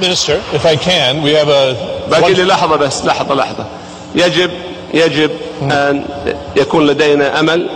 Minister, 0.00 0.42
if 0.52 0.66
I 0.66 0.76
can, 0.76 1.22
we 1.22 1.32
have 1.34 1.48
a. 1.48 1.76
باقي 2.10 2.34
لي 2.34 2.44
لحظة 2.44 2.76
بس 2.76 3.04
لحظة 3.04 3.34
لحظة. 3.34 3.66
يجب 4.14 4.50
يجب 4.94 5.30
أن 5.62 6.04
يكون 6.56 6.86
لدينا 6.86 7.40
أمل 7.40 7.68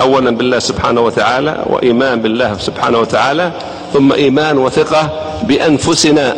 أولا 0.00 0.30
بالله 0.30 0.58
سبحانه 0.58 1.00
وتعالى 1.00 1.64
وإيمان 1.66 2.22
بالله 2.22 2.58
سبحانه 2.58 2.98
وتعالى 2.98 3.52
ثم 3.92 4.12
إيمان 4.12 4.58
وثقة 4.58 5.32
بأنفسنا 5.42 6.36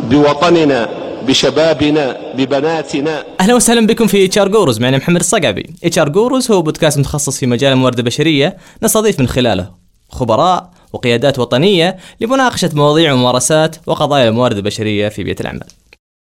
بوطننا 0.00 0.88
بشبابنا 1.26 2.16
ببناتنا. 2.34 3.24
أهلا 3.40 3.54
وسهلا 3.54 3.86
بكم 3.86 4.06
في 4.06 4.24
HR 4.24 4.48
Gurus 4.48 4.80
معنا 4.80 4.96
محمد 4.96 5.20
الصقعبي. 5.20 5.70
HR 5.84 6.08
Gurus 6.08 6.50
هو 6.50 6.62
بودكاست 6.62 6.98
متخصص 6.98 7.38
في 7.38 7.46
مجال 7.46 7.72
الموارد 7.72 7.98
البشرية 7.98 8.56
نستضيف 8.82 9.20
من 9.20 9.28
خلاله 9.28 9.68
خبراء 10.10 10.70
وقيادات 10.92 11.38
وطنية 11.38 11.96
لمناقشة 12.20 12.70
مواضيع 12.74 13.12
وممارسات 13.12 13.76
وقضايا 13.86 14.28
الموارد 14.28 14.56
البشرية 14.56 15.08
في 15.08 15.24
بيئه 15.24 15.40
الاعمال 15.40 15.66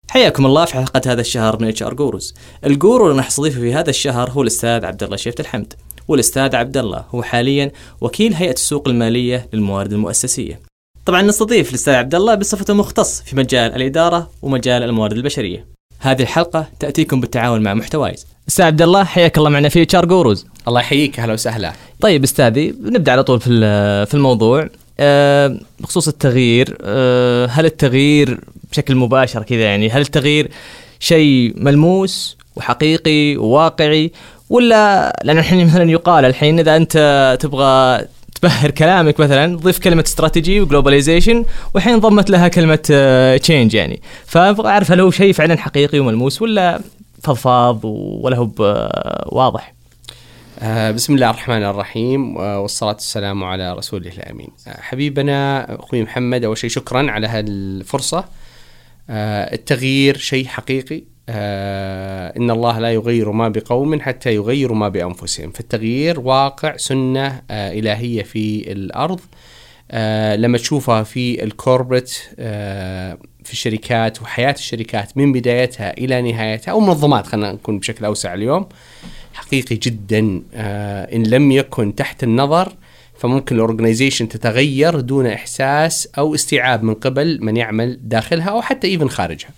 حياكم 0.09 0.47
الله 0.47 0.65
في 0.65 0.75
حلقة 0.75 1.01
هذا 1.07 1.21
الشهر 1.21 1.63
من 1.63 1.69
HR 1.69 1.83
Gurus 1.83 1.95
ال 1.95 2.35
guru 2.67 3.11
اللي 3.11 3.17
راح 3.17 3.31
في 3.31 3.75
هذا 3.75 3.91
الشهر 3.91 4.31
هو 4.31 4.43
الأستاذ 4.43 4.85
عبد 4.85 5.03
الله 5.03 5.17
شيفت 5.17 5.41
الحمد. 5.41 5.75
والأستاذ 6.09 6.57
عبد 6.57 6.77
الله 6.77 7.05
هو 7.11 7.23
حاليا 7.23 7.73
وكيل 8.01 8.35
هيئة 8.35 8.53
السوق 8.53 8.89
المالية 8.89 9.49
للموارد 9.53 9.93
المؤسسية. 9.93 10.61
طبعا 11.07 11.23
نستضيف 11.23 11.71
الأستاذ 11.71 11.95
عبد 11.95 12.15
الله 12.15 12.35
بصفته 12.35 12.75
مختص 12.75 13.23
في 13.23 13.37
مجال 13.37 13.75
الإدارة 13.75 14.31
ومجال 14.43 14.83
الموارد 14.83 15.17
البشرية. 15.17 15.80
هذه 16.01 16.23
الحلقة 16.23 16.67
تأتيكم 16.81 17.21
بالتعاون 17.21 17.63
مع 17.63 17.75
محتوايز. 17.75 18.27
أستاذ 18.49 18.65
عبد 18.65 18.83
الله 18.83 19.05
حياك 19.05 19.39
الله 19.39 19.51
معنا 19.51 19.69
في 19.69 19.83
HR 19.83 20.05
Gurus. 20.05 20.47
الله 20.69 20.81
يحييك 20.81 21.21
أهلا 21.21 21.33
وسهلا 21.33 21.73
طيب 22.01 22.23
أستاذي 22.25 22.75
نبدأ 22.81 23.13
على 23.13 23.23
طول 23.23 23.41
في 23.41 23.51
في 24.07 24.15
الموضوع 24.15 24.69
أه 25.01 25.59
بخصوص 25.81 26.09
التغيير 26.09 26.79
أه 26.83 27.47
هل 27.47 27.65
التغيير 27.67 28.41
بشكل 28.73 28.95
مباشر 28.95 29.43
كذا 29.43 29.61
يعني 29.61 29.91
هل 29.91 30.01
التغيير 30.01 30.51
شيء 31.01 31.53
ملموس 31.57 32.37
وحقيقي 32.57 33.37
وواقعي 33.37 34.13
ولا 34.51 35.13
لأن 35.25 35.39
الحين 35.39 35.67
مثلا 35.67 35.91
يقال 35.91 36.25
الحين 36.25 36.59
إذا 36.59 36.77
أنت 36.77 37.37
تبغى 37.41 38.05
تبهر 38.43 38.71
كلامك 38.71 39.21
مثلا 39.21 39.57
ضيف 39.57 39.79
كلمة 39.79 40.05
استراتيجي 40.07 40.61
و 40.61 40.67
globalization 40.67 41.45
والحين 41.75 41.99
ضمت 41.99 42.31
لها 42.31 42.49
كلمة 42.49 42.77
change 43.43 43.75
يعني. 43.75 44.03
فأبغى 44.27 44.69
أعرف 44.69 44.93
هل 44.93 45.01
هو 45.01 45.11
شيء 45.11 45.33
فعلا 45.33 45.59
حقيقي 45.59 45.99
وملموس 45.99 46.43
ولا 46.43 46.81
فضفاض 47.23 47.85
ولا 47.85 48.37
هو 48.37 48.51
واضح؟ 49.27 49.75
آه 50.59 50.91
بسم 50.91 51.15
الله 51.15 51.31
الرحمن 51.31 51.65
الرحيم 51.65 52.37
والصلاة 52.37 52.93
والسلام 52.93 53.45
على 53.45 53.75
رسوله 53.75 54.11
الأمين. 54.11 54.49
آه 54.69 54.81
حبيبنا 54.81 55.67
أخوي 55.81 56.03
محمد 56.03 56.45
أول 56.45 56.59
شيء 56.59 56.71
شكرا 56.71 57.11
على 57.11 57.27
هالفرصة 57.27 58.25
آه 59.11 59.55
التغيير 59.55 60.17
شيء 60.17 60.47
حقيقي. 60.47 61.03
آه 61.33 62.37
إن 62.37 62.51
الله 62.51 62.79
لا 62.79 62.93
يغير 62.93 63.31
ما 63.31 63.49
بقوم 63.49 64.01
حتى 64.01 64.35
يغيروا 64.35 64.77
ما 64.77 64.89
بأنفسهم. 64.89 65.51
فالتغيير 65.51 66.21
واقع 66.21 66.77
سنة 66.77 67.43
آه 67.51 67.73
إلهية 67.73 68.23
في 68.23 68.73
الأرض. 68.73 69.21
آه 69.91 70.37
لما 70.37 70.59
تشوفها 70.59 71.03
في 71.03 71.45
الكوربريت 71.45 72.19
آه 72.39 73.19
في 73.45 73.53
الشركات 73.53 74.23
وحياة 74.23 74.53
الشركات 74.53 75.17
من 75.17 75.33
بدايتها 75.33 75.99
إلى 75.99 76.33
نهايتها 76.33 76.73
أو 76.73 76.81
منظمات 76.81 77.27
خلينا 77.27 77.53
نكون 77.53 77.79
بشكل 77.79 78.05
أوسع 78.05 78.35
اليوم 78.35 78.67
حقيقي 79.35 79.77
جدا. 79.77 80.43
آه 80.55 81.17
إن 81.17 81.23
لم 81.27 81.53
يكن 81.53 81.95
تحت 81.95 82.23
النظر 82.25 82.73
فممكن 83.19 83.57
ال 83.57 83.62
organization 83.62 84.29
تتغير 84.29 85.01
دون 85.01 85.27
إحساس 85.27 86.09
أو 86.19 86.35
استيعاب 86.35 86.83
من 86.83 86.95
قبل 86.95 87.39
من 87.43 87.57
يعمل 87.57 87.99
داخلها 88.03 88.49
أو 88.49 88.63
حتى 88.63 88.87
even 88.87 89.09
خارجها. 89.09 89.51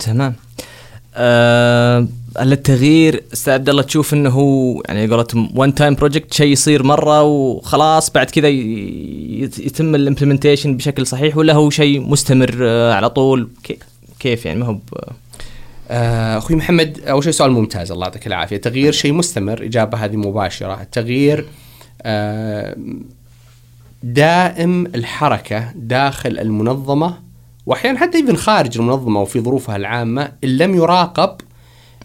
تمام. 0.00 0.34
أه 1.14 2.06
التغيير 2.40 3.22
أستاذ 3.32 3.52
عبد 3.52 3.68
الله 3.68 3.82
تشوف 3.82 4.14
إنه 4.14 4.30
هو 4.30 4.82
يعني 4.88 5.06
قولتهم 5.06 5.58
one 5.58 5.74
time 5.74 5.94
project 5.94 6.34
شيء 6.34 6.52
يصير 6.52 6.82
مرة 6.82 7.22
وخلاص 7.22 8.10
بعد 8.10 8.30
كذا 8.30 8.48
يتم 8.48 9.94
ال 9.94 10.00
implementation 10.00 10.76
بشكل 10.76 11.06
صحيح 11.06 11.36
ولا 11.36 11.52
هو 11.54 11.70
شيء 11.70 12.00
مستمر 12.00 12.56
أه 12.62 12.94
على 12.94 13.10
طول؟ 13.10 13.48
كيف 14.20 14.46
يعني؟ 14.46 14.60
ما 14.60 14.66
هو 14.66 14.78
آه، 15.90 16.38
أخوي 16.38 16.56
محمد 16.56 17.00
أول 17.08 17.24
شيء 17.24 17.32
سؤال 17.32 17.50
ممتاز 17.50 17.92
الله 17.92 18.06
يعطيك 18.06 18.26
العافية. 18.26 18.56
تغيير 18.56 18.92
شيء 18.92 19.12
مستمر 19.12 19.64
إجابة 19.64 19.98
هذه 19.98 20.16
مباشرة. 20.16 20.80
التغيير 20.82 21.46
آه، 22.02 22.76
دائم 24.02 24.86
الحركة 24.86 25.72
داخل 25.74 26.38
المنظمة 26.38 27.29
وأحيانا 27.66 27.98
حتى 27.98 28.18
أيضا 28.18 28.36
خارج 28.36 28.78
المنظمة 28.78 29.20
وفي 29.20 29.40
ظروفها 29.40 29.76
العامة 29.76 30.32
إن 30.44 30.56
لم 30.56 30.74
يراقب 30.74 31.36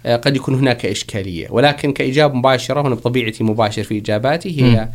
قد 0.05 0.35
يكون 0.35 0.55
هناك 0.55 0.85
إشكالية 0.85 1.47
ولكن 1.49 1.93
كإجابة 1.93 2.33
مباشرة 2.33 2.81
وأنا 2.81 2.95
بطبيعتي 2.95 3.43
مباشر 3.43 3.83
في 3.83 3.97
إجاباتي 3.97 4.61
هي 4.61 4.89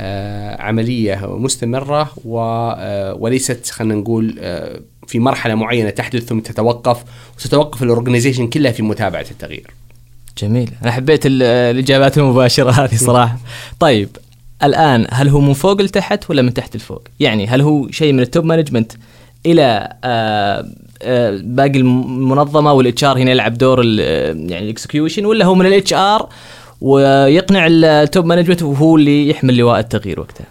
آه 0.00 0.62
عملية 0.62 1.36
مستمرة 1.36 2.10
وليست 3.18 3.70
خلينا 3.70 3.94
نقول 3.94 4.36
آه 4.40 4.80
في 5.06 5.18
مرحلة 5.18 5.54
معينة 5.54 5.90
تحدث 5.90 6.24
ثم 6.24 6.40
تتوقف 6.40 7.04
وتتوقف 7.36 7.82
ال 7.82 7.87
organization 7.87 8.46
كلها 8.46 8.72
في 8.72 8.82
متابعة 8.82 9.26
التغيير. 9.30 9.70
جميل 10.38 10.70
أنا 10.82 10.90
حبيت 10.90 11.20
الإجابات 11.26 12.18
المباشرة 12.18 12.70
هذه 12.70 12.94
صراحة. 12.96 13.38
طيب 13.80 14.08
الآن 14.62 15.06
هل 15.10 15.28
هو 15.28 15.40
من 15.40 15.52
فوق 15.52 15.82
لتحت 15.82 16.30
ولا 16.30 16.42
من 16.42 16.54
تحت 16.54 16.76
لفوق؟ 16.76 17.02
يعني 17.20 17.46
هل 17.46 17.60
هو 17.60 17.90
شيء 17.90 18.12
من 18.12 18.20
ال 18.20 18.26
top 18.26 18.44
management 18.44 18.92
إلى 19.52 19.96
آآ 20.04 20.72
آآ 21.02 21.40
باقي 21.44 21.78
المنظمة 21.78 22.72
وال 22.72 23.04
HR 23.04 23.18
هنا 23.18 23.30
يلعب 23.30 23.58
دور 23.58 23.84
يعني 23.84 24.58
ال 24.58 24.65
execution 24.65 25.24
ولا 25.24 25.44
هو 25.44 25.54
من 25.54 25.66
ال 25.66 25.92
HR 25.92 26.28
ويقنع 26.80 27.66
ال 27.70 27.84
top 27.84 28.24
management 28.24 28.62
وهو 28.62 28.96
اللي 28.96 29.28
يحمل 29.28 29.56
لواء 29.56 29.78
التغيير 29.78 30.20
وقتها. 30.20 30.46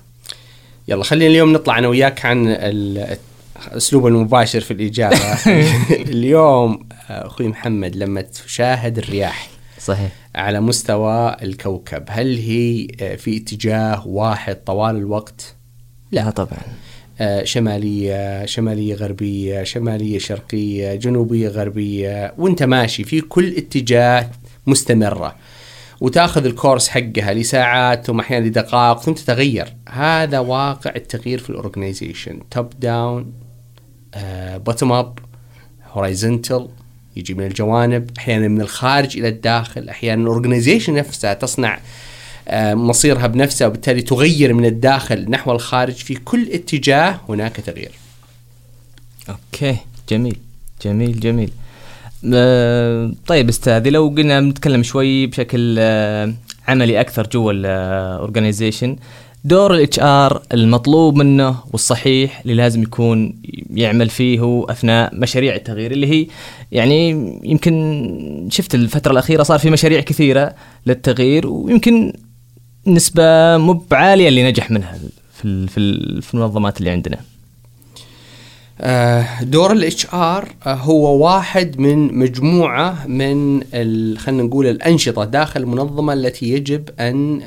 يلا 0.87 1.03
خلينا 1.03 1.31
اليوم 1.31 1.53
نطلع 1.53 1.79
أنا 1.79 1.87
وياك 1.87 2.25
عن 2.25 2.47
الأسلوب 2.47 4.07
المباشر 4.07 4.61
في 4.61 4.71
الإجابة 4.71 5.17
اليوم 6.15 6.87
أخوي 7.09 7.47
محمد 7.47 7.95
لما 7.95 8.21
تشاهد 8.21 8.97
الرياح 8.97 9.49
صحيح 9.79 10.11
على 10.35 10.59
مستوى 10.59 11.35
الكوكب 11.41 12.03
هل 12.09 12.37
هي 12.37 12.87
في 13.17 13.37
اتجاه 13.37 14.07
واحد 14.07 14.55
طوال 14.55 14.95
الوقت؟ 14.95 15.55
لا 16.11 16.29
طبعا 16.29 16.57
شمالية 17.43 18.45
شمالية 18.45 18.95
غربية 18.95 19.63
شمالية 19.63 20.19
شرقية 20.19 20.95
جنوبية 20.95 21.47
غربية 21.47 22.33
وانت 22.37 22.63
ماشي 22.63 23.03
في 23.03 23.21
كل 23.21 23.57
اتجاه 23.57 24.29
مستمرة. 24.67 25.35
وتاخذ 26.01 26.45
ال 26.45 26.52
course 26.52 26.89
حقها 26.89 27.33
لساعات 27.33 28.05
ثم 28.05 28.19
أحيانا 28.19 28.45
لدقائق 28.45 29.01
ثم 29.01 29.13
تتغير. 29.13 29.73
هذا 29.89 30.39
واقع 30.39 30.93
التغيير 30.95 31.39
في 31.39 31.49
ال 31.49 31.56
organization 31.56 32.39
top 32.51 32.69
down 32.79 33.33
bottom 34.55 34.91
up 34.91 35.19
horizontal 35.91 36.67
يجي 37.15 37.33
من 37.33 37.45
الجوانب. 37.45 38.11
أحيانا 38.17 38.47
من 38.47 38.61
الخارج 38.61 39.17
إلى 39.17 39.27
الداخل. 39.27 39.89
أحيانا 39.89 40.21
ال 40.21 40.27
organization 40.27 40.93
نفسها 40.93 41.33
تصنع 41.33 41.79
مصيرها 42.51 43.27
بنفسها 43.27 43.67
وبالتالي 43.67 44.01
تغير 44.01 44.53
من 44.53 44.65
الداخل 44.65 45.29
نحو 45.29 45.51
الخارج 45.51 45.93
في 45.93 46.15
كل 46.15 46.49
اتجاه 46.51 47.19
هناك 47.29 47.55
تغيير. 47.55 47.91
okay 49.29 49.77
جميل 50.09 50.37
جميل 50.81 51.19
جميل. 51.19 51.51
أه 52.33 53.11
طيب 53.27 53.49
أستاذي 53.49 53.89
لو 53.89 54.07
قلنا 54.07 54.39
نتكلم 54.39 54.83
شوي 54.83 55.27
بشكل 55.27 55.75
أه 55.79 56.33
عملي 56.67 57.01
أكثر 57.01 57.27
جوا 57.27 57.51
ال 57.51 57.62
organization 57.62 58.95
دور 59.43 59.73
ال 59.73 59.99
HR 59.99 60.41
المطلوب 60.53 61.15
منه 61.15 61.55
والصحيح 61.71 62.39
اللي 62.41 62.53
لازم 62.53 62.83
يكون 62.83 63.35
يعمل 63.73 64.09
فيه 64.09 64.65
أثناء 64.69 65.15
مشاريع 65.15 65.55
التغيير 65.55 65.91
اللي 65.91 66.07
هي 66.07 66.27
يعني 66.71 67.09
يمكن 67.43 68.47
شفت 68.51 68.75
الفترة 68.75 69.11
الأخيرة 69.11 69.43
صار 69.43 69.59
في 69.59 69.69
مشاريع 69.69 70.01
كثيرة 70.01 70.55
للتغيير 70.85 71.47
ويمكن 71.47 72.13
نسبة 72.87 73.57
مو 73.57 73.73
بعالية 73.91 74.27
اللي 74.27 74.49
نجح 74.49 74.71
منها 74.71 74.99
في 75.33 75.67
في 76.21 76.33
المنظمات 76.33 76.77
اللي 76.79 76.89
عندنا. 76.89 77.17
دور 79.41 79.71
ال 79.71 80.07
HR 80.13 80.49
هو 80.67 81.25
واحد 81.25 81.79
من 81.79 82.17
مجموعة 82.17 83.07
من 83.07 83.63
خلينا 84.17 84.43
نقول 84.43 84.67
الأنشطة 84.67 85.25
داخل 85.25 85.61
المنظمة 85.61 86.13
التي 86.13 86.49
يجب 86.49 86.89
أن 86.99 87.41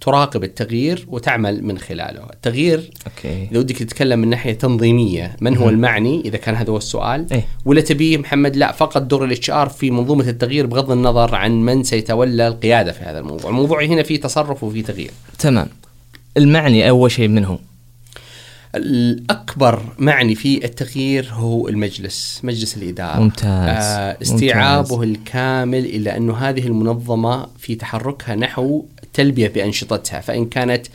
تراقب 0.00 0.44
التغيير 0.44 1.06
وتعمل 1.08 1.64
من 1.64 1.78
خلاله، 1.78 2.22
التغيير 2.32 2.90
okay 3.06 3.48
إذا 3.52 3.58
ودك 3.58 3.76
تتكلم 3.76 4.18
من 4.18 4.28
ناحية 4.28 4.52
تنظيمية، 4.52 5.36
من 5.40 5.56
هو 5.56 5.68
المعني 5.68 6.22
إذا 6.24 6.36
كان 6.36 6.54
هذا 6.54 6.70
هو 6.70 6.76
السؤال؟ 6.76 7.26
إيه؟ 7.32 7.46
ولا 7.64 7.80
تبيه 7.80 8.18
محمد 8.18 8.56
لا 8.56 8.72
فقط 8.72 9.02
دور 9.02 9.24
ال 9.24 9.50
HR 9.50 9.68
في 9.68 9.90
منظومة 9.90 10.28
التغيير 10.28 10.66
بغض 10.66 10.90
النظر 10.90 11.34
عن 11.34 11.62
من 11.62 11.82
سيتولى 11.82 12.48
القيادة 12.48 12.92
في 12.92 13.00
هذا 13.04 13.18
الموضوع، 13.18 13.50
الموضوع 13.50 13.84
هنا 13.84 14.02
فيه 14.02 14.20
تصرف 14.20 14.64
وفيه 14.64 14.82
تغيير. 14.82 15.10
تمام. 15.38 15.68
المعني 16.36 16.88
أول 16.88 17.10
شيء 17.10 17.28
منه 17.28 17.58
الأكبر 18.74 19.82
معني 19.98 20.34
في 20.34 20.64
التغيير 20.64 21.28
هو 21.32 21.68
المجلس 21.68 22.40
مجلس 22.42 22.76
الإدارة 22.76 23.20
ممتاز. 23.20 23.46
آه 23.46 24.16
استيعابه 24.22 24.96
ممتاز. 24.96 25.08
الكامل 25.08 25.84
إلى 25.84 26.16
أنه 26.16 26.36
هذه 26.36 26.66
المنظمة 26.66 27.46
في 27.58 27.74
تحركها 27.74 28.34
نحو 28.36 28.84
تلبية 29.12 29.48
بأنشطتها 29.48 30.20
فإن 30.20 30.44
كانت 30.46 30.86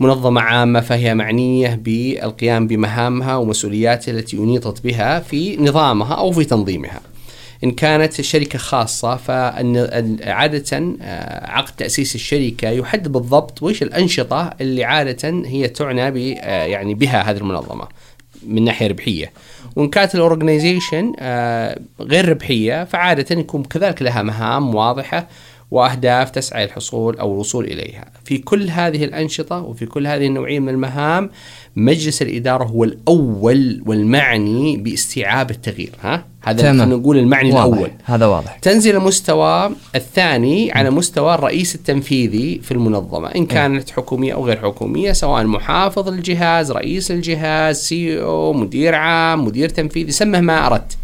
منظمة 0.00 0.40
عامة 0.40 0.80
فهي 0.80 1.14
معنية 1.14 1.74
بالقيام 1.74 2.66
بمهامها 2.66 3.36
ومسؤولياتها 3.36 4.12
التي 4.12 4.36
أنيطت 4.36 4.84
بها 4.84 5.20
في 5.20 5.56
نظامها 5.56 6.14
أو 6.14 6.32
في 6.32 6.44
تنظيمها 6.44 7.00
إن 7.64 7.70
كانت 7.70 8.20
شركة 8.20 8.58
خاصة 8.58 9.16
فعادة 9.16 10.64
آه، 11.02 11.50
عقد 11.50 11.76
تأسيس 11.76 12.14
الشركة 12.14 12.68
يحدد 12.68 13.12
بالضبط 13.12 13.62
وش 13.62 13.82
الأنشطة 13.82 14.50
اللي 14.60 14.84
عادة 14.84 15.28
هي 15.46 15.68
تعنى 15.68 16.10
ب 16.10 16.16
آه، 16.16 16.64
يعني 16.64 16.94
بها 16.94 17.30
هذه 17.30 17.36
المنظمة 17.36 17.88
من 18.46 18.64
ناحية 18.64 18.86
ربحية. 18.86 19.32
وإن 19.76 19.88
كانت 19.88 20.14
ال 20.14 20.21
organization 20.21 21.12
آه، 21.18 21.80
غير 22.00 22.28
ربحية 22.28 22.84
فعادة 22.84 23.40
يكون 23.40 23.62
كذلك 23.64 24.02
لها 24.02 24.22
مهام 24.22 24.74
واضحة. 24.74 25.28
وأهداف 25.70 26.30
تسعى 26.30 26.64
للحصول 26.66 27.18
أو 27.18 27.32
الوصول 27.32 27.64
إليها. 27.64 28.04
في 28.24 28.38
كل 28.38 28.70
هذه 28.70 29.04
الأنشطة 29.04 29.60
وفي 29.60 29.86
كل 29.86 30.06
هذه 30.06 30.26
النوعية 30.26 30.60
من 30.60 30.68
المهام 30.68 31.30
مجلس 31.76 32.22
الإدارة 32.22 32.64
هو 32.64 32.84
الأول 32.84 33.82
والمعني 33.86 34.76
باستيعاب 34.76 35.50
التغيير، 35.50 35.92
ها؟ 36.02 36.24
هذا 36.42 36.72
نقول 36.72 37.18
المعني 37.18 37.52
واضح. 37.52 37.64
الأول. 37.64 37.90
هذا 38.04 38.26
واضح 38.26 38.58
تنزل 38.58 38.96
المستوى 38.96 39.70
الثاني 39.94 40.72
على 40.72 40.90
مستوى 40.90 41.34
الرئيس 41.34 41.74
التنفيذي 41.74 42.60
في 42.62 42.72
المنظمة 42.72 43.28
إن 43.28 43.46
كانت 43.46 43.90
حكومية 43.90 44.34
أو 44.34 44.46
غير 44.46 44.56
حكومية 44.56 45.12
سواء 45.12 45.44
محافظ 45.44 46.08
الجهاز 46.08 46.72
رئيس 46.72 47.10
الجهاز 47.10 47.76
CEO 47.76 48.52
مدير 48.52 48.94
عام 48.94 49.44
مدير 49.44 49.68
تنفيذي 49.68 50.12
سمه 50.12 50.40
ما 50.40 50.66
أردت 50.66 50.96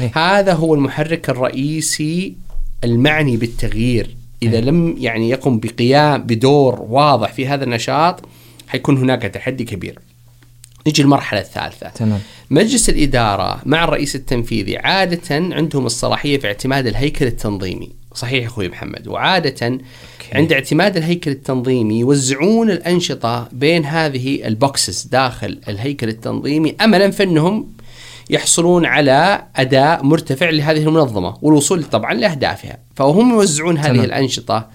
إيه. 0.00 0.12
هذا 0.14 0.52
هو 0.52 0.74
المحرك 0.74 1.30
الرئيسي 1.30 2.34
المعني 2.84 3.36
بالتغيير. 3.36 4.16
إذا 4.42 4.60
لم 4.60 4.94
يعني 4.98 5.30
يقم 5.30 5.58
بقيام 5.58 6.22
بدور 6.22 6.86
واضح 6.88 7.32
في 7.32 7.46
هذا 7.46 7.64
النشاط 7.64 8.20
حيكون 8.68 8.98
هناك 8.98 9.22
تحدي 9.22 9.64
كبير. 9.64 9.98
نجي 10.86 11.02
المرحلة 11.02 11.40
الثالثة. 11.40 11.88
تمام. 11.88 12.20
مجلس 12.50 12.88
الإدارة 12.88 13.62
مع 13.66 13.84
الرئيس 13.84 14.16
التنفيذي 14.16 14.78
عادة 14.78 15.20
عندهم 15.30 15.86
الصلاحية 15.86 16.38
في 16.38 16.46
اعتماد 16.46 16.86
الهيكل 16.86 17.26
التنظيمي. 17.26 17.90
صحيح 18.14 18.46
أخوي 18.46 18.68
محمد. 18.68 19.08
وعادة 19.08 19.78
عند 20.32 20.52
اعتماد 20.52 20.96
الهيكل 20.96 21.30
التنظيمي 21.30 21.98
يوزعون 21.98 22.70
الأنشطة 22.70 23.48
بين 23.52 23.84
هذه 23.84 24.46
البوكسز 24.46 25.02
داخل 25.02 25.60
الهيكل 25.68 26.08
التنظيمي 26.08 26.74
أملا 26.80 27.10
في 27.10 27.22
أنهم 27.22 27.66
يحصلون 28.32 28.86
على 28.86 29.46
أداء 29.56 30.04
مرتفع 30.04 30.50
لهذه 30.50 30.82
المنظمة 30.82 31.36
والوصول 31.42 31.84
طبعا 31.84 32.14
لأهدافها 32.14 32.78
فهم 32.96 33.30
يوزعون 33.30 33.78
هذه 33.78 33.92
تمام. 33.92 34.04
الأنشطة 34.04 34.68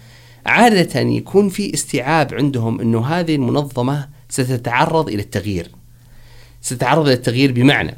عادة 0.45 1.00
يكون 1.00 1.50
في 1.50 1.74
استيعاب 1.74 2.33
عندهم 2.33 2.81
أنه 2.81 3.06
هذه 3.06 3.36
المنظمة 3.36 4.07
ستتعرض 4.30 5.09
إلى 5.09 5.21
التغيير 5.21 5.71
ستتعرض 6.62 7.07
للتغيير 7.07 7.51
بمعنى 7.51 7.98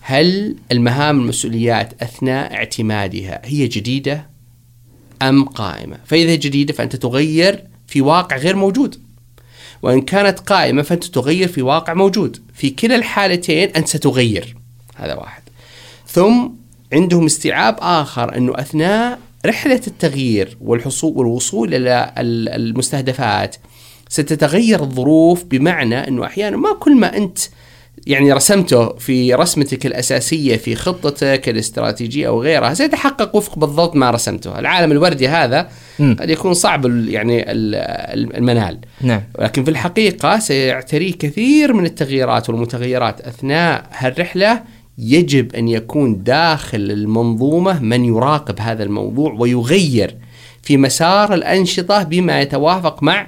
هل 0.00 0.56
المهام 0.72 1.20
المسؤوليات 1.20 2.02
أثناء 2.02 2.54
اعتمادها 2.54 3.40
هي 3.44 3.66
جديدة 3.66 4.30
أم 5.22 5.44
قائمة؟ 5.44 5.98
فإذا 6.04 6.34
جديدة 6.34 6.72
فأنت 6.72 6.96
تغير 6.96 7.64
في 7.86 8.00
واقع 8.00 8.36
غير 8.36 8.56
موجود. 8.56 9.00
وإن 9.82 10.00
كانت 10.00 10.38
قائمة 10.38 10.82
فأنت 10.82 11.04
تغير 11.04 11.48
في 11.48 11.62
واقع 11.62 11.94
موجود، 11.94 12.42
في 12.54 12.70
كلا 12.70 12.96
الحالتين 12.96 13.68
أنت 13.68 13.88
ستغير. 13.88 14.59
هذا 15.00 15.14
واحد. 15.14 15.42
ثم 16.06 16.48
عندهم 16.92 17.24
استيعاب 17.26 17.76
آخر 17.80 18.36
أنه 18.36 18.52
أثناء 18.56 19.18
رحلة 19.46 19.80
التغيير 19.86 20.56
والحصول 20.60 21.16
والوصول 21.16 21.74
إلى 21.74 22.12
ال- 22.18 22.48
المستهدفات 22.48 23.56
ستتغير 24.08 24.80
الظروف 24.80 25.44
بمعنى 25.44 26.08
أنه 26.08 26.24
أحيانا 26.24 26.56
ما 26.56 26.72
كل 26.80 26.96
ما 26.96 27.16
أنت 27.16 27.38
يعني 28.06 28.32
رسمته 28.32 28.88
في 28.96 29.34
رسمتك 29.34 29.86
الأساسية 29.86 30.56
في 30.56 30.74
خطتك 30.74 31.48
الاستراتيجية 31.48 32.28
أو 32.28 32.42
غيرها 32.42 32.74
سيتحقق 32.74 33.36
وفق 33.36 33.58
بالضبط 33.58 33.96
ما 33.96 34.10
رسمته، 34.10 34.58
العالم 34.58 34.92
الوردي 34.92 35.28
هذا 35.28 35.68
مم. 35.98 36.16
قد 36.20 36.30
يكون 36.30 36.54
صعب 36.54 36.86
يعني 37.08 37.52
ال- 37.52 37.74
ال- 37.74 38.36
المنال. 38.36 38.78
نعم 39.00 39.22
ولكن 39.38 39.64
في 39.64 39.70
الحقيقة 39.70 40.38
سيعتريه 40.38 41.12
كثير 41.12 41.72
من 41.72 41.84
التغييرات 41.86 42.48
والمتغيرات 42.50 43.20
أثناء 43.20 43.86
هالرحلة 43.92 44.62
يجب 45.00 45.54
أن 45.54 45.68
يكون 45.68 46.22
داخل 46.22 46.78
المنظومة 46.90 47.80
من 47.82 48.04
يراقب 48.04 48.60
هذا 48.60 48.82
الموضوع 48.82 49.32
ويغير 49.38 50.14
في 50.62 50.76
مسار 50.76 51.34
الأنشطة 51.34 52.02
بما 52.02 52.40
يتوافق 52.40 53.02
مع 53.02 53.26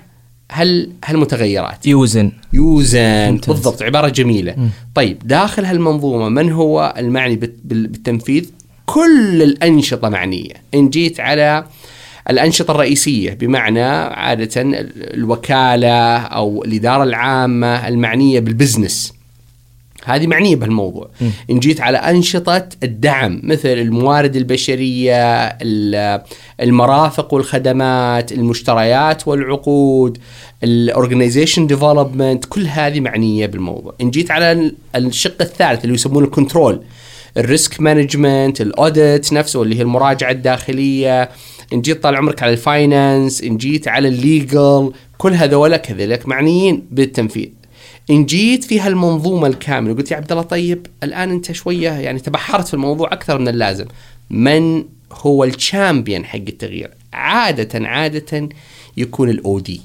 هل 0.53 0.91
هالمتغيرات. 1.05 1.87
يوزن. 1.87 2.33
يوزن. 2.53 3.31
ممتاز. 3.31 3.55
بالضبط 3.55 3.83
عبارة 3.83 4.09
جميلة. 4.09 4.55
مم. 4.57 4.69
طيب 4.95 5.19
داخل 5.25 5.65
هالمنظومة 5.65 6.29
من 6.29 6.53
هو 6.53 6.95
المعني 6.99 7.37
بال- 7.37 7.53
بال- 7.65 7.87
بالتنفيذ؟ 7.87 8.45
كل 8.87 9.43
الأنشطة 9.43 10.09
معنية. 10.09 10.53
إن 10.75 10.91
جيت 10.91 11.21
على 11.21 11.65
الأنشطة 12.31 12.71
الرئيسية 12.71 13.35
بمعنى 13.35 13.83
عادة 13.83 14.63
ال- 14.63 15.15
الوكالة 15.15 16.17
أو 16.17 16.65
الإدارة 16.65 17.03
العامة 17.05 17.89
المعنية 17.89 18.41
بالبزنس. 18.41 19.13
هذه 20.05 20.27
معنية 20.27 20.57
بهالموضوع. 20.57 21.11
إن 21.51 21.59
جيت 21.59 21.81
على 21.81 21.99
أنشطة 21.99 22.69
الدعم 22.83 23.41
مثل 23.45 23.69
الموارد 23.69 24.37
البشرية 24.37 25.45
ال- 25.45 26.23
المرافق 26.61 27.35
والخدمات 27.35 28.33
المشتريات 28.33 29.29
والعقود 29.29 30.19
ال 30.65 30.72
organization 30.72 31.67
development 31.67 32.45
كل 32.45 32.67
هذه 32.67 33.01
معنية 33.01 33.47
بالموضوع. 33.47 33.95
إن 34.01 34.11
جيت 34.11 34.31
على 34.31 34.53
ال- 34.53 34.75
الشق 34.97 35.43
الثالث 35.43 35.85
اللي 35.85 35.95
يسمونه 35.95 36.27
ال 36.27 36.33
control 36.33 36.81
ال 37.37 37.45
risk 37.45 37.81
management 37.81 38.61
ال 38.61 38.73
audit 38.73 39.33
نفسه 39.33 39.63
اللي 39.63 39.77
هي 39.79 39.83
المراجعة 39.83 40.31
الداخلية. 40.31 41.31
إن 41.73 41.81
جيت 41.81 42.03
طال 42.03 42.17
عمرك 42.17 42.43
على 42.43 42.53
ال 42.53 42.64
finance 42.64 43.43
إن 43.43 43.57
جيت 43.57 43.89
على 43.89 44.09
ال 44.09 44.23
legal 44.23 44.93
كل 45.19 45.33
هذول 45.33 45.77
كذلك 45.77 46.29
معنيين 46.29 46.83
بالتنفيذ. 46.91 47.49
إن 48.11 48.27
جيت 48.27 48.65
في 48.65 48.81
هالمنظومة 48.81 49.47
الكاملة 49.47 49.93
وقلت 49.93 50.11
يا 50.11 50.17
عبد 50.17 50.33
الله 50.33 50.43
طيب 50.43 50.87
الآن 51.03 51.31
أنت 51.31 51.53
شوية 51.53 51.91
يعني 51.91 52.21
تبحرت 52.21 52.69
في 52.69 52.75
الموضوع 52.75 53.13
أكثر 53.13 53.39
من 53.39 53.49
اللازم. 53.49 53.87
من 54.31 54.85
هو 55.13 55.45
ال 55.45 55.53
champion 55.53 56.25
حق 56.25 56.37
التغيير؟ 56.37 56.91
عادة 57.13 57.89
عادة 57.89 58.49
يكون 58.97 59.31
ال 59.31 59.59
OD 59.59 59.81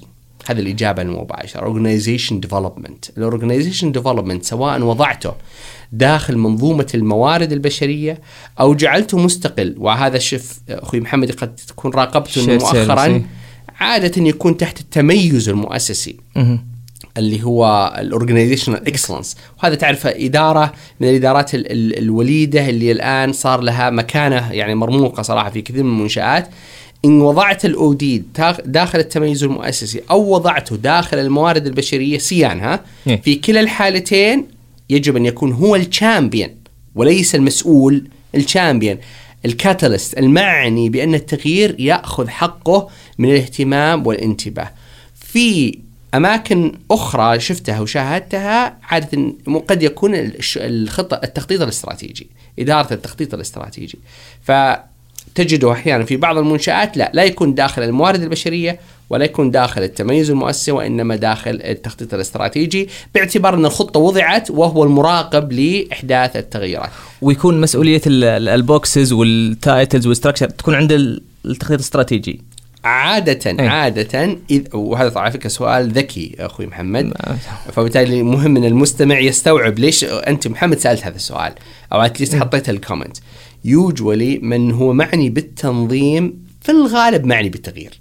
هذا 0.49 0.59
الإجابة 0.59 1.01
المباشرة. 1.01 1.61
organization 1.61 2.39
development 2.39 3.05
ال 3.17 3.23
organization 3.23 3.91
development 3.91 4.43
سواء 4.43 4.81
وضعته 4.81 5.33
داخل 5.91 6.37
منظومة 6.37 6.87
الموارد 6.95 7.51
البشرية 7.51 8.21
أو 8.59 8.75
جعلته 8.75 9.17
مستقل. 9.17 9.75
وهذا 9.77 10.17
شف 10.17 10.59
أخوي 10.69 10.99
محمد 10.99 11.31
قد 11.31 11.55
تكون 11.55 11.91
راقبته 11.91 12.53
مؤخرا. 12.53 13.23
عادة 13.79 14.23
يكون 14.23 14.57
تحت 14.57 14.79
التميز 14.79 15.49
المؤسسي. 15.49 16.17
اللي 17.17 17.43
هو 17.43 17.93
ال 17.99 18.05
organizational 18.05 18.87
excellence 18.87 19.37
وهذا 19.63 19.75
تعرف 19.75 20.07
إدارة 20.07 20.73
من 20.99 21.09
الإدارات 21.09 21.55
ال- 21.55 21.71
ال- 21.71 21.97
الوليدة 21.97 22.69
اللي 22.69 22.91
الآن 22.91 23.33
صار 23.33 23.61
لها 23.61 23.89
مكانة 23.89 24.51
يعني 24.53 24.75
مرموقة 24.75 25.23
صراحة 25.23 25.49
في 25.49 25.61
كثير 25.61 25.83
من 25.83 25.89
المنشآت. 25.89 26.49
إن 27.05 27.21
وضعت 27.21 27.65
ال 27.65 27.93
OD 27.93 28.23
داخل 28.65 28.99
التميز 28.99 29.43
المؤسسي 29.43 30.01
أو 30.11 30.33
وضعته 30.33 30.75
داخل 30.75 31.17
الموارد 31.19 31.65
البشرية 31.67 32.17
سيان 32.17 32.59
ها 32.59 32.79
إيه. 33.07 33.21
في 33.21 33.35
كلا 33.35 33.59
الحالتين 33.59 34.45
يجب 34.89 35.15
أن 35.15 35.25
يكون 35.25 35.51
هو 35.51 35.75
ال 35.75 35.84
champion 35.84 36.49
وليس 36.95 37.35
المسؤول 37.35 38.07
ال 38.35 38.42
champion. 38.42 38.97
الكاتاليست 39.45 40.17
المعني 40.17 40.89
بأن 40.89 41.13
التغيير 41.15 41.75
يأخذ 41.79 42.27
حقه 42.27 42.89
من 43.17 43.29
الاهتمام 43.29 44.07
والانتباه. 44.07 44.71
في 45.15 45.79
أماكن 46.17 46.71
أخرى 46.91 47.39
شفتها 47.39 47.79
وشاهدتها 47.79 48.77
عادة 48.83 49.33
قد 49.67 49.83
يكون 49.83 50.11
الخطه 50.57 51.19
التخطيط 51.23 51.61
الاستراتيجي 51.61 52.27
إدارة 52.59 52.93
التخطيط 52.93 53.33
الاستراتيجي. 53.33 53.99
فتجده 54.43 55.71
أحيانا 55.71 56.05
في 56.05 56.17
بعض 56.17 56.37
المنشآت 56.37 56.97
لا 56.97 57.11
لا 57.13 57.23
يكون 57.23 57.55
داخل 57.55 57.83
الموارد 57.83 58.21
البشرية 58.23 58.79
ولا 59.09 59.25
يكون 59.25 59.51
داخل 59.51 59.83
التميز 59.83 60.29
المؤسسي 60.29 60.71
وإنما 60.71 61.15
داخل 61.15 61.59
التخطيط 61.63 62.13
الاستراتيجي 62.13 62.89
باعتبار 63.15 63.53
أن 63.53 63.65
الخطة 63.65 63.99
وضعت 63.99 64.51
وهو 64.51 64.83
المراقب 64.83 65.51
لإحداث 65.51 66.35
التغييرات. 66.35 66.89
ويكون 67.21 67.61
مسؤولية 67.61 68.01
ال- 68.07 68.23
ال- 68.23 68.49
ال 68.49 68.60
boxes 68.60 69.13
وال 69.13 69.37
titles 69.37 70.07
وال 70.07 70.15
structure 70.15 70.49
تكون 70.49 70.75
عند 70.75 70.91
ال- 70.91 71.21
التخطيط 71.45 71.71
الاستراتيجي. 71.79 72.41
عادة 72.83 73.51
إيه. 73.51 73.69
عادة 73.69 74.37
إذ 74.49 74.75
وهذا 74.75 75.19
على 75.19 75.31
فكرة 75.31 75.49
سؤال 75.49 75.91
ذكي 75.91 76.35
أخوي 76.39 76.67
محمد. 76.67 77.13
فبالتالي 77.71 78.23
مهم 78.23 78.57
أن 78.57 78.65
المستمع 78.65 79.19
يستوعب 79.19 79.79
ليش 79.79 80.03
أنت 80.03 80.47
محمد 80.47 80.79
سألت 80.79 81.03
هذا 81.03 81.15
السؤال. 81.15 81.53
أو 81.93 82.01
at 82.01 82.11
least 82.11 82.35
حطيت 82.35 82.69
ال 82.69 82.75
comment 82.75 83.17
usually 83.65 84.37
من 84.37 84.71
هو 84.71 84.93
معني 84.93 85.29
بالتنظيم 85.29 86.43
في 86.61 86.71
الغالب 86.71 87.25
معني 87.25 87.49
بالتغيير. 87.49 87.99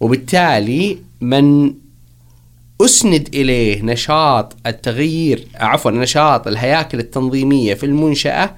وبالتالي 0.00 0.98
من 1.20 1.74
أسند 2.80 3.28
إليه 3.34 3.82
نشاط 3.82 4.56
التغيير 4.66 5.46
عفوا 5.54 5.90
نشاط 5.90 6.46
الهياكل 6.46 6.98
التنظيمية 6.98 7.74
في 7.74 7.86
المنشأة 7.86 8.50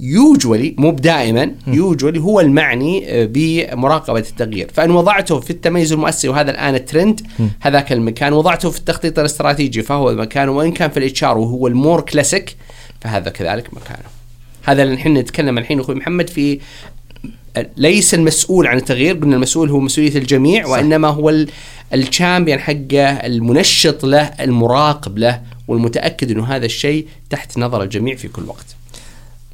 usually 0.00 0.74
مو 0.78 0.90
دائما 0.90 1.50
usually 1.66 2.20
هو 2.20 2.40
المعني 2.40 3.04
آه، 3.08 3.28
بمراقبة 3.32 4.18
التغيير. 4.18 4.70
فإن 4.74 4.90
وضعته 4.90 5.40
في 5.40 5.50
التميز 5.50 5.92
المؤسسي 5.92 6.28
وهذا 6.28 6.50
الآن 6.50 6.74
الترند 6.74 7.20
هذاك 7.60 7.92
المكان. 7.92 8.32
وضعته 8.32 8.70
في 8.70 8.78
التخطيط 8.78 9.18
الاستراتيجي 9.18 9.82
فهو 9.82 10.10
المكان. 10.10 10.48
وإن 10.48 10.72
كان 10.72 10.90
في 10.90 10.96
ال 10.96 11.24
HR 11.24 11.38
وهو 11.38 11.66
ال 11.66 11.73
more 11.73 12.00
classic 12.00 12.56
فهذا 13.00 13.30
كذلك 13.30 13.74
مكانه. 13.74 14.08
هذا 14.62 14.82
اللي 14.82 14.94
نحن 14.94 15.16
نتكلم 15.16 15.58
الحين 15.58 15.80
أخوي 15.80 15.94
محمد 15.94 16.30
في 16.30 16.60
ليس 17.76 18.14
المسؤول 18.14 18.66
عن 18.66 18.76
التغيير 18.76 19.14
قلنا 19.16 19.36
المسؤول 19.36 19.70
هو 19.70 19.80
مسؤولية 19.80 20.16
الجميع 20.18 20.64
صح. 20.64 20.70
وإنما 20.70 21.08
هو 21.08 21.30
ال- 21.30 21.48
ال 21.94 22.01
champion 22.01 22.58
حقه 22.58 23.08
المنشط 23.10 24.04
له 24.04 24.22
المراقب 24.40 25.18
له 25.18 25.42
والمتأكد 25.68 26.30
إنه 26.30 26.44
هذا 26.44 26.66
الشيء 26.66 27.06
تحت 27.30 27.58
نظر 27.58 27.82
الجميع 27.82 28.16
في 28.16 28.28
كل 28.28 28.42
وقت. 28.44 28.66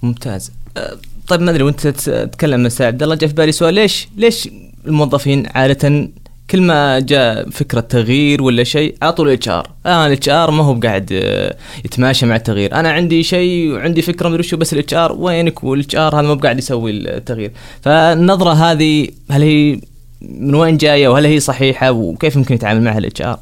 ممتاز. 0.03 0.53
أه، 0.77 0.97
طيب 1.29 1.41
ما 1.41 1.51
أدري 1.51 1.63
وأنت 1.63 1.87
تتكلم 1.87 2.67
أستاذ 2.67 2.87
عبد 2.87 3.03
الله 3.03 3.15
جاء 3.15 3.29
في 3.29 3.35
بالي 3.35 3.53
سؤال 3.53 3.75
ليش 3.75 4.09
ليش 4.17 4.49
الموظفين 4.87 5.47
عادة 5.55 6.09
كل 6.51 6.61
ما 6.61 7.01
جاء 7.01 7.51
فكرة 7.51 7.81
تغيير 7.81 8.43
ولا 8.43 8.65
شيء 8.65 8.97
اعطوا 9.03 9.25
الاتش 9.25 9.49
ار 9.49 9.71
أنا 9.87 10.07
الاتش 10.07 10.29
ار 10.29 10.51
ما 10.51 10.65
هو 10.65 10.75
بقاعد 10.75 11.09
أه، 11.13 11.57
يتماشى 11.85 12.27
مع 12.27 12.37
التغيير. 12.37 12.75
أنا 12.75 12.93
عندي 12.93 13.23
شيء 13.23 13.73
وعندي 13.73 14.03
فكرة 14.03 14.29
مدري 14.29 14.41
وشو 14.41 14.57
بس 14.57 14.73
ال 14.73 14.95
HR 14.95 15.13
وينك؟ 15.13 15.65
وال 15.65 15.97
HR 15.97 16.21
هذا 16.21 16.27
ما 16.27 16.35
بقاعد 16.35 16.59
يسوي 16.59 16.91
التغيير. 16.91 17.53
فالنظرة 17.83 18.53
هذه 18.53 19.09
هل 19.31 19.43
هي 19.43 19.81
من 20.21 20.55
وين 20.55 20.77
جاية 20.77 21.09
وهل 21.09 21.27
هي 21.27 21.41
صحيحة 21.41 21.91
وكيف 21.91 22.37
ممكن 22.37 22.55
يتعامل 22.55 22.83
معها 22.83 22.99
ال 22.99 23.23
HR 23.23 23.39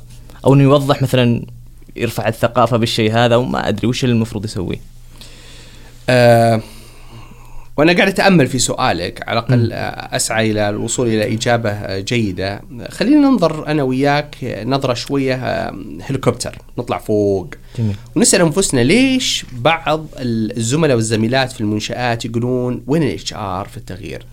أو 0.46 0.54
إنه 0.54 0.62
يوضح 0.62 1.02
مثلا 1.02 1.42
يرفع 1.96 2.28
الثقافة 2.28 2.76
بالشيء 2.76 3.12
هذا 3.12 3.37
وما 3.37 3.68
أدري 3.68 3.88
وش 3.88 4.04
المفروض 4.04 4.44
يسويه 4.44 4.93
أه 6.08 6.61
وأنا 7.76 7.92
قاعد 7.92 8.08
أتأمل 8.08 8.46
في 8.46 8.58
سؤالك 8.58 9.28
على 9.28 9.38
الأقل 9.38 9.73
آه، 9.73 10.16
أسعى 10.16 10.50
إلى 10.50 10.68
الوصول 10.68 11.08
إلى 11.08 11.34
إجابة 11.34 11.70
آه، 11.70 12.00
جيدة. 12.00 12.62
خلينا 12.90 13.16
ننظر 13.28 13.66
أنا 13.66 13.82
وياك 13.82 14.64
نظرة 14.66 14.94
شوية 14.94 15.34
آه، 15.34 15.78
هليكوبتر. 16.02 16.58
نطلع 16.78 16.99
فوق. 16.99 17.54
جميل. 17.78 17.96
ونسأل 18.16 18.40
أنفسنا 18.40 18.80
ليش 18.80 19.46
بعض 19.52 20.06
الزملاء 20.16 20.96
والزميلات 20.96 21.52
في 21.52 21.61
المنشآت 21.61 22.25
يقولون 22.25 22.82
وين 22.87 23.02
ال 23.02 23.32
HR 23.34 23.68
في 23.68 23.76
التغيير؟ 23.76 24.26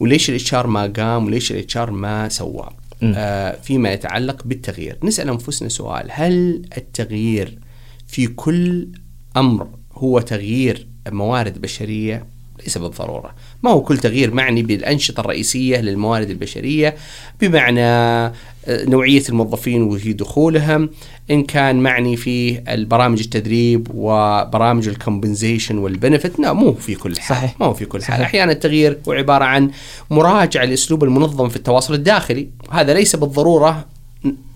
وليش 0.00 0.30
ال 0.30 0.54
HR 0.54 0.66
ما 0.66 0.92
قام؟ 0.96 1.26
وليش 1.26 1.52
ال 1.52 1.76
HR 1.76 1.90
ما 1.90 2.28
سوى؟ 2.28 2.68
آه 3.02 3.58
فيما 3.62 3.92
يتعلق 3.92 4.42
بالتغيير. 4.44 4.98
نسأل 5.02 5.28
أنفسنا 5.28 5.68
سؤال. 5.68 6.06
هل 6.10 6.62
التغيير 6.76 7.58
في 8.06 8.26
كل 8.26 8.88
أمر 9.36 9.68
هو 9.92 10.20
تغيير 10.20 10.86
موارد 11.10 11.60
بشرية 11.60 12.26
ليس 12.62 12.78
بالضرورة، 12.78 13.34
ما 13.62 13.70
هو 13.70 13.82
كل 13.82 13.98
تغيير 13.98 14.34
معني 14.34 14.62
بالأنشطة 14.62 15.20
الرئيسية 15.20 15.80
للموارد 15.80 16.30
البشرية 16.30 16.94
بمعنى 17.40 17.80
آه، 17.80 18.32
نوعية 18.66 19.22
الموظفين 19.28 19.82
وفي 19.82 20.12
دخولهم، 20.12 20.90
إن 21.30 21.42
كان 21.42 21.76
معني 21.76 22.16
في 22.16 22.60
البرامج 22.68 23.20
التدريب 23.20 23.88
وبرامج 23.94 24.88
الكومبنسيشن 24.88 25.78
والبنفت، 25.78 26.40
لا 26.40 26.52
مو 26.52 26.72
في 26.72 26.94
كل 26.94 27.16
حال، 27.16 27.36
صحيح. 27.36 27.60
ما 27.60 27.66
هو 27.66 27.74
في 27.74 27.84
كل 27.84 28.02
حال، 28.02 28.14
صحيح. 28.14 28.26
أحيانا 28.26 28.52
التغيير 28.52 28.98
هو 29.08 29.12
عبارة 29.12 29.44
عن 29.44 29.70
مراجعة 30.10 30.64
لأسلوب 30.64 31.04
المنظمه 31.04 31.48
في 31.48 31.56
التواصل 31.56 31.94
الداخلي، 31.94 32.48
هذا 32.70 32.94
ليس 32.94 33.16
بالضرورة 33.16 33.86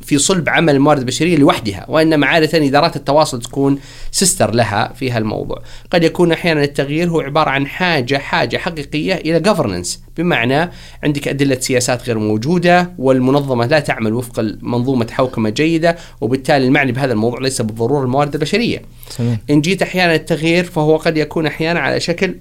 في 0.03 0.19
صلب 0.19 0.49
عمل 0.49 0.75
الموارد 0.75 0.99
البشريه 0.99 1.37
لوحدها 1.37 1.87
وإنما 1.89 2.27
عادة 2.27 2.67
ادارات 2.67 2.97
التواصل 2.97 3.43
تكون 3.43 3.79
سيستر 4.11 4.55
لها 4.55 4.93
في 4.93 5.11
هالموضوع. 5.11 5.63
قد 5.91 6.05
يكون 6.05 6.33
أحيانا 6.33 6.65
التغيير 6.65 7.11
هو 7.11 7.21
عبارة 7.21 7.51
عن 7.51 7.67
حاجة 7.67 8.19
حاجة 8.19 8.57
حقيقية 8.57 9.15
إلى 9.15 9.55
governance. 9.55 9.89
بمعنى 10.17 10.71
عندك 11.05 11.29
أدلة 11.29 11.61
سياسات 11.61 12.07
غير 12.07 12.19
موجودة 12.19 12.93
والمنظمة 12.99 13.67
لا 13.67 13.81
تعمل 13.81 14.13
وفق 14.13 14.41
منظومه 14.63 15.07
حوكمة 15.11 15.51
جيدة 15.51 15.97
وبالتالي 16.21 16.67
المعني 16.67 16.93
بهذا 16.93 17.13
الموضوع 17.13 17.41
ليس 17.41 17.63
بالضرورة 17.63 18.05
الموارد 18.05 18.35
البشرية. 18.35 18.83
تمام 19.19 19.39
إن 19.51 19.61
جيت 19.61 19.83
أحيانا 19.83 20.15
التغيير 20.15 20.65
فهو 20.65 20.97
قد 20.97 21.17
يكون 21.17 21.47
أحيانا 21.47 21.81
على 21.81 22.01
شكل 22.01 22.35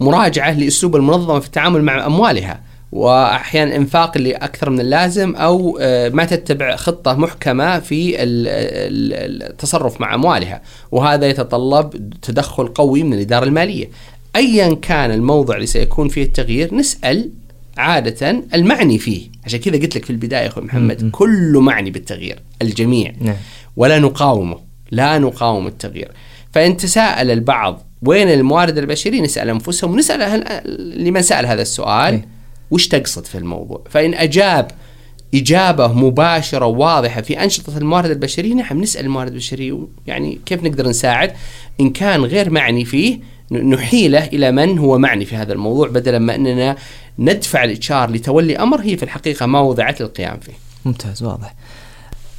مراجعة 0.00 0.52
لأسلوب 0.58 0.96
المنظمة 0.96 1.40
في 1.40 1.46
التعامل 1.46 1.82
مع 1.82 2.06
أموالها. 2.06 2.60
وأحيانا 2.94 3.76
إنفاق 3.76 4.12
اللي 4.16 4.32
أكثر 4.32 4.70
من 4.70 4.80
اللازم 4.80 5.36
أو 5.36 5.78
آه، 5.80 6.08
ما 6.08 6.24
تتبع 6.24 6.76
خطة 6.76 7.14
محكمة 7.14 7.78
في 7.78 8.22
ال- 8.22 8.48
ال- 8.48 9.42
التصرف 9.42 10.00
مع 10.00 10.14
أموالها. 10.14 10.62
وهذا 10.92 11.26
يتطلب 11.26 12.10
تدخل 12.22 12.66
قوي 12.66 13.02
من 13.02 13.12
الإدارة 13.14 13.44
المالية. 13.44 13.88
ايا 14.36 14.74
كان 14.74 15.10
الموضع 15.10 15.54
اللي 15.54 15.66
سيكون 15.66 16.08
فيه 16.08 16.22
التغيير 16.22 16.74
نسأل 16.74 17.30
عادة 17.76 18.42
المعني 18.54 18.98
فيه. 18.98 19.28
عشان 19.44 19.60
كذا 19.60 19.76
قلت 19.78 19.96
لك 19.96 20.04
في 20.04 20.10
البداية 20.10 20.46
أخوي 20.46 20.64
محمد 20.64 21.10
كله 21.12 21.60
معني 21.60 21.90
بالتغيير 21.90 22.38
الجميع. 22.62 23.12
نعم. 23.20 23.36
ولا 23.76 23.98
نقاومه 23.98 24.58
لا 24.90 25.18
نقاوم 25.18 25.66
التغيير. 25.66 26.10
فإن 26.52 26.76
تساءل 26.76 27.30
البعض 27.30 27.82
وين 28.02 28.28
الموارد 28.28 28.78
البشرية 28.78 29.20
نسأل 29.20 29.48
أنفسهم 29.50 29.92
ونسأل 29.92 30.44
لمن 31.04 31.22
سأل 31.22 31.46
هذا 31.46 31.62
السؤال. 31.62 32.14
إيه. 32.14 32.33
وش 32.74 32.88
تقصد 32.88 33.26
في 33.26 33.38
الموضوع؟ 33.38 33.82
فإن 33.90 34.14
أجاب 34.14 34.70
إجابة 35.34 35.92
مباشرة 35.92 36.66
واضحة 36.66 37.20
في 37.20 37.44
أنشطة 37.44 37.78
الموارد 37.78 38.10
البشرية 38.10 38.54
نعم 38.54 38.80
نسأل 38.80 39.04
الموارد 39.04 39.32
البشرية 39.32 39.78
يعني 40.06 40.38
كيف 40.46 40.62
نقدر 40.62 40.88
نساعد؟ 40.88 41.32
إن 41.80 41.90
كان 41.90 42.24
غير 42.24 42.50
معني 42.50 42.84
فيه 42.84 43.18
نحيله 43.50 44.24
إلى 44.24 44.52
من 44.52 44.78
هو 44.78 44.98
معني 44.98 45.24
في 45.24 45.36
هذا 45.36 45.52
الموضوع 45.52 45.88
بدلا 45.88 46.18
ما 46.18 46.34
أننا 46.34 46.76
ندفع 47.18 47.64
الإتشار 47.64 48.10
لتولي 48.10 48.56
أمر 48.56 48.80
هي 48.80 48.96
في 48.96 49.02
الحقيقة 49.02 49.46
ما 49.46 49.60
وضعت 49.60 50.00
للقيام 50.00 50.38
فيه. 50.38 50.52
ممتاز 50.84 51.22
واضح. 51.22 51.54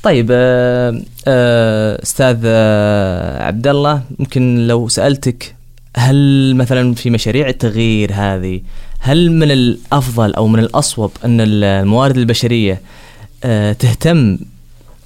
طيب 0.04 0.30
آه، 0.32 1.02
آه، 1.28 2.04
أستاذ 2.04 2.42
آه، 2.46 3.44
عبد 3.44 3.68
الله 3.68 4.04
ممكن 4.20 4.68
لو 4.68 4.88
سألتك 4.88 5.56
هل 5.98 6.56
مثلا 6.56 6.94
في 6.94 7.10
مشاريع 7.10 7.48
التغيير 7.48 8.12
هذه 8.14 8.62
هل 9.06 9.32
من 9.32 9.52
الأفضل 9.52 10.34
أو 10.34 10.48
من 10.48 10.60
الأصوب 10.60 11.12
أن 11.26 11.42
الموارد 11.42 12.18
البشرية 12.18 12.82
آه، 13.44 13.74
تهتم 13.74 14.38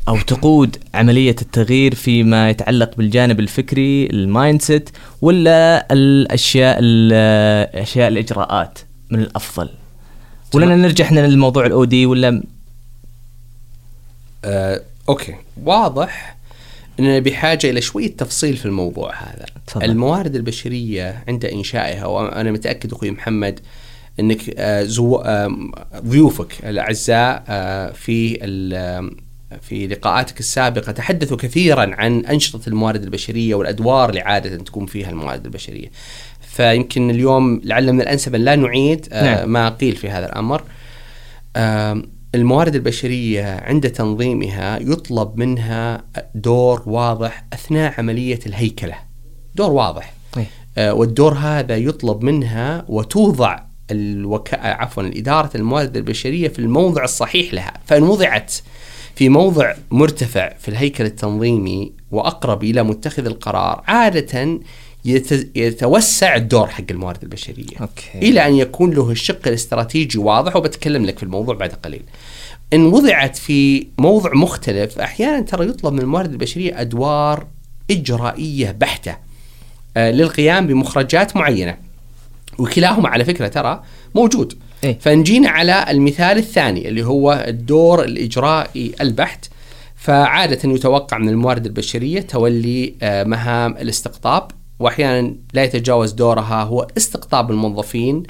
أو 0.08 0.18
تقود 0.22 0.78
عملية 0.94 1.36
التغيير 1.42 1.96
فيما 1.96 2.50
يتعلق 2.50 2.96
بالجانب 2.96 3.40
الفكري 3.40 4.06
ال 4.06 4.62
mindset 4.62 4.90
ولا 5.22 5.94
الأشياء 5.94 6.78
الاشياء 6.82 8.08
الإجراءات 8.08 8.80
من 9.10 9.20
الأفضل؟ 9.20 9.70
ولا 10.54 10.76
نرجع 10.76 11.06
إحنا 11.06 11.28
للموضوع 11.28 11.66
الاو 11.66 11.84
دي 11.84 12.06
ولا؟ 12.06 12.44
آه، 14.46 14.82
أوكي. 15.10 15.36
واضح 15.64 16.38
أننا 17.00 17.20
بحاجة 17.20 17.70
إلى 17.70 17.82
شوية 17.82 18.18
تفصيل 18.18 18.58
في 18.58 18.66
الموضوع 18.66 19.14
هذا. 19.16 19.46
تفضل. 19.68 19.86
الموارد 19.86 20.36
البشرية 20.36 21.24
عند 21.28 21.46
إنشائها 21.46 22.06
وأنا 22.06 22.52
متأكد 22.52 22.94
أخوي 22.94 23.12
محمد 23.12 23.60
أنك 24.20 24.54
آه، 24.58 24.84
زو... 24.84 25.16
آم، 25.16 25.72
ضيوفك 25.96 26.54
الأعزاء 26.64 27.44
آه، 27.48 27.92
في 27.92 28.40
في 29.62 29.88
لقاءاتك 29.88 30.40
السابقة 30.40 30.92
تحدثوا 30.92 31.38
كثيرا 31.38 31.96
عن 31.96 32.26
أنشطة 32.26 32.70
الموارد 32.70 33.04
البشرية 33.04 33.56
والأدوار 33.56 34.10
اللي 34.10 34.22
عادة 34.22 34.58
تكون 34.58 34.86
فيها 34.86 35.10
الموارد 35.10 35.46
البشرية 35.46 35.92
فيمكن 36.42 37.10
اليوم 37.10 37.62
لعل 37.64 37.94
من 37.94 38.02
الأنسب 38.02 38.36
أن 38.36 38.42
لا 38.42 38.56
نعيد 38.56 39.08
آه، 39.12 39.24
نعم. 39.24 39.50
ما 39.50 39.70
قيل 39.70 39.96
في 39.96 40.10
هذا 40.10 40.26
الأمر 40.26 40.64
الموارد 42.36 42.76
البشرية 42.76 43.60
عند 43.60 43.90
تنظيمها 43.90 44.80
يطلب 44.80 45.38
منها 45.38 46.04
دور 46.36 46.84
واضح 46.86 47.46
أثناء 47.54 47.94
عملية 47.98 48.40
الهيكلة 48.46 48.96
دور 49.56 49.72
واضح 49.72 50.14
إيه. 50.38 50.46
آه، 50.78 50.94
والدور 50.94 51.34
هذا 51.34 51.78
يطلب 51.78 52.24
منها 52.24 52.86
وتوضع 52.88 53.60
الوكا... 53.92 54.58
عفوا 54.68 55.04
إدارة 55.04 55.50
الموارد 55.56 55.98
البشرية 55.98 56.48
في 56.48 56.60
الموضع 56.60 57.04
الصحيح 57.04 57.54
لها 57.54 57.74
فإن 57.86 58.04
وضعت 58.04 58.54
في 59.16 59.30
موضع 59.30 59.74
مرتفع 59.92 60.54
في 60.60 60.68
الهيكل 60.70 61.06
التنظيمي 61.06 61.92
وأقرب 62.12 62.64
إلى 62.64 62.84
متخذ 62.84 63.26
القرار 63.26 63.84
عادة 63.88 64.60
يت- 65.06 65.58
يتوسع 65.58 66.36
الدور 66.36 66.68
حق 66.68 66.84
الموارد 66.92 67.24
البشرية 67.24 67.78
أوكي. 67.82 68.30
إلى 68.30 68.48
أن 68.48 68.54
يكون 68.56 68.92
له 68.92 69.12
الشق 69.12 69.48
الاستراتيجي 69.48 70.18
واضح 70.18 70.56
وبتكلم 70.56 71.06
لك 71.06 71.18
في 71.18 71.24
الموضوع 71.24 71.56
بعد 71.56 71.74
قليل. 71.74 72.02
إن 72.74 72.86
وضعت 72.86 73.38
في 73.38 73.88
موضع 73.98 74.34
مختلف 74.34 75.00
أحيانا 75.00 75.42
ترى 75.42 75.68
يطلب 75.70 75.94
من 75.94 76.00
الموارد 76.00 76.32
البشرية 76.32 76.82
أدوار 76.82 77.48
إجرائية 77.92 78.72
بحتة 78.72 79.18
آه، 79.98 80.12
للقيام 80.12 80.68
بمخرجات 80.68 81.36
معينة. 81.36 81.78
وكلاهما 82.60 83.10
على 83.10 83.26
فكرة 83.26 83.48
ترى 83.48 83.84
موجود. 84.16 84.54
إيه. 84.84 84.98
فنجينا 85.00 85.50
على 85.50 85.86
المثال 85.90 86.38
الثاني 86.38 86.88
اللي 86.88 87.06
هو 87.06 87.46
الدور 87.48 88.04
الإجرائي 88.04 88.92
البحت 89.02 89.50
فعادة 89.96 90.70
يتوقع 90.70 91.18
من 91.18 91.30
الموارد 91.30 91.66
البشرية 91.66 92.22
تولي 92.22 92.94
آه، 93.02 93.24
مهام 93.24 93.72
الاستقطاب 93.72 94.52
وأحيانا 94.80 95.36
لا 95.54 95.64
يتجاوز 95.64 96.12
دورها 96.12 96.64
هو 96.64 96.88
استقطاب 96.98 97.52
الموظفين 97.52 98.24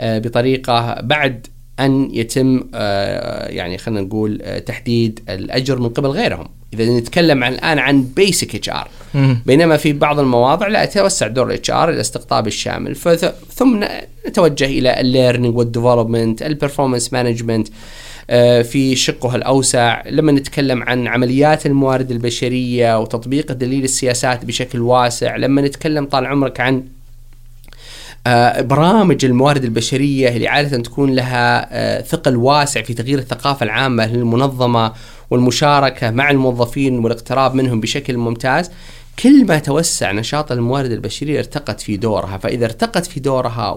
آه، 0.00 0.18
بطريقة 0.18 1.00
بعد 1.00 1.46
أن 1.80 2.10
يتم 2.12 2.64
آه، 2.74 3.48
يعني 3.48 3.78
خلينا 3.78 4.00
نقول 4.00 4.42
تحديد 4.66 5.20
الأجر 5.28 5.78
من 5.78 5.88
قبل 5.88 6.08
غيرهم 6.08 6.48
إذا 6.80 6.98
نتكلم 6.98 7.44
عن 7.44 7.52
الآن 7.52 7.78
عن 7.78 8.02
basic 8.16 8.54
HR 8.54 8.88
بينما 9.46 9.76
في 9.76 9.92
بعض 9.92 10.18
المواضع 10.20 10.66
لا 10.68 10.82
يتوسع 10.82 11.26
دور 11.26 11.46
ال 11.46 11.70
HR 11.70 11.90
الاستقطاب 11.90 12.46
الشامل. 12.46 12.94
فث- 12.94 13.32
ثم 13.54 13.84
نتوجه 14.28 14.64
إلى 14.64 15.00
ال 15.00 15.06
learning 15.06 15.56
وال 15.56 15.69
development 15.69 16.42
ال 16.42 16.48
performance 16.48 17.12
management 17.12 17.68
في 18.62 18.96
شقها 18.96 19.36
الأوسع. 19.36 20.02
لما 20.08 20.32
نتكلم 20.32 20.82
عن 20.82 21.06
عمليات 21.06 21.66
الموارد 21.66 22.10
البشرية 22.10 22.98
وتطبيق 22.98 23.52
دليل 23.52 23.84
السياسات 23.84 24.44
بشكل 24.44 24.80
واسع 24.80 25.36
لما 25.36 25.62
نتكلم 25.62 26.04
طال 26.04 26.26
عمرك 26.26 26.60
عن 26.60 26.82
آه، 28.26 28.60
برامج 28.60 29.24
الموارد 29.24 29.64
البشرية 29.64 30.28
اللي 30.28 30.48
عادة 30.48 30.78
تكون 30.82 31.14
لها 31.14 31.68
آه، 31.70 32.00
ثقل 32.02 32.36
واسع 32.36 32.82
في 32.82 32.94
تغيير 32.94 33.18
الثقافة 33.18 33.64
العامة 33.64 34.06
للمنظمة 34.06 34.92
والمشاركة 35.30 36.10
مع 36.10 36.30
الموظفين 36.30 36.98
والاقتراب 36.98 37.54
منهم 37.54 37.80
بشكل 37.80 38.16
ممتاز 38.16 38.70
كل 39.18 39.46
ما 39.46 39.58
توسع 39.58 40.12
نشاط 40.12 40.52
الموارد 40.52 40.90
البشرية 40.90 41.38
ارتقت 41.38 41.80
في 41.80 41.96
دورها 41.96 42.38
فإذا 42.38 42.64
ارتقت 42.64 43.06
في 43.06 43.20
دورها 43.20 43.70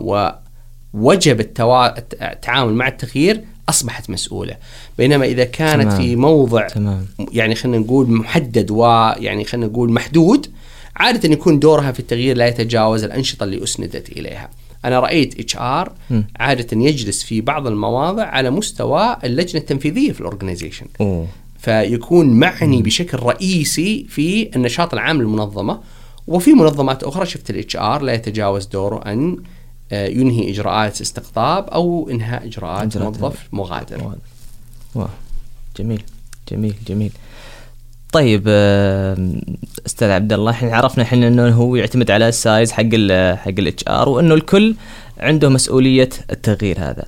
ووجب 0.94 1.40
التوا... 1.40 1.98
التعامل 2.32 2.74
مع 2.74 2.88
التغيير 2.88 3.42
أصبحت 3.70 4.10
مسؤولة 4.10 4.58
بينما 4.98 5.26
إذا 5.26 5.44
كانت 5.44 5.84
تمام. 5.84 5.98
في 5.98 6.16
موضع 6.16 6.68
تمام. 6.68 7.06
يعني 7.32 7.56
خلينا 7.56 7.78
نقول 7.78 8.12
محدد 8.12 8.72
ويعني 8.72 9.46
خلينا 9.46 9.68
نقول 9.68 9.92
محدود 9.92 10.48
عادة 10.96 11.30
يكون 11.30 11.60
دورها 11.60 11.92
في 11.92 12.00
التغيير 12.00 12.38
لا 12.38 12.48
يتجاوز 12.48 13.04
الأنشطة 13.04 13.44
اللي 13.44 13.64
أسندت 13.64 14.10
إليها 14.10 14.50
أنا 14.86 15.00
رأيت 15.00 15.40
HR 15.40 15.94
عادة 16.40 16.82
يجلس 16.82 17.24
في 17.24 17.42
بعض 17.42 17.68
المواضع 17.68 18.24
على 18.24 18.50
مستوى 18.50 19.18
اللجنة 19.24 19.62
التنفيذية 19.62 20.12
في 20.12 20.20
ال 20.20 20.25
organization 20.25 20.86
أوه. 21.02 21.28
فيكون 21.60 22.30
معني 22.30 22.82
بشكل 22.82 23.20
رئيسي 23.20 24.06
في 24.10 24.56
النشاط 24.56 24.94
العام 24.94 25.22
للمنظمة. 25.22 25.80
وفي 26.28 26.54
منظمات 26.54 27.04
أخرى 27.04 27.26
شفت 27.26 27.50
ال 27.50 27.76
HR 27.76 28.02
لا 28.02 28.14
يتجاوز 28.14 28.66
دوره 28.66 29.12
أن 29.12 29.38
آه، 29.92 30.08
ينهي 30.08 30.50
إجراءات 30.50 31.02
استقطاب 31.02 31.68
أو 31.68 32.10
إنهاء 32.10 32.46
إجراءات 32.46 32.96
إجراءات 32.96 33.22
موظف 33.22 33.48
مغادر. 33.52 34.16
wow 34.96 35.08
جميل. 35.78 36.04
جميل. 36.52 36.76
جميل. 36.88 37.12
طيب 38.12 38.44
آه، 38.48 39.18
أستاذ 39.86 40.10
عبد 40.10 40.34
الله 40.34 40.52
إحنا 40.52 40.76
عرفنا 40.76 41.04
إحنا 41.04 41.28
إنه 41.28 41.50
هو 41.50 41.76
يعتمد 41.76 42.12
على 42.12 42.28
ال 42.28 42.36
size 42.36 42.72
حق 42.72 42.84
ال 42.94 43.38
حق 43.38 43.48
ال 43.50 43.84
HR 43.88 44.10
وإنه 44.10 44.34
الكل 44.34 44.76
عنده 45.20 45.50
مسؤولية 45.50 46.10
التغيير 46.32 46.80
هذا. 46.80 47.04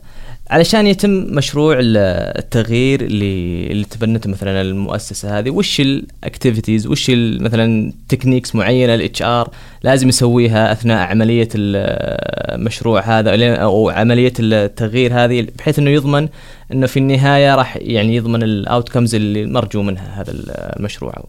علشان 0.52 0.88
يتم 0.88 1.10
مشروع 1.10 1.80
ال- 1.80 1.98
التغيير 2.38 3.02
اللي 3.02 3.68
اللي 3.72 3.84
تبنته 3.86 4.30
مثلا 4.30 4.62
المؤسسة 4.62 5.40
هذه 5.40 5.50
وش 5.50 5.80
ال 5.82 5.91
activities 5.91 6.88
وش 6.88 7.12
مثلا 7.16 7.94
techniques 8.10 8.56
معينة 8.56 8.96
ال 8.96 9.22
HR 9.22 9.50
لازم 9.84 10.10
يسويها 10.10 10.72
أثناء 10.72 10.98
عملية 11.10 11.48
المشروع 11.56 13.02
هذا 13.02 13.56
أو 13.56 13.90
عملية 13.90 14.34
التغيير 14.40 15.14
هذه 15.24 15.48
بحيث 15.58 15.80
إنه 15.80 15.90
يضمن 15.90 16.28
إنه 16.74 16.88
في 16.88 16.98
النهاية 16.98 17.56
راح 17.56 17.78
يعني 17.82 18.16
يضمن 18.16 18.44
ال 18.44 18.52
outcomes 18.52 19.16
اللي 19.16 19.46
مرجو 19.46 19.82
منها 19.82 20.22
هذا 20.22 20.32
المشروع 20.80 21.26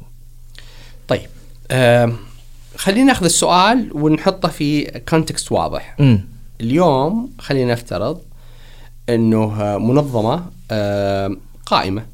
طيب 1.09 1.21
آه 1.71 2.13
خلينا 2.77 3.05
ناخذ 3.07 3.25
السؤال 3.25 3.89
ونحطه 3.93 4.49
في 4.49 4.85
context 5.09 5.53
واضح. 5.53 5.97
امم 6.01 6.25
اليوم 6.61 7.31
خلينا 7.39 7.73
نفترض 7.73 8.19
إنه 9.14 9.79
منظمة 9.79 10.44
قائمة. 11.66 12.07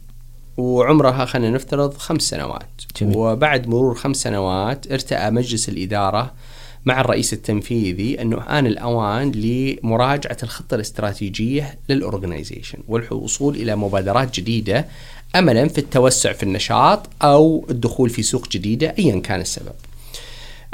وعمرها 0.56 1.24
خلينا 1.24 1.50
نفترض 1.50 1.96
خمس 1.96 2.22
سنوات. 2.22 2.68
جميل. 3.00 3.16
وبعد 3.16 3.68
مرور 3.68 3.94
خمس 3.94 4.16
سنوات 4.16 4.92
ارتأى 4.92 5.30
مجلس 5.30 5.68
الإدارة 5.68 6.32
مع 6.84 7.00
الرئيس 7.00 7.32
التنفيذي 7.32 8.22
أنه 8.22 8.42
آن 8.42 8.66
الأوان 8.66 9.32
لمراجعة 9.32 10.36
الخطة 10.42 10.74
الاستراتيجية 10.74 11.78
لل 11.88 12.01
organization 12.01 12.78
والوصول 12.88 13.56
إلى 13.56 13.76
مبادرات 13.76 14.34
جديدة 14.34 14.86
أملا 15.36 15.68
في 15.68 15.78
التوسع 15.78 16.32
في 16.32 16.42
النشاط 16.42 17.06
أو 17.22 17.66
الدخول 17.70 18.10
في 18.10 18.22
سوق 18.22 18.48
جديدة 18.48 18.94
أيا 18.98 19.20
كان 19.20 19.40
السبب. 19.40 19.74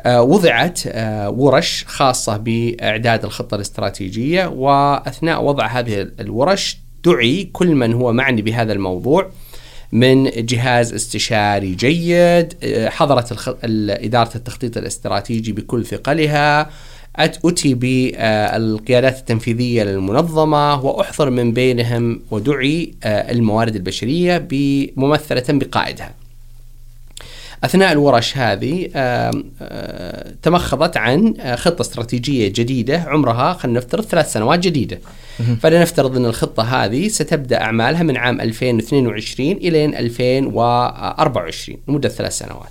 وضعت 0.06 0.80
آه، 0.86 1.30
ورش 1.30 1.84
خاصة 1.88 2.36
بإعداد 2.36 3.24
الخطة 3.24 3.54
الاستراتيجية 3.54 4.46
وأثناء 4.46 5.44
وضع 5.44 5.66
هذه 5.66 6.08
الورش 6.20 6.78
دعي 7.04 7.44
كل 7.52 7.74
من 7.74 7.92
هو 7.94 8.12
معني 8.12 8.42
بهذا 8.42 8.72
الموضوع 8.72 9.30
من 9.92 10.24
جهاز 10.24 10.92
استشاري 10.94 11.74
جيد 11.74 12.54
آه، 12.62 12.88
حضرت 12.88 13.56
إدارة 13.90 14.30
التخطيط 14.36 14.76
الاستراتيجي 14.76 15.52
بكل 15.52 15.86
ثقلها 15.86 16.64
أت- 17.18 17.38
أتي 17.44 17.74
بالقيادات 17.74 19.18
التنفيذية 19.18 19.82
للمنظمة 19.82 20.84
وأحضر 20.84 21.30
من 21.30 21.52
بينهم 21.52 22.20
ودعي 22.30 22.94
آه، 23.04 23.32
الموارد 23.32 23.76
البشرية 23.76 24.38
بممثلة 24.50 25.44
بقائدها. 25.48 26.14
أثناء 27.64 27.92
الورش 27.92 28.36
هذه 28.36 28.88
تمخضت 30.42 30.96
عن 30.96 31.34
خطة 31.56 31.80
استراتيجية 31.82 32.48
جديدة 32.48 32.98
عمرها 32.98 33.52
خلينا 33.52 33.78
نفترض 33.78 34.04
ثلاث 34.04 34.32
سنوات 34.32 34.58
جديدة. 34.58 35.00
فلنفترض 35.60 36.16
إن 36.16 36.26
الخطة 36.26 36.62
هذه 36.62 37.08
ستبدأ 37.08 37.60
أعمالها 37.60 38.02
من 38.02 38.16
عام 38.16 38.40
2022 38.40 39.52
إلى 39.52 39.84
2024 39.84 41.78
لمدة 41.88 42.08
ثلاث 42.08 42.38
سنوات. 42.38 42.70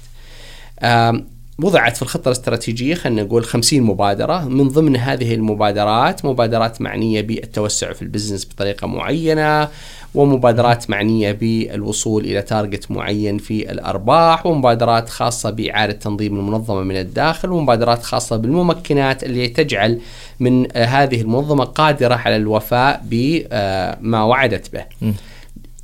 وضعت 1.64 1.96
في 1.96 2.02
الخطة 2.02 2.28
الاستراتيجية 2.28 2.96
خلينا 2.96 3.24
نقول 3.24 3.44
50 3.44 3.82
مبادرة. 3.82 4.46
من 4.50 4.68
ضمن 4.68 4.96
هذه 4.96 5.34
المبادرات 5.34 6.26
مبادرات 6.26 6.82
معنية 6.82 7.22
بالتوسع 7.22 7.94
في 7.94 8.02
البزنس 8.02 8.46
بطريقة 8.46 8.88
معينة 8.88 9.68
ومبادرات 10.16 10.90
معنية 10.90 11.32
بالوصول 11.32 12.26
إلى 12.26 12.42
تارجت 12.42 12.92
معين 12.92 13.38
في 13.38 13.72
الأرباح 13.72 14.46
ومبادرات 14.46 15.10
خاصة 15.10 15.50
بإعادة 15.50 15.94
تنظيم 15.94 16.36
المنظمة 16.40 16.84
من 16.84 16.96
الداخل 16.98 17.52
ومبادرات 17.52 18.04
خاصة 18.04 18.38
بالممكنات 18.38 19.24
اللي 19.24 19.48
تجعل 19.48 20.00
من 20.40 20.78
هذه 20.78 21.22
المنظمة 21.22 21.64
قادرة 21.64 22.16
على 22.16 22.36
الوفاء 22.36 23.02
بما 23.06 24.24
وعدت 24.24 24.74
به. 24.74 24.86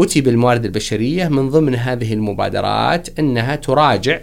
أتي 0.01 0.21
بالموارد 0.21 0.65
البشرية. 0.65 1.27
من 1.27 1.49
ضمن 1.49 1.75
هذه 1.75 2.13
المبادرات 2.13 3.19
أنها 3.19 3.55
تراجع 3.55 4.19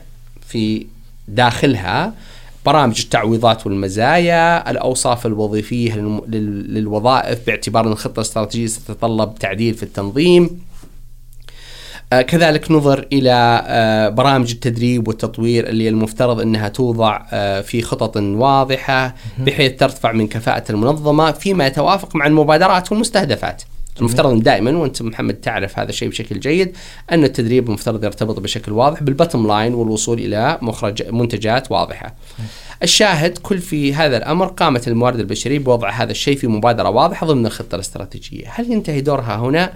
في 0.46 0.86
داخلها 1.28 2.12
برامج 2.66 3.00
التعويضات 3.00 3.66
والمزايا 3.66 4.70
الأوصاف 4.70 5.26
الوظيفية 5.26 5.94
للوظائف 6.28 7.46
باعتبار 7.46 7.86
أن 7.86 7.92
الخطة 7.92 8.16
الاستراتيجية 8.16 8.66
ستتطلب 8.66 9.34
تعديل 9.34 9.74
في 9.74 9.82
التنظيم 9.82 10.66
آه، 12.12 12.22
كذلك 12.22 12.70
نظر 12.70 13.06
إلى 13.12 13.62
آه، 13.66 14.08
برامج 14.08 14.50
التدريب 14.50 15.08
والتطوير 15.08 15.68
اللي 15.68 15.88
المفترض 15.88 16.40
إنها 16.40 16.68
توضع 16.68 17.22
آه، 17.32 17.60
في 17.60 17.82
خطط 17.82 18.16
واضحة 18.16 19.14
بحيث 19.38 19.72
ترفع 19.72 20.12
من 20.12 20.28
كفاءة 20.28 20.72
المنظمة 20.72 21.32
فيما 21.32 21.66
يتوافق 21.66 22.16
مع 22.16 22.26
المبادرات 22.26 22.92
والمستهدفات. 22.92 23.62
المفترض 23.98 24.30
إن 24.30 24.40
دائما 24.40 24.70
وأنت 24.76 25.02
محمد 25.02 25.34
تعرف 25.34 25.78
هذا 25.78 25.88
الشيء 25.88 26.08
بشكل 26.08 26.40
جيد 26.40 26.76
أن 27.12 27.24
التدريب 27.24 27.68
المفترض 27.68 28.04
يرتبط 28.04 28.40
بشكل 28.40 28.72
واضح 28.72 29.02
بالبتم 29.02 29.46
لاين 29.46 29.74
والوصول 29.74 30.18
إلى 30.18 30.58
مخرج 30.62 31.02
منتجات 31.10 31.72
واضحة. 31.72 32.14
الشاهد 32.82 33.38
كل 33.38 33.58
في 33.58 33.94
هذا 33.94 34.16
الأمر 34.16 34.46
قامت 34.46 34.88
الموارد 34.88 35.20
البشرية 35.20 35.58
بوضع 35.58 35.90
هذا 35.90 36.10
الشيء 36.10 36.36
في 36.36 36.46
مبادرة 36.46 36.88
واضحة 36.88 37.26
ضمن 37.26 37.46
الخطة 37.46 37.74
الاستراتيجية. 37.74 38.44
هل 38.48 38.72
ينتهي 38.72 39.00
دورها 39.00 39.36
هنا 39.36 39.72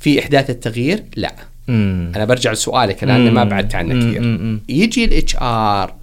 في 0.00 0.20
إحداث 0.20 0.50
التغيير؟ 0.50 1.04
لا. 1.16 1.34
امم 1.68 2.12
أنا 2.16 2.24
برجع 2.24 2.52
لسؤالك 2.52 3.04
لأن 3.04 3.30
ما 3.30 3.44
بعدت 3.44 3.74
عنه 3.74 3.94
مم. 3.94 4.00
كثير 4.00 4.20
مم. 4.20 4.60
يجي 4.68 5.04
ال 5.04 5.36
HR 5.40 5.94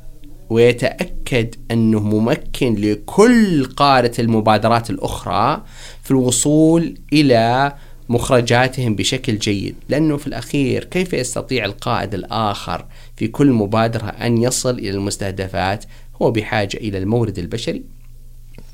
ويتأكد 0.49 1.55
أنه 1.71 1.99
ممكن 1.99 2.75
لكل 2.75 3.65
قادة 3.65 4.11
المبادرات 4.19 4.89
الأخرى 4.89 5.63
في 6.03 6.11
الوصول 6.11 6.97
إلى 7.13 7.73
مخرجاتهم 8.09 8.95
بشكل 8.95 9.37
جيد 9.37 9.75
لأنه 9.89 10.17
في 10.17 10.27
الأخير 10.27 10.83
كيف 10.83 11.13
يستطيع 11.13 11.65
القائد 11.65 12.13
الآخر 12.13 12.85
في 13.15 13.27
كل 13.27 13.51
مبادرة 13.51 14.05
أن 14.07 14.37
يصل 14.37 14.79
إلى 14.79 14.89
المستهدفات 14.89 15.85
هو 16.21 16.31
بحاجة 16.31 16.77
إلى 16.77 16.97
المورد 16.97 17.39
البشري 17.39 17.83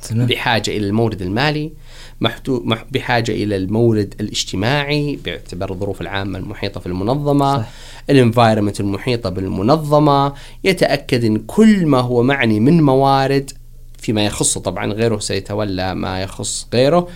تمام. 0.09 0.27
بحاجة 0.27 0.71
إلى 0.71 0.87
المورد 0.87 1.21
المالي. 1.21 1.71
بحاجة 2.91 3.31
إلى 3.31 3.55
المورد 3.55 4.15
الاجتماعي 4.19 5.19
باعتبار 5.25 5.71
الظروف 5.71 6.01
العامة 6.01 6.39
المحيطة 6.39 6.79
في 6.79 6.87
المنظمة. 6.87 7.65
الانفايرمنت 8.09 8.79
المحيطة 8.79 9.29
بالمنظمة 9.29 10.33
يتأكد 10.63 11.25
أن 11.25 11.37
كل 11.37 11.85
ما 11.85 11.99
هو 11.99 12.23
معني 12.23 12.59
من 12.59 12.83
موارد 12.83 13.51
فيما 13.97 14.25
يخصه 14.25 14.59
طبعا 14.59 14.93
غيره 14.93 15.19
سيتولى 15.19 15.95
ما 15.95 16.21
يخص 16.21 16.67
غيره 16.73 17.07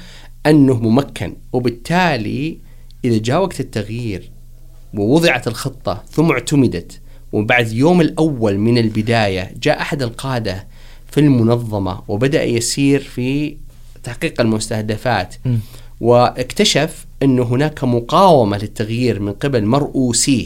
أنه 0.46 0.80
ممكن 0.80 1.36
وبالتالي 1.54 2.58
إذا 3.06 3.18
جاء 3.18 3.42
وقت 3.42 3.60
التغيير 3.60 4.32
ووضعت 4.94 5.48
الخطة 5.48 6.04
ثم 6.12 6.32
اعتمدت 6.32 7.02
وبعد 7.32 7.72
يوم 7.72 8.02
الأول 8.02 8.58
من 8.58 8.78
البداية 8.78 9.54
جاء 9.64 9.82
أحد 9.82 10.02
القادة 10.02 10.68
في 11.12 11.20
المنظمة 11.20 12.02
وبدأ 12.08 12.44
يسير 12.44 13.00
في 13.00 13.58
تحقيق 14.08 14.42
المستهدفات 14.42 15.36
م. 15.46 15.56
واكتشف 16.02 17.06
أن 17.24 17.40
هناك 17.40 17.84
مقاومة 17.84 18.58
للتغيير 18.58 19.20
من 19.20 19.32
قبل 19.34 19.66
مرؤوسيه 19.66 20.46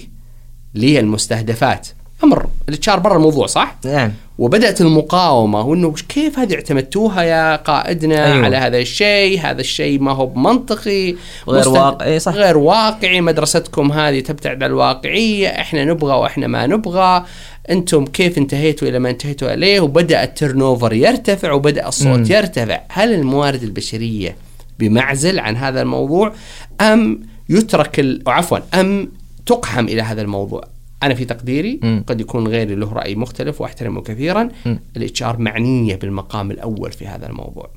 للمستهدفات 0.75 1.87
أمر 2.23 2.45
الاتشار 2.69 2.99
برا 2.99 3.15
الموضوع 3.15 3.45
صح؟ 3.47 3.75
نعم 3.85 4.11
وبدأت 4.41 4.81
المقاومة 4.81 5.61
وإنه 5.67 5.93
كيف 6.09 6.39
هذه 6.39 6.53
اعتمدتوها 6.55 7.21
يا 7.23 7.55
قائدنا 7.55 8.25
أيوة. 8.33 8.45
على 8.45 8.57
هذا 8.57 8.77
الشيء؟ 8.77 9.39
هذا 9.39 9.61
الشيء 9.61 9.99
ما 9.99 10.11
هو 10.11 10.33
منطقي 10.33 11.15
غير 11.47 11.69
واقعي، 11.69 12.19
صح. 12.19 12.33
غير 12.33 12.57
واقعي. 12.57 13.21
مدرستكم 13.21 13.91
هذه 13.91 14.19
تبتعد 14.19 14.63
عن 14.63 14.69
الواقعية. 14.69 15.47
إحنا 15.47 15.85
نبغى 15.85 16.13
وإحنا 16.13 16.47
ما 16.47 16.67
نبغى. 16.67 17.25
أنتم 17.69 18.05
كيف 18.05 18.37
انتهيتوا 18.37 18.87
إلى 18.87 18.99
ما 18.99 19.09
انتهيتوا 19.09 19.53
اليه 19.53 19.79
وبدأ 19.79 20.23
ال 20.23 20.61
turnover 20.61 20.93
يرتفع 20.93 21.51
وبدأ 21.51 21.87
الصوت 21.87 22.17
مم. 22.19 22.25
يرتفع. 22.29 22.79
هل 22.89 23.13
الموارد 23.13 23.63
البشرية 23.63 24.35
بمعزل 24.79 25.39
عن 25.39 25.57
هذا 25.57 25.81
الموضوع؟ 25.81 26.33
أم 26.81 27.19
يترك 27.49 27.99
ال- 27.99 28.21
عفوا 28.27 28.57
أم 28.73 29.11
تقحم 29.45 29.85
إلى 29.85 30.01
هذا 30.01 30.21
الموضوع؟ 30.21 30.63
أنا 31.03 31.13
في 31.13 31.25
تقديري 31.25 31.79
مم. 31.83 32.03
قد 32.07 32.21
يكون 32.21 32.47
غيري 32.47 32.75
له 32.75 32.93
رأي 32.93 33.15
مختلف 33.15 33.61
وأحترمه 33.61 34.01
كثيرا. 34.01 34.49
ال 34.97 35.23
HR 35.23 35.37
معنية 35.37 35.95
بالمقام 35.95 36.51
الأول 36.51 36.91
في 36.91 37.07
هذا 37.07 37.29
الموضوع. 37.29 37.69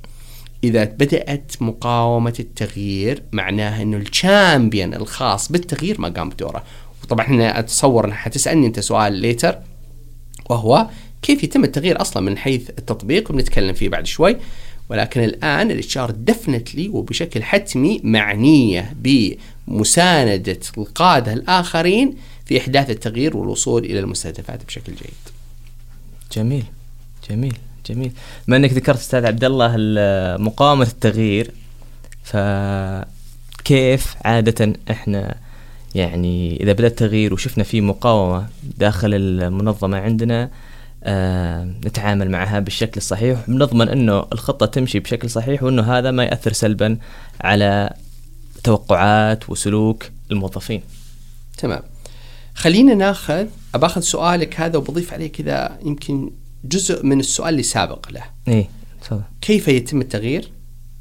إذا 0.65 0.85
بدأت 0.85 1.53
مقاومة 1.61 2.35
التغيير 2.41 3.23
معناها 3.33 3.83
إنه 3.83 3.97
ال 3.97 4.08
champion 4.08 4.95
الخاص 4.95 5.53
بالتغيير 5.53 6.01
ما 6.01 6.09
قام 6.09 6.29
بدوره. 6.29 6.63
وطبعا 7.05 7.27
هنا 7.27 7.59
أتصور 7.59 8.05
انك 8.05 8.15
حتسألني 8.15 8.67
أنت 8.67 8.81
سؤال 8.81 9.13
later 9.13 9.59
وهو 10.51 10.89
كيف 11.23 11.45
يتم 11.45 11.65
التغيير 11.65 12.01
أصلا 12.01 12.23
من 12.23 12.39
حيث 12.39 12.71
التطبيق؟ 12.71 13.31
وبنتكلم 13.31 13.73
فيه 13.73 13.89
بعد 13.89 14.07
شوي. 14.07 14.37
ولكن 14.91 15.25
الآن 15.25 15.71
ال 15.71 15.99
HR 15.99 16.11
definitely 16.11 16.89
وبشكل 16.89 17.43
حتمي 17.43 18.01
معنية 18.05 18.95
بمساندة 18.97 20.59
القادة 20.79 21.33
الآخرين 21.33 22.17
في 22.47 22.59
إحداث 22.59 22.91
التغيير 22.91 23.37
والوصول 23.37 23.85
إلى 23.85 23.99
المستهدفات 24.01 24.65
بشكل 24.67 24.93
جيد. 24.93 25.15
جميل 26.33 26.65
جميل 27.31 27.57
جميل 27.87 28.13
ما 28.47 28.57
إنك 28.57 28.73
ذكرت 28.73 28.99
أستاذ 28.99 29.27
عبد 29.27 29.45
الله 29.45 29.75
ال- 29.77 30.43
مقاومة 30.43 30.83
التغيير 30.87 31.51
فكيف 33.59 34.15
عادة 34.25 34.73
إحنا 34.91 35.35
يعني 35.95 36.63
إذا 36.63 36.73
بدأ 36.73 36.87
التغيير 36.87 37.35
وشفنا 37.35 37.65
في 37.65 37.81
مقاومة 37.81 38.49
داخل 38.79 39.15
المنظمة 39.15 39.99
عندنا 39.99 40.51
آه 41.05 41.65
نتعامل 41.85 42.31
معها 42.31 42.59
بالشكل 42.61 42.93
الصحيح 42.97 43.49
ونضمن 43.49 43.89
إنه 43.89 44.27
الخطة 44.33 44.67
تمشي 44.67 44.99
بشكل 45.01 45.31
صحيح 45.31 45.63
وإنه 45.63 45.83
هذا 45.99 46.11
ما 46.11 46.25
يأثر 46.25 46.53
سلبا 46.53 46.99
على 47.41 47.95
توقعات 48.65 49.51
وسلوك 49.51 50.05
الموظفين. 50.31 50.83
تمام. 51.59 51.83
خلينا 52.55 52.95
ناخذ 52.95 53.47
اباخذ 53.75 54.01
سؤالك 54.01 54.61
هذا 54.61 54.77
وبضيف 54.79 55.13
عليه 55.13 55.33
كذا 55.33 55.79
يمكن 55.85 56.31
جزء 56.65 57.07
من 57.07 57.21
السؤال 57.21 57.49
اللي 57.49 57.63
سابق 57.63 58.07
له. 58.13 58.23
إيه 58.49 58.69
تفضل. 59.03 59.21
كيف 59.41 59.69
يتم 59.69 60.01
التغيير؟ 60.01 60.51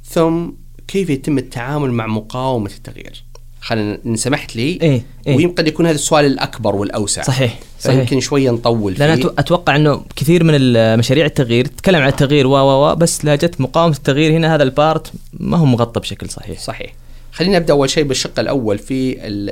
ثم 0.06 0.46
كيف 0.88 1.10
يتم 1.10 1.38
التعامل 1.38 1.92
مع 1.92 2.08
مقاومة 2.08 2.72
التغيير؟ 2.78 3.24
خلينا 3.62 4.00
إن 4.06 4.16
سمحت 4.16 4.56
لي 4.56 4.62
إيه، 4.62 5.04
إيه. 5.28 5.36
ويمكن 5.36 5.68
يكون 5.68 5.86
هذا 5.86 5.96
السؤال 5.96 6.26
الأكبر 6.26 6.76
والأوسع 6.76 7.22
صحيح 7.22 7.60
صحيح 7.80 7.96
فيمكن 7.98 8.20
شوية 8.20 8.52
نطول 8.52 8.96
فيه 8.96 9.16
أتو- 9.16 9.34
أتوقع 9.40 9.76
إنه 9.76 10.06
كثير 10.16 10.44
من 10.44 10.54
المشاريع 10.56 11.26
التغيير 11.26 11.66
تتكلم 11.66 12.02
عن 12.02 12.08
التغيير 12.08 12.48
و 12.48 12.52
و 12.52 12.92
و 12.92 12.96
بس 12.96 13.26
لا 13.26 13.36
جت 13.36 13.62
مقاومة 13.62 13.96
التغيير 13.96 14.32
هنا 14.32 14.56
هذا 14.56 14.64
البارت 14.64 15.12
ما 15.34 15.58
هو 15.58 15.66
مغطى 15.66 16.00
بشكل 16.00 16.30
صحيح 16.30 16.60
صحيح 16.60 16.94
خلينا 17.34 17.60
نبدا 17.60 17.74
أول 17.74 17.90
شيء 17.90 18.04
بالشق 18.04 18.40
الأول 18.40 18.78
في 18.78 19.12
ال- 19.28 19.50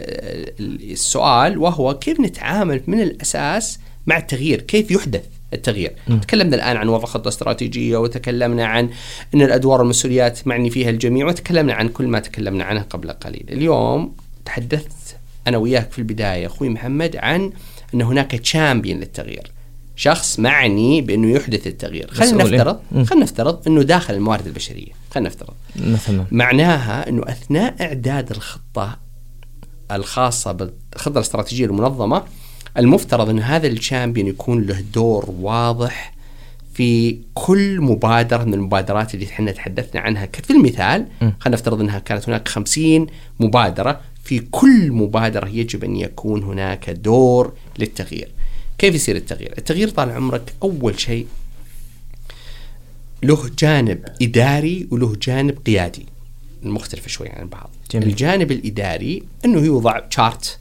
ال- 0.60 0.92
السؤال 0.92 1.58
وهو 1.58 1.94
كيف 2.00 2.20
نتعامل 2.20 2.82
من 2.88 3.02
الأساس 3.02 3.80
مع 4.08 4.18
التغيير؟ 4.18 4.62
كيف 4.62 4.92
يحدث 4.92 5.24
التغيير؟ 5.54 5.92
م. 6.08 6.18
تكلمنا 6.18 6.56
الآن 6.56 6.78
عن 6.78 6.88
وضع 6.90 7.06
خطة 7.06 7.28
استراتيجية 7.28 7.98
وتكلمنا 7.98 8.66
عن 8.66 8.90
إن 9.36 9.42
الأدوار 9.42 9.80
والمسؤوليات 9.80 10.48
معني 10.48 10.70
فيها 10.70 10.90
الجميع 10.90 11.28
وتكلمنا 11.28 11.74
عن 11.74 11.88
كل 11.90 12.08
ما 12.08 12.20
تكلمنا 12.20 12.64
عنه 12.64 12.82
قبل 12.82 13.12
قليل. 13.12 13.46
اليوم 13.50 14.16
تحدثت 14.46 15.16
أنا 15.48 15.58
وياك 15.58 15.92
في 15.92 16.00
البداية 16.00 16.46
أخوي 16.46 16.70
محمد 16.70 17.16
عن 17.16 17.52
إن 17.94 18.02
هناك 18.02 18.32
تشامبيون 18.32 19.00
للتغيير. 19.00 19.52
شخص 20.02 20.40
معني 20.40 21.02
بأنه 21.02 21.32
يحدث 21.32 21.68
التغيير 21.68 22.12
خلينا 22.12 22.44
إيه. 22.44 22.52
نفترض. 22.52 22.80
خلينا 23.06 23.24
نفترض 23.24 23.68
أنه 23.68 23.84
داخل 23.84 24.14
الموارد 24.14 24.48
البشرية 24.48 24.92
خلينا 25.12 25.30
نفترض 25.30 25.54
مثلا 25.76 26.26
معناها 26.32 27.10
أنه 27.10 27.24
أثناء 27.28 27.76
إعداد 27.82 28.32
الخطة 28.32 28.98
الخاصة 29.92 30.52
بالخطة 30.52 31.18
الاستراتيجية 31.18 31.66
للمنظمه 31.66 32.24
المفترض 32.78 33.30
أن 33.30 33.40
هذا 33.40 33.68
الشامبيون 33.68 34.28
يكون 34.28 34.66
له 34.66 34.84
دور 34.94 35.34
واضح 35.42 36.14
في 36.74 37.18
كل 37.34 37.82
مبادرة 37.82 38.44
من 38.44 38.54
المبادرات 38.54 39.14
اللي 39.14 39.26
إحنا 39.26 39.52
تحدثنا 39.52 40.02
عنها 40.02 40.26
في 40.44 40.54
المثال. 40.54 41.06
خلينا 41.20 41.58
نفترض 41.58 41.80
أنها 41.82 42.00
كانت 42.00 42.30
هناك 42.30 42.48
50 42.48 43.08
مبادرة 43.40 44.02
في 44.24 44.40
كل 44.40 44.92
مبادرة 44.92 45.48
يجب 45.50 45.84
أن 45.84 45.96
يكون 45.96 46.44
هناك 46.44 46.90
دور 46.90 47.54
للتغيير. 47.80 48.32
كيف 48.82 48.96
يصير 48.96 49.16
التغيير؟ 49.16 49.54
التغيير 49.58 49.90
طال 49.90 50.10
عمرك 50.10 50.54
أول 50.64 51.00
شيء 51.00 51.28
له 53.24 53.50
جانب 53.60 54.06
إداري 54.22 54.88
وله 54.92 55.16
جانب 55.22 55.58
قيادي 55.66 56.06
مختلفه 56.64 57.08
شوي 57.08 57.30
عن 57.30 57.48
بعض 57.48 57.70
جميل. 57.92 58.08
الجانب 58.08 58.52
الإداري 58.52 59.24
إنه 59.46 59.60
يوضع 59.60 60.00
تشارت 60.00 60.60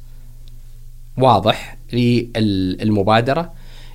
واضح 1.19 1.77
للمبادره 1.93 3.53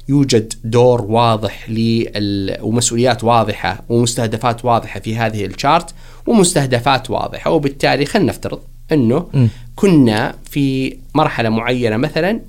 يوجد 0.09 0.53
دور 0.63 1.01
واضح 1.01 1.69
لل... 1.69 2.57
ومسؤوليات 2.61 3.23
واضحة 3.23 3.83
ومستهدفات 3.89 4.65
واضحة 4.65 4.99
في 4.99 5.15
هذه 5.15 5.45
الشارت 5.45 5.93
ومستهدفات 6.27 7.09
واضحة 7.09 7.51
وبالتالي 7.51 8.05
خلينا 8.05 8.29
نفترض 8.29 8.61
إنه 8.91 9.29
م. 9.33 9.47
كنا 9.75 10.35
في 10.51 10.97
مرحلة 11.15 11.49
معينة 11.49 11.97
مثلا 11.97 12.39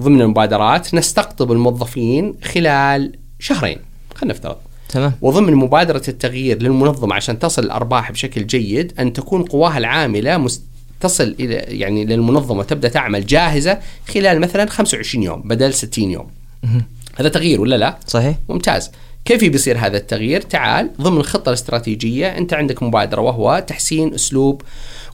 ضمن 0.00 0.20
المبادرات 0.20 0.94
نستقطب 0.94 1.52
الموظفين 1.52 2.34
خلال 2.44 3.12
شهرين. 3.38 3.78
خلينا 4.14 4.34
نفترض. 4.34 4.56
تمام. 4.88 5.12
وضمن 5.20 5.54
مبادرة 5.54 6.02
التغيير 6.08 6.62
للمنظمة 6.62 7.14
عشان 7.14 7.38
تصل 7.38 7.62
الأرباح 7.64 8.12
بشكل 8.12 8.46
جيد 8.46 8.92
أن 8.98 9.12
تكون 9.12 9.42
قواها 9.42 9.78
العاملة 9.78 10.36
مس- 10.38 10.62
تصل 11.00 11.36
إلى 11.40 11.54
يعني 11.54 12.04
للمنظمة 12.04 12.62
تبدأ 12.62 12.88
تعمل 12.88 13.26
جاهزة 13.26 13.78
خلال 14.14 14.40
مثلا 14.40 14.66
25 14.70 15.22
يوم 15.24 15.42
بدل 15.42 15.74
60 15.74 16.10
يوم. 16.10 16.26
هذا 17.16 17.28
تغيير 17.28 17.60
ولا 17.60 17.76
لا؟ 17.76 17.98
صحيح. 18.06 18.36
ممتاز. 18.48 18.90
كيف 19.24 19.44
بيصير 19.44 19.78
هذا 19.78 19.96
التغيير؟ 19.96 20.40
تعال 20.40 20.90
ضمن 21.00 21.16
الخطة 21.16 21.48
الاستراتيجية 21.48 22.26
أنت 22.38 22.54
عندك 22.54 22.82
مبادرة 22.82 23.20
وهو 23.20 23.64
تحسين 23.66 24.14
أسلوب 24.14 24.62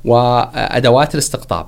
وأدوات 0.04 1.14
الاستقطاب. 1.14 1.66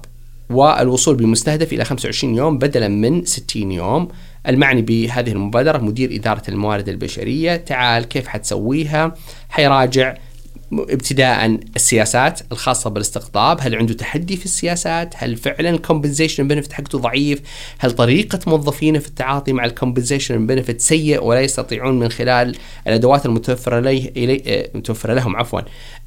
والوصول 0.52 1.16
بالمستهدف 1.16 1.72
إلى 1.72 1.84
25 1.84 2.34
يوم 2.34 2.58
بدلا 2.58 2.88
من 2.88 3.24
60 3.24 3.72
يوم 3.72 4.08
المعني 4.48 4.82
بهذه 4.82 5.32
المبادرة 5.32 5.78
مدير 5.78 6.14
إدارة 6.14 6.42
الموارد 6.48 6.88
البشرية 6.88 7.56
تعال 7.56 8.04
كيف 8.04 8.26
حتسويها 8.28 9.14
حيراجع 9.48 10.14
ابتداء 10.72 11.58
السياسات 11.76 12.40
الخاصة 12.52 12.90
بالاستقطاب، 12.90 13.58
هل 13.60 13.74
عنده 13.74 13.94
تحدي 13.94 14.36
في 14.36 14.44
السياسات؟ 14.44 15.14
هل 15.16 15.36
فعلا 15.36 15.70
ال 15.70 15.76
compensation 15.76 16.48
benefit 16.48 16.72
حقته 16.72 16.98
ضعيف؟ 16.98 17.40
هل 17.78 17.90
طريقة 17.92 18.38
موظفينه 18.46 18.98
في 18.98 19.08
التعاطي 19.08 19.52
مع 19.52 19.64
ال 19.64 19.71
compensation 19.71 20.46
benefit 20.46 20.81
سيء 20.80 21.24
ولا 21.24 21.40
يستطيعون 21.40 21.98
من 21.98 22.08
خلال 22.08 22.56
الأدوات 22.86 23.26
المتوفرة 23.26 23.80
لي 23.80 24.12
إلي 24.16 24.42
آه، 24.46 25.12
لهم 25.14 25.36
عفوا 25.36 25.60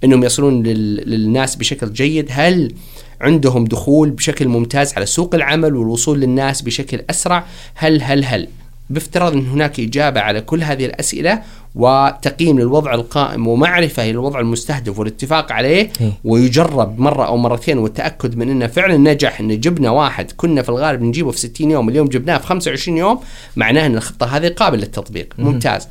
إنهم 0.04 0.24
يصلون 0.24 0.64
لل- 0.64 1.10
للناس 1.10 1.56
بشكل 1.56 1.94
جيد؟ 1.94 2.28
هل 2.32 2.74
عندهم 3.22 3.66
دخول 3.66 4.10
بشكل 4.10 4.48
ممتاز 4.48 4.94
على 4.94 5.06
سوق 5.06 5.36
العمل 5.36 5.76
والوصول 5.76 6.20
للناس 6.20 6.62
بشكل 6.62 7.02
أسرع؟ 7.10 7.46
هل 7.76 8.02
هل 8.02 8.26
هل؟ 8.26 8.48
بافتراض 8.90 9.34
أن 9.34 9.48
هناك 9.48 9.80
إجابة 9.80 10.22
على 10.22 10.42
كل 10.42 10.64
هذه 10.64 10.86
الأسئلة 10.86 11.42
وتقييم 11.76 12.60
للوضع 12.60 12.94
القائم 12.94 13.48
ومعرفة 13.48 14.06
للوضع 14.06 14.40
المستهدف 14.40 15.00
والاتفاق 15.00 15.52
عليه. 15.52 15.92
إيه. 16.02 16.12
ويجرب 16.24 17.00
مرة 17.00 17.26
أو 17.26 17.38
مرتين 17.38 17.78
والتأكد 17.78 18.38
من 18.38 18.50
انه 18.50 18.68
فعلا 18.68 18.98
نجح 18.98 19.40
أن 19.40 19.60
جبنا 19.60 19.90
واحد 19.90 20.32
كنا 20.32 20.62
في 20.62 20.70
الغالب 20.70 21.02
نجيبه 21.02 21.32
في 21.32 21.40
60 21.40 21.72
يوم 21.72 21.90
اليوم 21.90 22.08
جبناه 22.08 22.38
في 22.38 22.48
25 22.48 22.98
يوم 22.98 23.20
معناه 23.56 23.86
أن 23.86 23.96
الخطة 23.96 24.26
هذه 24.26 24.48
قابلة 24.48 24.82
للتطبيق. 24.82 25.34
ممتاز. 25.38 25.88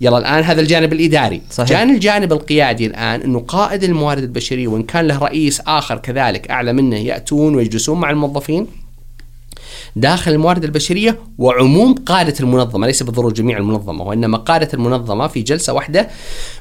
يلا 0.00 0.18
الآن 0.18 0.44
هذا 0.44 0.60
الجانب 0.60 0.92
الإداري 0.92 1.42
صحيح. 1.50 1.70
جانب 1.70 1.94
الجانب 1.94 2.32
القيادي 2.32 2.86
الآن 2.86 3.20
إنه 3.20 3.40
قائد 3.40 3.84
الموارد 3.84 4.22
البشرية 4.22 4.68
وإن 4.68 4.82
كان 4.82 5.06
له 5.06 5.18
رئيس 5.18 5.60
آخر 5.60 5.98
كذلك 5.98 6.50
أعلى 6.50 6.72
منه 6.72 6.96
يأتون 6.96 7.54
ويجلسون 7.54 8.00
مع 8.00 8.10
الموظفين 8.10 8.66
داخل 9.96 10.32
الموارد 10.32 10.64
البشرية 10.64 11.18
وعموم 11.38 11.94
قادة 11.94 12.34
المنظمة 12.40 12.86
ليس 12.86 13.02
بالضرورة 13.02 13.32
جميع 13.32 13.58
المنظمة 13.58 14.04
وإنما 14.04 14.38
قادة 14.38 14.68
المنظمة 14.74 15.26
في 15.26 15.42
جلسة 15.42 15.72
واحدة 15.72 16.08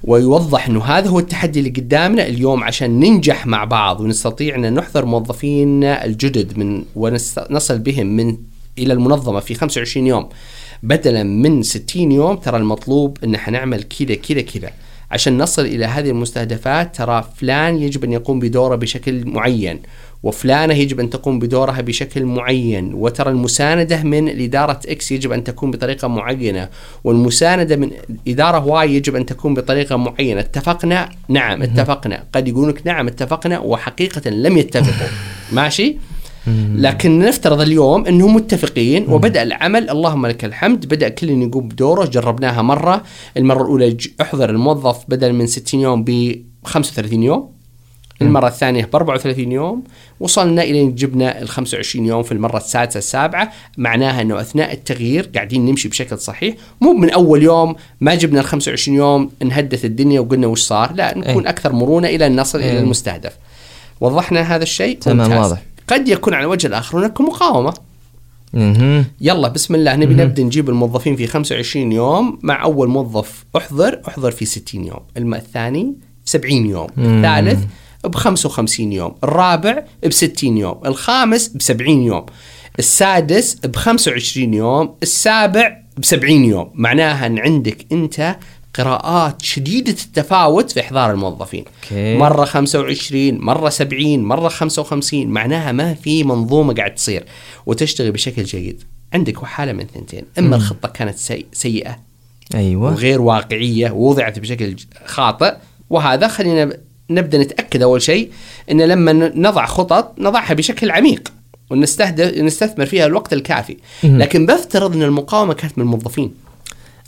ويوضح 0.04 0.68
إنه 0.68 0.84
هذا 0.84 1.10
هو 1.10 1.20
التحدي 1.20 1.60
اللي 1.60 1.70
قدامنا 1.70 2.28
اليوم 2.28 2.64
عشان 2.64 3.00
ننجح 3.00 3.48
مع 3.48 3.64
بعض 3.64 4.02
ونستطيع 4.02 4.56
أن 4.56 4.74
نحضر 4.74 5.06
موظفينا 5.06 6.06
الجدد 6.06 6.58
من 6.58 6.84
ونصل 6.96 7.80
بهم 7.80 8.08
من 8.08 8.38
إلى 8.78 8.94
المنظمة 8.94 9.40
في 9.40 9.54
25 9.54 10.08
يوم 10.08 10.30
بدلا 10.84 11.24
من 11.24 11.64
60 11.64 12.12
يوم 12.12 12.36
ترى 12.36 12.58
المطلوب 12.58 13.18
إن 13.24 13.38
حنعمل 13.38 13.84
كذا 13.84 14.16
كذا 14.16 14.42
كذا. 14.42 14.72
عشان 15.12 15.38
نصل 15.38 15.66
إلى 15.66 15.86
هذه 15.86 16.10
المستهدفات 16.10 16.96
ترى 16.96 17.30
فلان 17.38 17.78
يجب 17.78 18.04
أن 18.04 18.12
يقوم 18.12 18.40
بدوره 18.40 18.76
بشكل 18.76 19.26
معين 19.26 19.80
وفلانة 20.24 20.74
يجب 20.74 21.00
أن 21.00 21.10
تقوم 21.10 21.40
بدورها 21.40 21.82
بشكل 21.82 22.26
معين. 22.26 22.94
وترى 22.94 23.30
المساندة 23.32 24.04
من 24.04 24.30
الإدارة 24.30 24.80
X 24.88 25.12
يجب 25.12 25.32
أن 25.32 25.44
تكون 25.44 25.72
بطريقة 25.72 26.08
معينة 26.08 26.70
والمساندة 27.04 27.76
من 27.76 27.92
إدارة 28.28 28.66
Y 28.66 28.96
يجب 28.96 29.16
أن 29.16 29.26
تكون 29.26 29.54
بطريقة 29.54 29.96
معينة. 29.96 30.40
اتفقنا؟ 30.40 31.10
نعم 31.30 31.62
اتفقنا. 31.62 32.24
قد 32.34 32.48
يقولون 32.48 32.74
نعم 32.84 33.08
اتفقنا 33.08 33.60
وحقيقة 33.60 34.30
لم 34.30 34.58
يتفقوا. 34.58 35.08
ماشي؟ 35.52 35.98
لكن 36.76 37.20
نفترض 37.20 37.62
اليوم 37.62 38.06
إنهم 38.06 38.36
متفقين 38.36 39.06
وبدأ 39.10 39.44
العمل 39.44 39.90
اللهم 39.90 40.28
لك 40.28 40.46
الحمد 40.46 40.86
بدأ 40.86 41.10
كل 41.10 41.30
يقوم 41.30 41.68
بدوره. 41.68 42.06
جربناها 42.06 42.62
مرة 42.62 43.04
المرة 43.38 43.62
الأولى 43.62 43.98
احضر 44.22 44.50
الموظف 44.50 44.98
بدل 45.08 45.34
من 45.34 45.48
60 45.48 45.80
يوم 45.80 46.04
ب 46.04 46.36
35 46.64 47.24
يوم. 47.24 47.60
المرة 48.22 48.48
الثانية 48.48 48.86
ب 48.86 48.96
34 48.96 49.52
يوم. 49.52 49.84
وصلنا 50.20 50.64
إلى 50.64 50.82
أن 50.82 50.96
جبنا 50.96 51.42
ال 51.42 51.50
25 51.50 52.06
يوم 52.06 52.24
في 52.24 52.32
المرة 52.32 52.58
السادسة 52.58 52.98
السابعة. 52.98 53.52
معناها 53.78 54.22
أنه 54.22 54.42
أثناء 54.42 54.74
التغيير 54.74 55.30
قاعدين 55.36 55.66
نمشي 55.66 55.90
بشكل 55.90 56.18
صحيح. 56.18 56.56
مو 56.82 56.94
من 56.94 57.10
أول 57.10 57.44
يوم 57.44 57.76
ما 58.02 58.16
جبنا 58.16 58.40
ال 58.40 58.46
25 58.46 58.98
يوم 58.98 59.32
نهدث 59.44 59.86
الدنيا 59.86 60.20
وقلنا 60.20 60.48
وش 60.48 60.62
صار. 60.62 60.94
لا 60.94 61.18
نكون 61.18 61.44
أي. 61.44 61.50
أكثر 61.50 61.72
مرونة 61.72 62.08
إلى 62.08 62.28
أن 62.28 62.40
نصل 62.40 62.60
إلى 62.60 62.72
أي. 62.72 62.80
المستهدف. 62.80 63.38
وضحنا 64.02 64.56
هذا 64.56 64.64
الشيء. 64.64 65.00
تمام،. 65.00 65.32
واضح. 65.32 65.62
قد 65.90 66.08
يكون 66.08 66.34
على 66.34 66.44
الوجه 66.44 66.68
الآخر 66.68 67.00
هناك 67.00 67.22
مقاومة. 67.22 67.74
مهم. 68.54 69.06
يلا 69.22 69.48
بسم 69.48 69.76
الله 69.76 69.96
نبي 69.96 70.14
نبدأ 70.14 70.44
نجيب 70.44 70.70
الموظفين 70.70 71.16
في 71.16 71.28
25 71.28 71.92
يوم 71.92 72.40
مع 72.44 72.64
أول 72.64 72.88
موظف 72.88 73.46
أحضر 73.58 74.02
أحضر 74.08 74.32
في 74.32 74.46
60 74.46 74.86
يوم. 74.86 75.00
الثاني 75.18 75.84
ب 76.26 76.30
70 76.30 76.66
يوم 76.66 76.88
الثالث 76.98 77.64
ب 78.04 78.16
55 78.16 78.94
يوم. 78.94 79.16
الرابع 79.24 79.84
ب 80.04 80.12
60 80.12 80.58
يوم. 80.58 80.80
الخامس 80.86 81.48
ب 81.48 81.62
70 81.62 82.02
يوم. 82.04 82.26
السادس 82.80 83.56
ب 83.56 83.76
25 83.76 84.54
يوم. 84.54 84.96
السابع 85.04 85.78
ب 85.98 86.06
70 86.06 86.46
يوم. 86.46 86.72
معناها 86.74 87.26
إن 87.26 87.40
عندك 87.40 87.86
أنت 87.92 88.36
قراءات 88.74 89.42
شديدة 89.42 89.92
التفاوت 89.92 90.72
في 90.72 90.80
إحضار 90.80 91.12
الموظفين. 91.12 91.66
أوكي. 91.84 92.18
مرة 92.18 92.46
25 92.46 93.38
مرة 93.40 93.70
70 93.70 94.24
مرة 94.24 94.50
55 94.50 95.28
معناها 95.28 95.72
ما 95.72 95.94
في 95.94 96.24
منظومة 96.24 96.74
قاعد 96.74 96.96
تصير 96.96 97.26
وتشتغل 97.66 98.12
بشكل 98.12 98.44
جيد. 98.44 98.84
عندك 99.14 99.46
حالة 99.46 99.72
من 99.72 99.86
ثنتين 99.94 100.24
إما 100.40 100.56
الخطة 100.56 100.90
كانت 100.90 101.18
سي... 101.18 101.46
سيئة 101.54 102.00
أيوه. 102.56 102.92
وغير 102.92 103.22
واقعية 103.22 103.92
ووضعت 103.92 104.40
بشكل 104.40 104.76
خاطئ. 105.06 105.54
وهذا 105.90 106.28
خلينا 106.28 106.78
نبدأ 107.10 107.38
نتأكد 107.38 107.82
أول 107.82 108.02
شيء 108.02 108.32
أن 108.72 108.82
لما 108.82 109.14
نضع 109.36 109.66
خطط 109.66 110.14
نضعها 110.20 110.54
بشكل 110.54 110.92
عميق 110.92 111.34
ونستهدف 111.70 112.38
نستثمر 112.38 112.86
فيها 112.86 113.06
الوقت 113.06 113.34
الكافي. 113.34 113.78
لكن 114.04 114.46
بفترض 114.46 114.96
أن 114.96 115.04
المقاومة 115.04 115.54
كانت 115.54 115.78
من 115.78 115.84
الموظفين. 115.84 116.34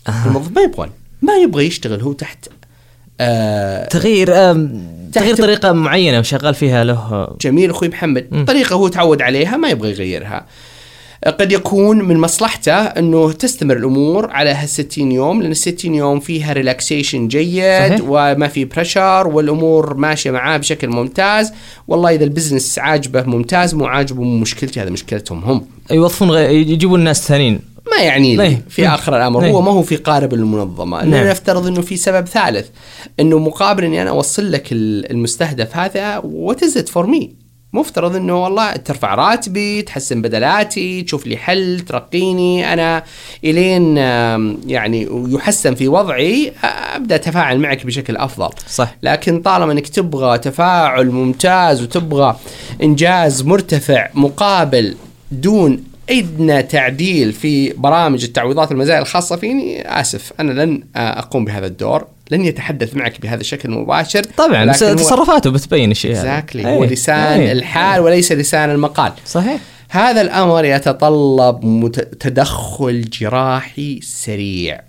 آه. 0.07 0.25
الموظف 0.25 0.51
ما 0.55 0.61
يبغى 0.61 0.89
ما 1.21 1.37
يبغى 1.37 1.65
يشتغل 1.65 2.01
هو 2.01 2.13
تحت 2.13 2.47
آه 3.19 3.87
تغيير 3.87 4.27
تغيير 5.13 5.35
طريقة 5.35 5.71
معينة 5.71 6.19
وشغال 6.19 6.55
فيها 6.55 6.83
له. 6.83 7.27
جميل 7.41 7.69
أخوي 7.69 7.89
محمد. 7.89 8.45
طريقة 8.47 8.73
هو 8.73 8.87
تعود 8.87 9.21
عليها 9.21 9.57
ما 9.57 9.69
يبغى 9.69 9.89
يغيرها. 9.89 10.45
قد 11.39 11.51
يكون 11.51 11.97
من 11.97 12.17
مصلحته 12.17 12.73
أنه 12.73 13.31
تستمر 13.31 13.77
الأمور 13.77 14.31
على 14.31 14.49
هال 14.49 14.69
60 14.69 15.11
يوم 15.11 15.41
لأن 15.41 15.51
ال 15.51 15.57
60 15.57 15.95
يوم 15.95 16.19
فيها 16.19 16.53
relaxation 16.53 17.27
جيد 17.27 17.89
صحيح. 17.89 18.01
وما 18.07 18.47
في 18.47 18.65
pressure 18.65 19.27
والأمور 19.27 19.93
ماشية 19.93 20.31
معاه 20.31 20.57
بشكل 20.57 20.87
ممتاز. 20.87 21.53
والله 21.87 22.15
إذا 22.15 22.23
ال 22.23 22.29
business 22.29 22.79
عاجبه 22.79 23.23
ممتاز 23.23 23.75
مو 23.75 23.85
عاجبه 23.85 24.23
مشكلتي 24.23 24.81
هذا 24.81 24.89
مشكلتهم 24.89 25.43
هم. 25.43 25.65
يوظفون 25.91 26.31
غير 26.31 26.49
يجيبون 26.49 26.99
الناس 26.99 27.27
ثانيين. 27.27 27.59
ما 27.91 28.03
يعني 28.03 28.35
لي 28.35 28.43
إيه. 28.43 28.61
في 28.69 28.87
آخر 28.87 29.17
الأمر 29.17 29.43
إيه. 29.43 29.51
هو 29.51 29.61
ما 29.61 29.71
هو 29.71 29.81
في 29.81 29.95
قارب 29.95 30.33
المنظمه 30.33 30.97
نعم. 31.03 31.09
نعم. 31.09 31.27
نفترض 31.27 31.67
إنه 31.67 31.81
في 31.81 31.97
سبب 31.97 32.27
ثالث 32.27 32.67
إنه 33.19 33.39
مقابل 33.39 33.83
إني 33.83 34.01
أنا 34.01 34.09
أوصل 34.09 34.51
لك 34.51 34.71
ال- 34.71 35.11
المستهدف 35.11 35.77
هذا 35.77 36.17
what 36.17 36.63
is 36.63 36.77
for 36.77 37.05
me 37.07 37.41
مفترض 37.73 38.15
إنه 38.15 38.43
والله 38.43 38.71
ترفع 38.71 39.15
راتبي 39.15 39.81
تحسن 39.81 40.21
بدلاتي 40.21 41.01
تشوف 41.01 41.27
لي 41.27 41.37
حل 41.37 41.79
ترقيني 41.87 42.73
أنا 42.73 43.03
إلين 43.43 43.97
يعني 44.67 45.07
يحسن 45.11 45.75
في 45.75 45.87
وضعي 45.87 46.53
أبدأ 46.95 47.15
أتفاعل 47.15 47.59
معك 47.59 47.85
بشكل 47.85 48.17
أفضل 48.17 48.49
صح. 48.69 48.95
لكن 49.03 49.41
طالما 49.41 49.71
إنك 49.71 49.87
تبغى 49.87 50.37
تفاعل 50.37 51.07
ممتاز 51.11 51.81
وتبغى 51.81 52.35
إنجاز 52.83 53.43
مرتفع 53.43 54.09
مقابل 54.13 54.95
دون 55.31 55.83
ادنى 56.11 56.63
تعديل 56.63 57.33
في 57.33 57.73
برامج 57.73 58.23
التعويضات 58.23 58.71
المزايا 58.71 58.99
الخاصة 58.99 59.35
فيني. 59.35 59.81
آسف 59.99 60.33
أنا 60.39 60.63
لن 60.63 60.83
آه، 60.95 61.19
أقوم 61.19 61.45
بهذا 61.45 61.65
الدور. 61.65 62.07
لن 62.31 62.45
يتحدث 62.45 62.95
معك 62.95 63.21
بهذا 63.21 63.41
الشكل 63.41 63.69
المباشر 63.69 64.23
طبعا 64.23 64.65
بس 64.65 64.79
تصرفاته 64.79 65.49
بتبين 65.49 65.91
الشيء 65.91 66.11
هذا. 66.11 66.19
اكزاكتلي 66.19 66.67
إيه. 66.67 66.75
هو 66.75 66.83
لسان 66.83 67.39
إيه. 67.39 67.51
الحال 67.51 68.01
وليس 68.01 68.31
لسان 68.31 68.69
المقال. 68.69 69.13
صحيح. 69.25 69.61
هذا 69.89 70.21
الأمر 70.21 70.65
يتطلب 70.65 71.91
تدخل 72.19 73.09
جراحي 73.09 73.99
سريع. 74.01 74.81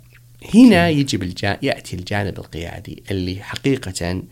هنا 0.54 0.88
يجب 0.88 1.22
الجا... 1.22 1.58
يأتي 1.62 1.96
الجانب 1.96 2.38
القيادي 2.38 3.02
اللي 3.10 3.36
حقيقه 3.42 4.22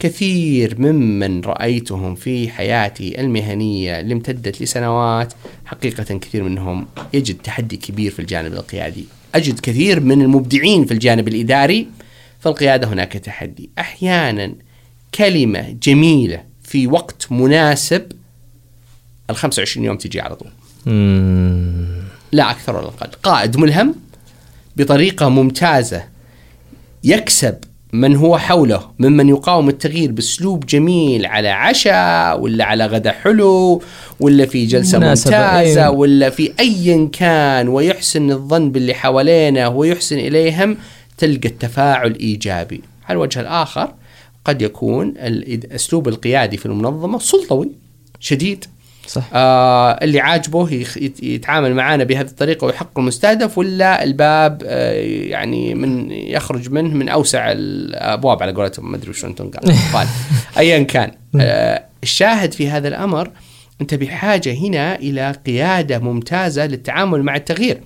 كثير 0.00 0.80
ممن 0.80 1.40
رأيتهم 1.40 2.14
في 2.14 2.48
حياتي 2.48 3.20
المهنية 3.20 4.00
اللي 4.00 4.14
امتدت 4.14 4.62
لسنوات 4.62 5.32
حقيقة 5.64 6.18
كثير 6.18 6.42
منهم 6.42 6.86
يجد 7.12 7.34
تحدي 7.34 7.76
كبير 7.76 8.10
في 8.10 8.18
الجانب 8.18 8.52
القيادي. 8.52 9.04
أجد 9.34 9.60
كثير 9.60 10.00
من 10.00 10.22
المبدعين 10.22 10.84
في 10.84 10.94
الجانب 10.94 11.28
الإداري 11.28 11.86
في 12.40 12.46
القياده 12.46 12.88
هناك 12.88 13.12
تحدي. 13.12 13.70
أحيانا 13.78 14.54
كلمة 15.14 15.76
جميلة 15.82 16.42
في 16.62 16.86
وقت 16.86 17.32
مناسب 17.32 18.12
ال 19.30 19.36
25 19.36 19.86
يوم 19.86 19.96
تجي 19.96 20.20
على 20.20 20.36
طول. 20.36 20.50
لا 22.32 22.50
أكثر 22.50 22.76
ولا 22.76 22.86
أقل. 22.86 23.08
قائد 23.22 23.56
ملهم 23.56 23.94
بطريقة 24.76 25.28
ممتازة 25.28 26.04
يكسب 27.04 27.58
من 27.92 28.16
هو 28.16 28.38
حوله 28.38 28.90
ممن 28.98 29.28
يقاوم 29.28 29.68
التغيير 29.68 30.12
بأسلوب 30.12 30.66
جميل 30.66 31.26
على 31.26 31.48
عشاء 31.48 32.40
ولا 32.40 32.64
على 32.64 32.86
غدا 32.86 33.12
حلو 33.12 33.82
ولا 34.20 34.46
في 34.46 34.66
جلسة 34.66 34.98
ممتازة 34.98 35.58
أيوة. 35.58 35.90
ولا 35.90 36.30
في 36.30 36.52
ايا 36.60 37.08
كان 37.12 37.68
ويحسن 37.68 38.30
الظن 38.30 38.70
باللي 38.70 38.94
حوالينه 38.94 39.68
ويحسن 39.68 40.18
إليهم 40.18 40.76
تلقى 41.18 41.48
التفاعل 41.48 42.14
إيجابي 42.14 42.80
على 43.08 43.16
الوجه 43.16 43.40
الآخر 43.40 43.94
قد 44.44 44.62
يكون 44.62 45.14
الاسلوب 45.18 46.08
القيادي 46.08 46.56
في 46.56 46.66
المنظمة 46.66 47.18
سلطوي 47.18 47.70
شديد 48.20 48.64
صح. 49.10 49.22
آه 49.32 49.90
اللي 50.02 50.20
عاجبه 50.20 50.84
يتعامل 51.22 51.74
معانا 51.74 52.04
بهذه 52.04 52.26
الطريقة 52.26 52.64
ويحقق 52.64 52.98
المستهدف 52.98 53.58
ولا 53.58 54.04
الباب 54.04 54.62
آه 54.66 54.92
يعني 55.30 55.74
من 55.74 56.10
يخرج 56.10 56.70
منه 56.70 56.94
من 56.94 57.08
أوسع 57.08 57.52
الأبواب 57.52 58.42
على 58.42 58.52
قولتهم 58.52 58.90
ما 58.90 58.96
أدري 58.96 59.12
شلون 59.12 59.34
تنقال. 59.34 59.76
قال 59.92 60.06
ايا 60.58 60.82
كان. 60.82 61.12
آه 61.40 61.84
الشاهد 62.02 62.52
في 62.52 62.70
هذا 62.70 62.88
الأمر 62.88 63.30
أنت 63.80 63.94
بحاجة 63.94 64.54
هنا 64.54 64.94
إلى 64.94 65.34
قيادة 65.46 65.98
ممتازة 65.98 66.66
للتعامل 66.66 67.22
مع 67.22 67.36
التغيير 67.36 67.80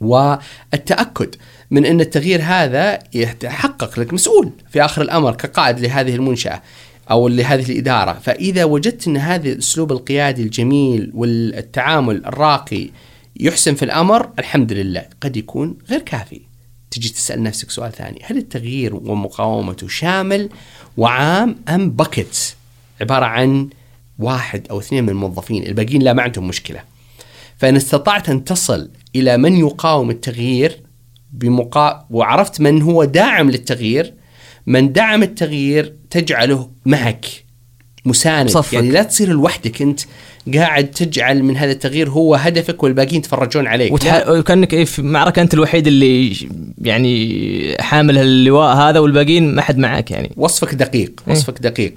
والتأكد 0.00 1.34
من 1.70 1.86
أن 1.86 2.00
التغيير 2.00 2.40
هذا 2.42 2.98
يتحقق 3.14 4.00
لك 4.00 4.12
مسؤول 4.12 4.50
في 4.70 4.84
آخر 4.84 5.02
الأمر 5.02 5.34
كقائد 5.34 5.80
لهذه 5.80 6.14
المنشأة. 6.14 6.62
أو 7.10 7.28
لهذه 7.28 7.72
الإدارة، 7.72 8.12
فإذا 8.12 8.64
وجدت 8.64 9.08
إن 9.08 9.16
هذا 9.16 9.48
الأسلوب 9.48 9.92
القيادي 9.92 10.42
الجميل 10.42 11.10
والتعامل 11.14 12.26
الراقي 12.26 12.88
يحسن 13.40 13.74
في 13.74 13.84
الأمر 13.84 14.28
الحمد 14.38 14.72
لله، 14.72 15.04
قد 15.20 15.36
يكون 15.36 15.78
غير 15.90 16.00
كافي. 16.00 16.40
تجي 16.90 17.08
تسأل 17.08 17.42
نفسك 17.42 17.70
سؤال 17.70 17.92
ثاني، 17.92 18.20
هل 18.24 18.36
التغيير 18.36 18.94
ومقاومته 18.94 19.88
شامل 19.88 20.48
وعام 20.96 21.56
أم 21.68 21.90
بكت؟ 21.90 22.56
عبارة 23.00 23.24
عن 23.24 23.68
واحد 24.18 24.66
أو 24.70 24.78
اثنين 24.78 25.02
من 25.02 25.08
الموظفين، 25.08 25.66
الباقيين 25.66 26.02
لا 26.02 26.12
ما 26.12 26.22
عندهم 26.22 26.48
مشكلة. 26.48 26.80
فإن 27.58 27.76
استطعت 27.76 28.28
أن 28.28 28.44
تصل 28.44 28.90
إلى 29.16 29.36
من 29.36 29.56
يقاوم 29.56 30.10
التغيير 30.10 30.80
بمقا... 31.32 32.06
وعرفت 32.10 32.60
من 32.60 32.82
هو 32.82 33.04
داعم 33.04 33.50
للتغيير 33.50 34.14
من 34.66 34.92
دعم 34.92 35.22
التغيير 35.22 35.94
تجعله 36.10 36.70
معك 36.86 37.26
مساند. 38.04 38.48
صفك. 38.50 38.72
يعني 38.72 38.90
لا 38.90 39.02
تصير 39.02 39.28
لوحدك 39.28 39.82
أنت 39.82 40.00
قاعد 40.54 40.90
تجعل 40.90 41.42
من 41.42 41.56
هذا 41.56 41.72
التغيير 41.72 42.10
هو 42.10 42.34
هدفك 42.34 42.82
والباقيين 42.82 43.16
يتفرجون 43.16 43.66
عليك. 43.66 43.92
وتح... 43.92 44.28
وكأنك 44.28 44.74
إيه 44.74 44.84
في 44.84 45.02
معركة 45.02 45.42
أنت 45.42 45.54
الوحيد 45.54 45.86
اللي 45.86 46.36
يعني 46.78 47.76
حامل 47.80 48.18
اللواء 48.18 48.76
هذا 48.76 48.98
والباقيين 48.98 49.54
ما 49.54 49.62
حد 49.62 49.78
معك 49.78 50.10
يعني. 50.10 50.32
وصفك 50.36 50.74
دقيق 50.74 51.22
إيه. 51.28 51.32
وصفك 51.34 51.58
دقيق. 51.58 51.94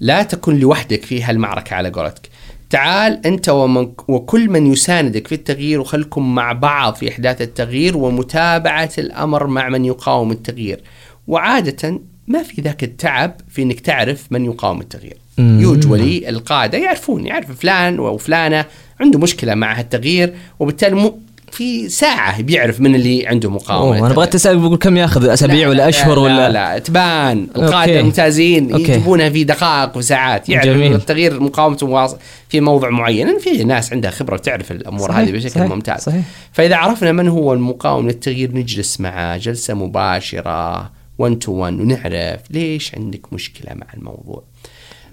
لا 0.00 0.22
تكن 0.22 0.58
لوحدك 0.58 1.04
في 1.04 1.22
هالمعركة 1.22 1.74
على 1.74 1.90
قولتك. 1.90 2.28
تعال 2.70 3.26
أنت 3.26 3.48
ومن 3.48 3.88
وكل 4.08 4.50
من 4.50 4.72
يساندك 4.72 5.26
في 5.26 5.34
التغيير 5.34 5.80
وخلكم 5.80 6.34
مع 6.34 6.52
بعض 6.52 6.94
في 6.94 7.08
إحداث 7.08 7.42
التغيير 7.42 7.96
ومتابعة 7.96 8.90
الأمر 8.98 9.46
مع 9.46 9.68
من 9.68 9.84
يقاوم 9.84 10.32
التغيير. 10.32 10.80
وعادة 11.28 12.00
ما 12.26 12.42
في 12.42 12.62
ذاك 12.62 12.84
التعب 12.84 13.34
في 13.48 13.62
أنك 13.62 13.80
تعرف 13.80 14.26
من 14.30 14.44
يقاوم 14.44 14.80
التغيير. 14.80 15.16
يوجولي 15.38 16.28
القادة 16.28 16.78
يعرفون 16.78 17.26
يعرف 17.26 17.60
فلان 17.60 17.98
وفلانة 17.98 18.64
عنده 19.00 19.18
مشكلة 19.18 19.54
مع 19.54 19.78
هالتغيير 19.78 20.34
وبالتالي 20.58 20.94
مو 20.94 21.18
في 21.52 21.88
ساعة 21.88 22.42
بيعرف 22.42 22.80
من 22.80 22.94
اللي 22.94 23.26
عنده 23.26 23.50
مقاومة 23.50 23.94
للتغيير. 23.94 24.16
بغيت 24.16 24.34
اسالك 24.34 24.58
بقول 24.58 24.78
كم 24.78 24.96
ياخذ 24.96 25.28
أسابيع 25.28 25.58
لا، 25.58 25.68
ولا 25.68 25.76
لا، 25.76 25.88
أشهر 25.88 26.14
لا 26.14 26.22
ولا 26.22 26.48
لا 26.48 26.78
تبان. 26.78 27.46
الممتازين 27.56 28.72
أوكي. 28.72 28.82
يجيبونها 28.82 29.30
في 29.30 29.44
دقائق 29.44 29.96
وساعات 29.96 30.48
يعرف 30.48 30.66
جميل. 30.66 30.94
التغيير 30.94 31.40
مقاومته 31.40 32.16
في 32.48 32.60
موضع 32.60 32.90
معين 32.90 33.38
في 33.38 33.64
ناس 33.64 33.92
عندها 33.92 34.10
خبرة 34.10 34.34
وتعرف 34.34 34.72
الأمور 34.72 35.08
صحيح، 35.08 35.18
هذه 35.18 35.32
بشكل 35.32 35.50
صحيح، 35.50 35.66
ممتاز 35.66 36.00
صحيح. 36.00 36.22
فإذا 36.52 36.76
عرفنا 36.76 37.12
من 37.12 37.28
هو 37.28 37.52
المقاوم 37.52 38.06
للتغيير 38.06 38.54
نجلس 38.54 39.00
معه 39.00 39.36
جلسة 39.36 39.74
مباشرة 39.74 40.90
1 41.18 41.38
تو 41.38 41.52
1 41.52 41.80
ونعرف 41.80 42.40
ليش 42.50 42.94
عندك 42.94 43.32
مشكلة 43.32 43.74
مع 43.74 43.86
الموضوع. 43.94 44.44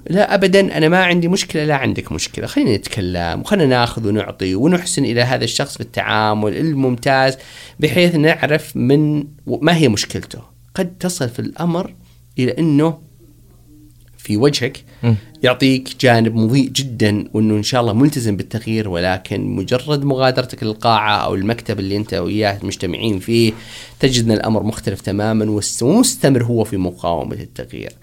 لا 0.09 0.33
ابدا 0.33 0.77
أنا 0.77 0.89
ما 0.89 1.03
عندي 1.03 1.27
مشكلة 1.27 1.63
لا 1.65 1.75
عندك 1.75 2.11
مشكلة. 2.11 2.47
خلينا 2.47 2.75
نتكلم 2.75 3.41
وخلينا 3.41 3.65
ناخذ 3.65 4.07
ونعطي 4.07 4.55
ونحسن 4.55 5.05
إلى 5.05 5.21
هذا 5.21 5.43
الشخص 5.43 5.77
في 5.77 5.81
التعامل 5.81 6.57
الممتاز 6.57 7.37
بحيث 7.79 8.15
نعرف 8.15 8.77
من 8.77 9.23
ما 9.47 9.75
هي 9.75 9.89
مشكلته. 9.89 10.39
قد 10.75 10.97
تصل 10.97 11.29
في 11.29 11.39
الأمر 11.39 11.93
إلى 12.39 12.51
إنه 12.51 13.04
في 14.25 14.38
وجهك. 14.38 14.83
يعطيك 15.43 15.95
جانب 16.01 16.35
مضيء 16.35 16.69
جدا 16.69 17.27
وإنه 17.33 17.55
إن 17.55 17.63
شاء 17.63 17.81
الله 17.81 17.93
ملتزم 17.93 18.38
بالتغيير 18.38 18.89
ولكن 18.89 19.55
مجرد 19.55 20.03
مغادرتك 20.03 20.63
للقاعة 20.63 21.17
أو 21.17 21.35
المكتب 21.35 21.79
اللي 21.79 21.97
أنت 21.97 22.13
وياه 22.13 22.59
مجتمعين 22.63 23.19
فيه 23.19 23.53
تجد 23.99 24.25
إن 24.25 24.31
الأمر 24.31 24.63
مختلف 24.63 25.01
تماما 25.01 25.61
ومستمر 25.81 26.43
هو 26.43 26.63
في 26.63 26.77
مقاومة 26.77 27.35
التغيير. 27.35 27.93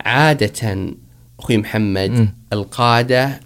عادة 0.00 0.94
أخوي 1.38 1.56
محمد. 1.56 2.10
القادة 2.52 3.40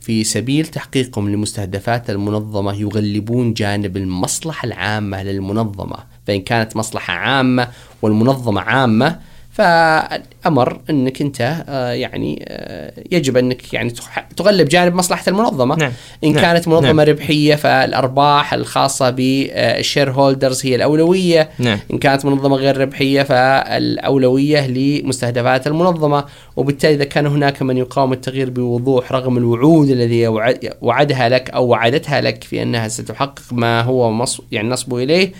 في 0.00 0.24
سبيل 0.24 0.66
تحقيقهم 0.66 1.28
لمستهدفات 1.28 2.10
المنظمة 2.10 2.74
يغلبون 2.74 3.54
جانب 3.54 3.96
المصلحة 3.96 4.66
العامة 4.66 5.22
للمنظمة، 5.22 5.96
فإن 6.26 6.40
كانت 6.40 6.76
مصلحة 6.76 7.14
عامة 7.14 7.68
والمنظمة 8.02 8.60
عامة 8.60 9.18
فالامر 9.52 10.80
إنك 10.90 11.20
أنت 11.22 11.64
آه، 11.68 11.90
يعني 11.92 12.44
آه، 12.48 12.92
يجب 13.12 13.36
أنك 13.36 13.74
يعني 13.74 13.92
تغلب 14.36 14.68
جانب 14.68 14.94
مصلحة 14.94 15.24
المنظمة 15.28 15.76
نعم. 15.76 15.92
إن 16.24 16.32
نعم. 16.32 16.40
كانت 16.42 16.68
منظمة 16.68 16.86
نعم. 16.92 17.00
ربحية 17.00 17.54
فالأرباح 17.54 18.54
الخاصة 18.54 19.10
بالشير 19.10 20.10
هولدرز 20.10 20.66
هي 20.66 20.74
الأولوية 20.74 21.50
نعم. 21.58 21.78
إن 21.92 21.98
كانت 21.98 22.24
منظمة 22.24 22.56
غير 22.56 22.76
ربحية 22.76 23.22
فالأولوية 23.22 24.66
لمستهدفات 24.66 25.66
المنظمة 25.66 26.24
وبالتالي 26.56 26.94
إذا 26.94 27.04
كان 27.04 27.26
هناك 27.26 27.62
من 27.62 27.76
يقاوم 27.76 28.12
التغيير 28.12 28.50
بوضوح 28.50 29.12
رغم 29.12 29.36
الوعود 29.38 29.88
الذي 29.90 30.26
وعد- 30.28 30.72
وعدها 30.80 31.28
لك 31.28 31.50
أو 31.50 31.66
وعدتها 31.66 32.20
لك 32.20 32.44
في 32.44 32.62
أنها 32.62 32.88
ستحقق 32.88 33.42
ما 33.52 33.80
هو 33.80 34.12
مص 34.12 34.40
يعني 34.52 34.68
نصب 34.68 34.94
إليه 34.94 35.32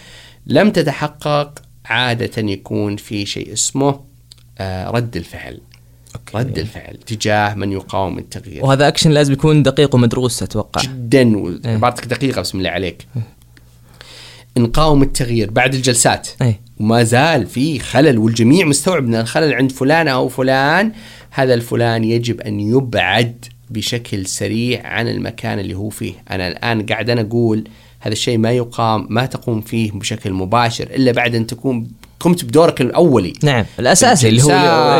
لم 0.46 0.70
تتحقق 0.70 1.52
عادة 1.92 2.42
يكون 2.42 2.96
في 2.96 3.26
شيء 3.26 3.52
اسمه 3.52 4.00
آه، 4.58 4.90
رد 4.90 5.16
الفعل. 5.16 5.60
okay. 6.14 6.38
رد 6.38 6.58
الفعل 6.58 6.96
تجاه 7.06 7.54
من 7.54 7.72
يقاوم 7.72 8.18
التغيير. 8.18 8.64
وهذا 8.64 8.88
اكشن 8.88 9.10
لازم 9.10 9.32
يكون 9.32 9.62
دقيق 9.62 9.94
ومدروس 9.94 10.42
أتوقع. 10.42 10.82
جدا 10.82 11.36
وعبارتك 11.38 12.06
دقيقة 12.06 12.40
بسم 12.40 12.58
الله 12.58 12.70
عليك. 12.70 13.06
نقاوم 14.56 15.02
التغيير 15.02 15.50
بعد 15.50 15.74
الجلسات. 15.74 16.28
اي 16.42 16.54
وما 16.80 17.02
زال 17.02 17.46
في 17.46 17.78
خلل 17.78 18.18
والجميع 18.18 18.66
مستوعب 18.66 19.04
إن 19.04 19.14
الخلل 19.14 19.54
عند 19.54 19.72
فلان 19.72 20.08
أو 20.08 20.28
فلان 20.28 20.92
هذا 21.30 21.54
الفلان 21.54 22.04
يجب 22.04 22.40
أن 22.40 22.60
يبعد 22.60 23.44
بشكل 23.70 24.26
سريع 24.26 24.86
عن 24.86 25.08
المكان 25.08 25.58
اللي 25.58 25.74
هو 25.74 25.88
فيه. 25.88 26.14
أنا 26.30 26.48
الآن 26.48 26.86
قاعد 26.86 27.10
أنا 27.10 27.20
أقول 27.20 27.64
هذا 28.04 28.12
الشيء 28.12 28.38
ما 28.38 28.52
يقام 28.52 29.06
ما 29.10 29.26
تقوم 29.26 29.60
فيه 29.60 29.92
بشكل 29.92 30.32
مباشر 30.32 30.84
إلا 30.84 31.12
بعد 31.12 31.34
أن 31.34 31.46
تكون 31.46 31.88
قمت 32.20 32.44
بدورك 32.44 32.80
الأولي. 32.80 33.32
نعم 33.42 33.64
الأساسي 33.78 34.28
اللي 34.28 34.42
هو 34.42 34.50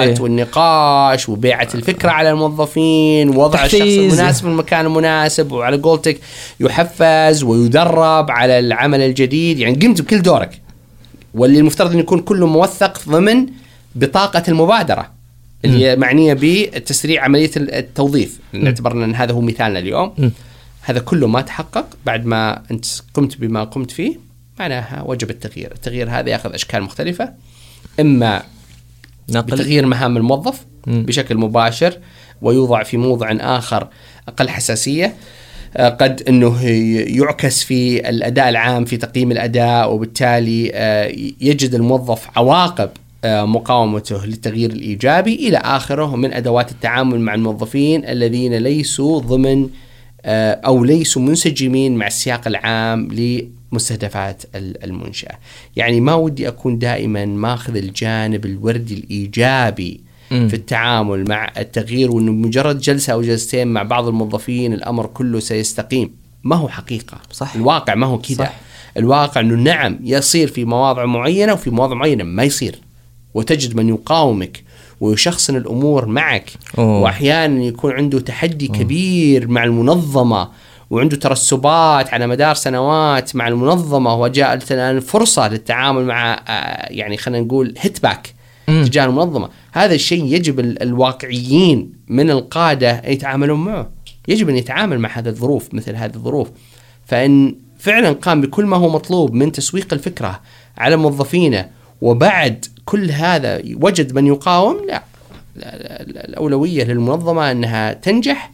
إيه. 0.03 0.21
والنقاش 0.21 1.29
وبيعة 1.29 1.69
الفكرة 1.75 2.11
على 2.11 2.31
الموظفين 2.31 3.29
ووضع 3.29 3.65
الشخص. 3.65 3.81
المناسب 3.81 4.43
في 4.43 4.49
المكان 4.49 4.87
المناسب 4.87 5.53
وعلى 5.53 5.77
قولتك 5.77 6.21
يحفز 6.61 7.43
ويدرب 7.43 8.31
على 8.31 8.59
العمل 8.59 9.01
الجديد. 9.01 9.59
يعني 9.59 9.75
قمت 9.75 10.03
بكل 10.03 10.23
دورك. 10.23 10.61
واللي 11.35 11.59
المفترض 11.59 11.93
أن 11.93 11.99
يكون 11.99 12.19
كله 12.19 12.47
موثق 12.47 13.01
ضمن 13.09 13.47
بطاقة 13.95 14.43
المبادرة 14.49 15.11
اللي 15.65 15.87
هي 15.87 15.97
معنية 15.97 16.37
بتسريع 16.41 17.25
عملية 17.25 17.51
التوظيف. 17.57 18.41
نعتبر 18.53 18.93
أن 18.93 19.15
هذا 19.15 19.33
هو 19.33 19.41
مثالنا 19.41 19.79
اليوم. 19.79 20.13
م. 20.19 20.29
هذا 20.83 21.01
كله 21.01 21.27
ما 21.27 21.41
تحقق 21.41 21.87
بعد 22.07 22.27
ما 22.27 22.63
أنت 22.71 22.87
قمت 23.15 23.41
بما 23.41 23.65
قمت 23.65 23.91
فيه 23.91 24.19
معناها 24.59 25.03
وجب 25.07 25.31
التغيير. 25.31 25.73
التغيير 25.73 26.11
هذا 26.11 26.31
ياخذ 26.31 26.55
أشكال 26.55 26.83
مختلفة 26.83 27.33
إما 28.01 28.43
نقل. 29.29 29.57
بتغيير 29.57 29.87
مهام 29.87 30.17
الموظف 30.17 30.65
مم. 30.87 31.03
بشكل 31.03 31.37
مباشر 31.37 31.99
ويوضع 32.43 32.83
في 32.83 32.97
موضع 32.97 33.33
آخر 33.41 33.89
أقل 34.29 34.49
حساسية. 34.49 35.15
آه، 35.77 35.89
قد 35.89 36.23
إنه 36.29 36.69
يعكس 37.19 37.65
في 37.65 38.09
الأداء 38.09 38.49
العام 38.49 38.85
في 38.85 38.97
تقييم 38.97 39.33
الأداء 39.33 39.93
وبالتالي 39.95 40.71
آه، 40.75 41.13
يجد 41.41 41.75
الموظف 41.75 42.29
عواقب 42.37 42.91
آه، 43.25 43.45
مقاومته 43.45 44.27
للتغيير 44.27 44.71
الإيجابي 44.71 45.35
إلى 45.35 45.57
آخره 45.57 46.17
من 46.17 46.33
أدوات 46.33 46.71
التعامل 46.71 47.21
مع 47.21 47.35
الموظفين 47.35 48.09
الذين 48.09 48.55
ليسوا 48.55 49.21
ضمن 49.21 49.69
أو 50.27 50.85
ليسوا 50.85 51.23
منسجمين 51.23 51.97
مع 51.97 52.07
السياق 52.07 52.49
العام 52.49 53.09
لمستهدفات 53.73 54.43
ال- 54.55 54.85
المنشأة. 54.85 55.39
يعني 55.77 56.01
ما 56.01 56.15
ودي 56.15 56.49
أكون 56.49 56.79
دائما 56.79 57.25
ماخذ 57.27 57.77
الجانب 57.77 58.47
الوردي 58.47 58.95
الإيجابي. 58.95 60.01
في 60.29 60.55
التعامل 60.55 61.29
مع 61.29 61.53
التغيير 61.59 62.11
وإنه 62.11 62.33
مجرد 62.33 62.79
جلسة 62.81 63.13
أو 63.13 63.23
جلستين 63.23 63.69
مع 63.69 63.83
بعض 63.83 64.09
الموظفين 64.09 64.73
الأمر 64.73 65.07
كله 65.07 65.41
سيستقيم. 65.41 66.11
ما 66.45 66.57
هو 66.57 66.69
حقيقة. 66.69 67.19
صح. 67.33 67.55
الواقع 67.55 67.95
ما 67.95 68.07
هو 68.07 68.19
كذا. 68.19 68.37
صح. 68.45 68.55
الواقع 68.97 69.41
إنه 69.41 69.55
نعم 69.55 69.99
يصير 70.05 70.49
في 70.49 70.65
مواضع 70.65 71.05
معينة 71.05 71.53
وفي 71.53 71.71
مواضع 71.71 71.95
معينة 71.95 72.25
ما 72.25 72.43
يصير. 72.43 72.79
وتجد 73.35 73.77
من 73.77 73.89
يقاومك 73.89 74.63
ويشخصن 75.03 75.57
الأمور 75.57 76.07
معك 76.07 76.51
أوه. 76.79 77.01
وأحيانا 77.01 77.63
يكون 77.63 77.93
عنده 77.93 78.21
تحدي 78.21 78.69
كبير 78.69 79.49
مع 79.49 79.65
المنظمة 79.65 80.49
وعنده 80.91 81.17
ترسبات 81.17 82.15
على 82.15 82.27
مدار 82.27 82.55
سنوات 82.55 83.37
مع 83.37 83.49
المنظمة 83.49 84.15
وجاءت 84.15 84.73
الان 84.73 85.01
فرصة 85.01 85.49
للتعامل 85.49 86.05
مع 86.05 86.33
آه، 86.49 86.93
يعني 86.93 87.17
خلينا 87.17 87.45
نقول 87.45 87.75
هيت 87.79 88.03
باك. 88.03 88.35
تجاه 88.67 89.05
المنظمة 89.05 89.49
هذا 89.73 89.95
الشيء 89.95 90.25
يجب 90.25 90.61
ال- 90.61 90.83
الواقعيين 90.83 91.93
من 92.09 92.31
القادة 92.31 92.91
أن 92.91 93.13
يتعاملون 93.13 93.65
معه 93.65 93.91
يجب 94.29 94.49
أن 94.49 94.57
يتعامل 94.57 94.99
مع 94.99 95.09
هذه 95.19 95.29
الظروف 95.29 95.75
مثل 95.75 95.97
هذه 95.97 96.15
الظروف 96.15 96.49
فإن 97.07 97.55
فعلا 97.79 98.13
قام 98.13 98.41
بكل 98.41 98.67
ما 98.67 98.77
هو 98.77 98.89
مطلوب 98.89 99.35
من 99.35 99.53
تسويق 99.53 99.93
الفكرة 99.93 100.41
على 100.79 100.97
موظفينه 100.97 101.69
وبعد 102.01 102.65
كل 102.85 103.11
هذا 103.11 103.61
وجد 103.75 104.15
من 104.15 104.27
يقاوم؟ 104.27 104.77
لا. 104.89 105.03
لا- 105.57 105.77
لا- 105.77 106.03
لا- 106.13 106.29
الأولوية 106.29 106.85
للمنظمة 106.85 107.51
أنها 107.51 107.93
تنجح. 107.93 108.51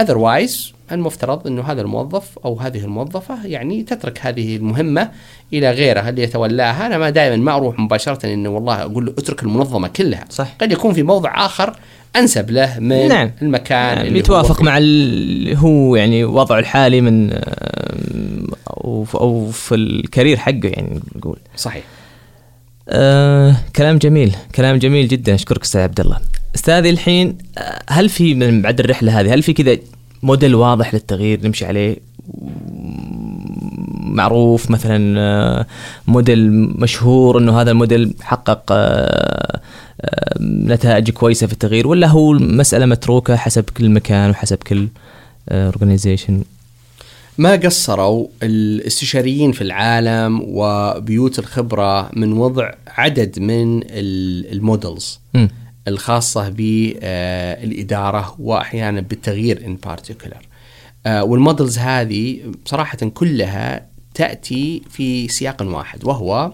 اذروايز 0.00 0.72
المفترض 0.92 1.46
أنه 1.46 1.62
هذا 1.62 1.80
الموظف 1.82 2.38
أو 2.44 2.60
هذه 2.60 2.78
الموظفة 2.84 3.46
يعني 3.46 3.82
تترك 3.82 4.18
هذه 4.22 4.56
المهمة 4.56 5.10
إلى 5.52 5.70
غيرها 5.70 6.08
اللي 6.08 6.22
يتولاها. 6.22 6.86
أنا 6.86 6.98
ما 6.98 7.10
دائما 7.10 7.36
ما 7.36 7.54
أروح 7.56 7.78
مباشرة 7.78 8.26
انه 8.34 8.48
والله 8.50 8.82
أقول 8.82 9.06
له 9.06 9.12
اترك 9.18 9.42
المنظمة 9.42 9.88
كلها. 9.88 10.24
صح. 10.30 10.48
قد 10.60 10.72
يكون 10.72 10.92
في 10.92 11.02
موضع 11.02 11.46
آخر 11.46 11.76
أنسب 12.16 12.50
له 12.50 12.78
من 12.78 13.08
نعم. 13.08 13.30
المكان 13.42 13.96
يعني 13.96 14.08
اللي 14.08 14.18
يتوافق. 14.18 14.62
مع 14.62 14.78
اللي 14.78 15.58
هو 15.58 15.96
يعني 15.96 16.24
وضعه 16.24 16.58
الحالي 16.58 17.00
من 17.00 17.30
أو 18.70 19.50
في 19.52 19.74
الكارير 19.74 20.36
حقه 20.36 20.60
يعني 20.64 21.00
نقول. 21.16 21.38
صحيح. 21.56 21.84
آه 22.88 23.56
كلام 23.76 23.98
جميل 23.98 24.36
كلام 24.54 24.76
جميل 24.76 25.08
جدا. 25.08 25.34
أشكرك 25.34 25.62
أستاذ 25.62 25.80
عبد 25.80 26.00
الله. 26.00 26.18
أستاذي 26.54 26.90
الحين 26.90 27.38
هل 27.88 28.08
في 28.08 28.34
من 28.34 28.62
بعد 28.62 28.80
الرحلة 28.80 29.20
هذه 29.20 29.34
هل 29.34 29.42
في 29.42 29.52
كذا 29.52 29.78
موديل 30.22 30.54
واضح 30.54 30.94
للتغيير 30.94 31.40
نمشي 31.44 31.66
عليه؟ 31.66 31.96
معروف 34.00 34.70
مثلا 34.70 35.20
آه، 35.20 35.66
موديل 36.06 36.50
مشهور 36.52 37.38
إنه 37.38 37.60
هذا 37.60 37.70
الموديل 37.70 38.14
حقق 38.20 38.62
آه، 38.70 39.60
آه، 40.00 40.38
نتائج 40.42 41.10
كويسة 41.10 41.46
في 41.46 41.52
التغيير 41.52 41.86
ولا 41.88 42.06
هو 42.06 42.32
مسألة 42.32 42.86
متروكة 42.86 43.36
حسب 43.36 43.64
كل 43.76 43.90
مكان 43.90 44.30
وحسب 44.30 44.56
كل 44.56 44.88
organization 45.48 46.42
ما 47.38 47.52
قصروا 47.52 48.28
الاستشاريين 48.42 49.52
في 49.52 49.62
العالم 49.62 50.40
وبيوت 50.46 51.38
الخبرة 51.38 52.10
من 52.16 52.32
وضع 52.32 52.70
عدد 52.88 53.38
من 53.38 53.82
ال- 53.82 54.52
models 54.52 55.20
الخاصة 55.88 56.48
بالإدارة 56.48 58.36
وأحيانا 58.38 59.00
بالتغيير 59.00 59.58
in 59.58 59.88
particular. 59.88 60.36
آه، 61.06 61.24
وال 61.24 61.38
models 61.38 61.78
هذه 61.78 62.40
صراحة 62.64 62.98
كلها 62.98 63.86
تأتي 64.14 64.82
في 64.90 65.28
سياق 65.28 65.62
واحد 65.62 66.04
وهو 66.04 66.52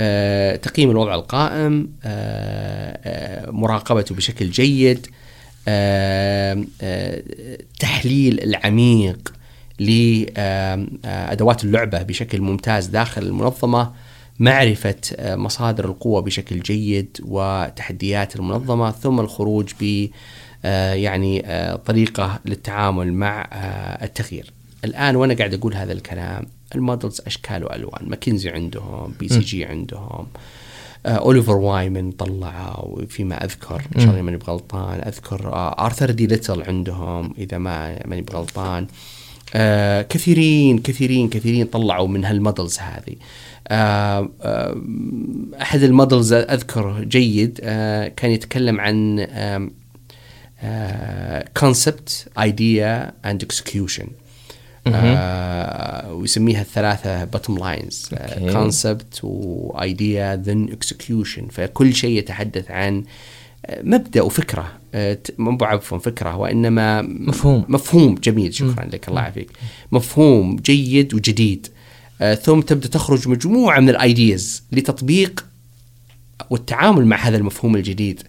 آه، 0.00 0.56
تقييم 0.56 0.90
الوضع 0.90 1.14
القائم 1.14 1.88
آه، 2.04 3.00
آه، 3.04 3.50
مراقبته 3.50 4.14
بشكل 4.14 4.50
جيد 4.50 5.06
آه، 5.68 6.64
آه، 6.82 7.22
تحليل 7.80 8.40
العميق 8.40 9.32
لأدوات 9.78 11.64
اللعبة 11.64 12.02
بشكل 12.02 12.40
ممتاز 12.40 12.86
داخل 12.86 13.22
المنظمة 13.22 13.92
معرفة 14.38 15.00
آه، 15.16 15.36
مصادر 15.36 15.84
القوة 15.84 16.20
بشكل 16.20 16.60
جيد 16.60 17.18
وتحديات 17.24 18.36
المنظمة 18.36 18.90
ثم 18.90 19.20
الخروج 19.20 19.72
ب 19.80 20.08
آه، 20.64 20.94
يعني 20.94 21.46
آه، 21.46 21.76
طريقة 21.76 22.40
للتعامل 22.44 23.12
مع 23.12 23.48
التغيير. 24.02 24.52
الآن 24.84 25.16
وأنا 25.16 25.34
قاعد 25.34 25.54
أقول 25.54 25.74
هذا 25.74 25.92
الكلام 25.92 26.46
ال 26.74 26.81
models 26.81 27.20
أشكال 27.26 27.64
وألوان. 27.64 28.08
ماكنزي 28.08 28.50
عندهم 28.50 29.14
BCG 29.20 29.64
عندهم 29.64 30.26
أوليفر 31.06 31.56
وايمن 31.56 32.12
طلعوا 32.12 33.06
فيما 33.06 33.44
أذكر 33.44 33.82
إن 33.96 34.00
شاء 34.00 34.10
الله 34.10 34.22
ماني 34.22 34.36
بغلطان. 34.36 35.00
أذكر 35.00 35.50
آرثر 35.78 36.10
دي 36.10 36.26
ليتل 36.26 36.62
عندهم 36.62 37.34
إذا 37.38 37.58
ما 37.58 38.06
ماني 38.06 38.22
بغلطان. 38.22 38.86
آه، 39.54 40.02
كثيرين 40.02 40.78
كثيرين 40.78 41.28
كثيرين 41.28 41.66
طلعوا 41.66 42.08
من 42.08 42.24
هال 42.24 42.38
models 42.38 42.78
هذه. 42.78 43.16
آه، 43.68 44.30
آه، 44.42 44.76
أحد 45.62 45.82
ال 45.82 45.89
models 45.89 46.32
أذكر 46.32 47.04
جيد 47.04 47.60
آه، 47.62 48.08
كان 48.08 48.30
يتكلم 48.30 48.80
عن 48.80 49.26
concept 51.56 52.28
idea 52.40 53.12
and 53.24 53.42
execution 53.42 54.06
ويسميها 56.10 56.60
الثلاثة 56.60 57.24
bottom 57.24 57.58
lines. 57.58 58.10
concept 58.52 59.20
و 59.22 59.45
idea 59.45 60.36
then 60.36 60.68
execution 60.72 61.48
فكل 61.48 61.94
شيء 61.94 62.18
يتحدث 62.18 62.70
عن 62.70 62.98
آه، 62.98 63.02
مبدأ 63.82 64.22
وفكرة 64.22 64.72
آه، 64.94 65.18
مو 65.38 65.58
عفوا 65.60 65.98
فكرة 65.98 66.36
وإنما 66.36 67.02
مفهوم. 67.02 67.64
مفهوم 67.68 68.14
جميل. 68.14 68.54
شكرا 68.54 68.84
لك 68.92 69.08
الله 69.08 69.20
يعافيك. 69.20 69.50
مفهوم 69.92 70.56
جيد 70.56 71.14
وجديد. 71.14 71.66
آه، 72.20 72.34
ثم 72.34 72.60
تبدأ 72.60 72.88
تخرج 72.88 73.28
مجموعة 73.28 73.80
من 73.80 73.88
ال 73.88 74.00
ideas 74.00 74.62
لتطبيق 74.72 75.44
والتعامل 76.50 77.06
مع 77.06 77.16
هذا 77.16 77.36
المفهوم 77.36 77.76
الجديد 77.76 78.22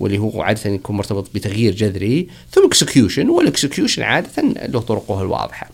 واللي 0.00 0.18
هو 0.18 0.42
عادة 0.42 0.70
يكون 0.70 0.96
مرتبط 0.96 1.30
بتغيير 1.34 1.74
جذري 1.74 2.28
ثم 2.50 2.66
execution 2.66 3.28
وال 3.28 3.41
execution 3.41 4.02
عادة 4.02 4.42
له 4.42 4.80
طرقه 4.80 5.22
الواضحة. 5.22 5.70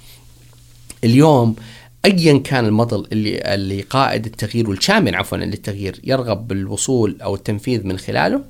اليوم 1.05 1.57
ايا 2.05 2.39
كان 2.39 2.65
الموديل 2.65 3.07
اللي 3.13 3.55
اللي 3.55 3.81
قائد 3.81 4.27
التغيير 4.27 4.71
والشامل 4.71 5.15
عفوا 5.15 5.39
للتغيير 5.39 6.01
يرغب 6.05 6.49
بالوصول 6.49 7.17
أو 7.23 7.35
التنفيذ 7.35 7.87
من 7.87 7.99
خلاله 7.99 8.43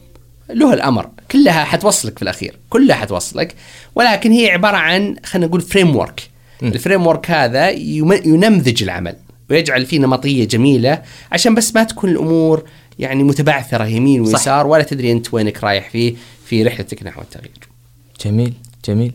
له 0.50 0.74
الأمر. 0.74 1.08
كلها 1.30 1.64
حتوصلك 1.64 2.16
في 2.16 2.22
الأخير. 2.22 2.56
كلها 2.70 2.96
حتوصلك. 2.96 3.54
ولكن 3.94 4.32
هي 4.32 4.50
عبارة 4.50 4.76
عن 4.76 5.16
خلينا 5.24 5.46
نقول 5.46 5.60
framework 5.60 5.96
ال 5.96 6.30
framework 6.62 7.30
هذا 7.30 7.70
ينمذج 7.70 8.82
العمل 8.82 9.16
ويجعل 9.50 9.86
فيه 9.86 9.98
نمطية 9.98 10.44
جميلة 10.44 11.02
عشان 11.32 11.54
بس 11.54 11.74
ما 11.74 11.84
تكون 11.84 12.10
الأمور 12.10 12.64
يعني 12.98 13.22
متبعثرة 13.22 13.84
يمين 13.84 14.24
صح. 14.24 14.32
ويسار 14.32 14.66
ولا 14.66 14.82
تدري 14.82 15.12
أنت 15.12 15.34
وينك 15.34 15.64
رايح 15.64 15.90
فيه 15.90 16.14
في 16.46 16.62
رحلتك 16.62 17.02
نحو 17.02 17.20
التغيير. 17.20 17.68
جميل 18.24 18.52
جميل. 18.84 19.12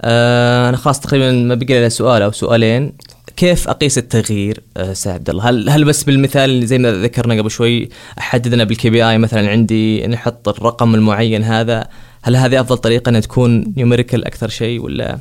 آه 0.00 0.68
أنا 0.68 0.76
خلاص 0.76 1.00
تقريبا 1.00 1.32
ما 1.32 1.54
بقي 1.54 1.78
إلا 1.78 1.88
سؤال 1.88 2.22
أو 2.22 2.32
سؤالين. 2.32 2.92
كيف 3.36 3.68
أقيس 3.68 3.98
التغيير 3.98 4.62
آه، 4.76 4.92
أستاذ 4.92 5.12
عبد 5.12 5.30
الله؟ 5.30 5.50
هل 5.50 5.70
هل 5.70 5.84
بس 5.84 6.04
بالمثال 6.04 6.50
اللي 6.50 6.66
زي 6.66 6.78
ما 6.78 6.92
ذكرنا 6.92 7.34
قبل 7.34 7.50
شوي 7.50 7.88
أحددنا 8.18 8.64
بال 8.64 8.90
KPI 8.90 9.18
مثلا 9.18 9.50
عندي 9.50 10.06
نحط 10.06 10.48
الرقم 10.48 10.94
المعين 10.94 11.44
هذا 11.44 11.88
هل 12.22 12.36
هذه 12.36 12.60
أفضل 12.60 12.78
طريقة 12.78 13.08
إنها 13.08 13.20
تكون 13.20 13.72
numerical 13.76 14.24
أكثر 14.24 14.48
شيء 14.48 14.80
ولا 14.80 15.18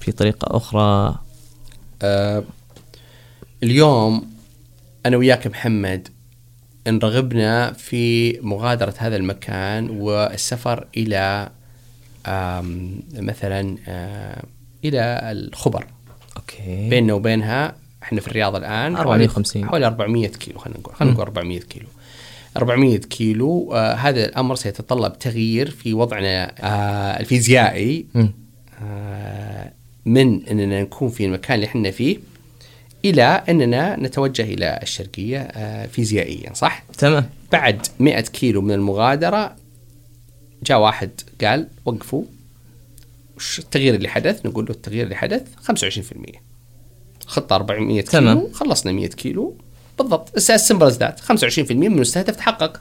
في 0.00 0.12
طريقة 0.12 0.56
أخرى؟ 0.56 1.18
آه 2.02 2.44
اليوم 3.62 4.26
أنا 5.06 5.16
وياك 5.16 5.46
محمد 5.46 6.08
ان 6.86 6.98
رغبنا 6.98 7.72
في 7.72 8.32
مغادرة 8.40 8.94
هذا 8.98 9.16
المكان 9.16 9.90
والسفر 9.90 10.86
إلى 10.96 11.50
مثلا 13.14 13.76
آه 13.88 14.42
إلى 14.84 15.20
الخبر. 15.32 15.86
أوكي 16.36 16.88
بيننا 16.88 17.14
وبينها 17.14 17.74
إحنا 18.02 18.20
في 18.20 18.28
الرياض 18.28 18.56
الآن 18.56 18.96
450. 18.96 19.64
حوالي, 19.64 19.68
حوالي 19.70 19.86
400 19.86 20.28
كيلو 20.28 20.58
خلينا 20.58 20.78
نقول 20.80 20.94
خلينا 20.94 21.14
نقول 21.14 21.26
400 21.26 21.60
كيلو 21.60 21.86
400 22.56 22.98
كيلو 22.98 23.72
آه 23.74 23.94
هذا 23.94 24.24
الأمر 24.24 24.54
سيتطلب 24.54 25.18
تغيير 25.18 25.70
في 25.70 25.94
وضعنا 25.94 26.52
آه 26.60 27.20
الفيزيائي. 27.20 28.06
آه 28.82 29.72
من 30.06 30.46
إننا 30.46 30.82
نكون 30.82 31.08
في 31.08 31.24
المكان 31.24 31.54
اللي 31.54 31.66
إحنا 31.66 31.90
فيه 31.90 32.18
إلى 33.04 33.22
إننا 33.48 33.96
نتوجه 33.96 34.42
إلى 34.42 34.78
الشرقية 34.82 35.38
آه 35.38 35.86
فيزيائيا 35.86 36.52
صح؟ 36.54 36.84
تمام 36.98 37.28
بعد 37.52 37.86
100 38.00 38.20
كيلو 38.20 38.60
من 38.62 38.70
المغادرة 38.72 39.56
جاء 40.62 40.78
واحد 40.80 41.10
قال 41.44 41.68
وقفوا 41.84 42.24
وش 43.36 43.58
التغيير 43.58 43.94
اللي 43.94 44.08
حدث؟ 44.08 44.46
نقول 44.46 44.64
له 44.64 44.70
التغيير 44.70 45.04
اللي 45.04 45.16
حدث 45.16 45.42
25% 45.70 46.38
خطة 47.26 47.56
400 47.56 48.02
تمام. 48.02 48.38
كيلو 48.38 48.52
خلصنا 48.52 48.92
100 48.92 49.08
كيلو. 49.08 49.56
بالضبط. 49.98 50.50
السمبل 50.50 50.86
از 50.86 50.98
ذات 50.98 51.20
25% 51.20 51.72
من 51.72 51.86
المستهدف 51.86 52.36
تحقق. 52.36 52.80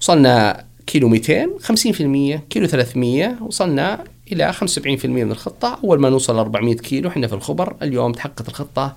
وصلنا 0.00 0.64
كيلو 0.86 1.08
200 1.08 1.58
50% 1.62 2.40
كيلو 2.50 2.66
300 2.66 3.38
وصلنا 3.42 4.04
إلى 4.32 4.52
75% 4.52 5.04
من 5.04 5.30
الخطة. 5.30 5.78
أول 5.84 6.00
ما 6.00 6.10
نوصل 6.10 6.38
400 6.38 6.76
كيلو 6.76 7.08
إحنا 7.08 7.26
في 7.26 7.34
الخبر 7.34 7.76
اليوم 7.82 8.12
تحققت 8.12 8.48
الخطة 8.48 8.96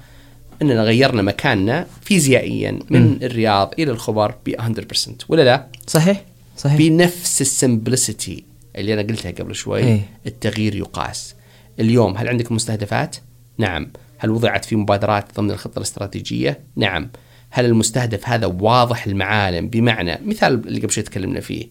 إننا 0.61 0.83
غيرنا 0.83 1.21
مكاننا 1.21 1.87
فيزيائيا 2.01 2.79
من 2.89 3.23
الرياض 3.23 3.73
إلى 3.79 3.91
الخبر 3.91 4.35
ب 4.45 4.49
100% 4.49 5.09
ولا 5.29 5.41
لا؟ 5.41 5.67
صحيح 5.87 6.25
صحيح. 6.57 6.77
بنفس 6.77 7.41
السمبلسيتي. 7.41 8.43
اللي 8.75 8.93
أنا 8.93 9.01
قلتها 9.01 9.31
قبل 9.31 9.55
شوي 9.55 9.79
إيه. 9.79 10.01
التغيير 10.25 10.75
يقاس. 10.75 11.35
اليوم 11.79 12.17
هل 12.17 12.29
عندك 12.29 12.51
مستهدفات؟ 12.51 13.15
نعم. 13.57 13.91
هل 14.17 14.29
وضعت 14.29 14.65
في 14.65 14.75
مبادرات 14.75 15.35
ضمن 15.37 15.51
الخطة 15.51 15.77
الاستراتيجية؟ 15.77 16.59
نعم. 16.75 17.09
هل 17.49 17.65
المستهدف 17.65 18.29
هذا 18.29 18.45
واضح 18.45 19.07
المعالم 19.07 19.67
بمعنى 19.67 20.19
مثال 20.25 20.67
اللي 20.67 20.79
قبل 20.79 20.91
شوي 20.91 21.03
تكلمنا 21.03 21.39
فيه 21.39 21.67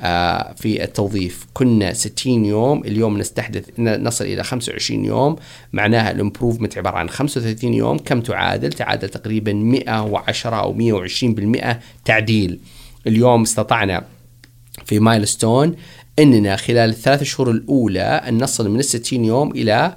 آه 0.00 0.52
في 0.52 0.84
التوظيف. 0.84 1.46
كنا 1.54 1.92
60 1.92 2.44
يوم 2.44 2.84
اليوم 2.84 3.18
نستحدث 3.18 3.70
نصل 3.78 4.24
إلى 4.24 4.42
25 4.42 5.04
يوم. 5.04 5.36
معناها 5.72 6.10
ال 6.10 6.16
improvement 6.16 6.78
عبارة 6.78 6.96
عن 6.96 7.08
35 7.08 7.74
يوم. 7.74 7.98
كم 7.98 8.20
تعادل؟ 8.20 8.72
تعادل 8.72 9.08
تقريبا 9.08 9.52
110 9.52 10.56
أو 10.56 10.72
120% 10.72 11.80
تعديل. 12.04 12.60
اليوم 13.06 13.42
استطعنا 13.42 14.04
في 14.84 14.98
milestone 14.98 15.76
إننا 16.18 16.56
خلال 16.56 16.90
الثلاث 16.90 17.22
شهور 17.22 17.50
الأولى 17.50 18.00
أن 18.02 18.42
نصل 18.42 18.68
من 18.70 18.78
ال 18.80 18.84
60 18.84 19.24
يوم 19.24 19.50
إلى 19.50 19.96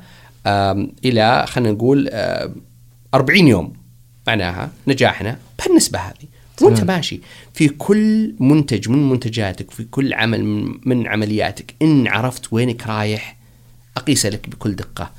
إلى 1.06 1.46
خلينا 1.48 1.72
نقول 1.72 2.10
آم، 2.12 2.56
40 3.14 3.48
يوم. 3.48 3.74
معناها 4.28 4.72
نجاحنا 4.88 5.40
بهالنسبه 5.60 6.00
هذه. 6.00 6.28
وأنت 6.62 6.84
ماشي. 6.84 7.22
في 7.54 7.68
كل 7.70 8.36
منتج 8.40 8.90
من 8.90 9.10
منتجاتك 9.10 9.72
في 9.72 9.84
كل 9.84 10.14
عمل 10.14 10.44
من, 10.46 10.80
من 10.86 11.08
عملياتك 11.08 11.74
إن 11.82 12.08
عرفت 12.08 12.54
وينك 12.54 12.88
رايح 12.88 13.38
اقيس 13.98 14.26
لك 14.26 14.50
بكل 14.50 14.76
دقة. 14.76 15.12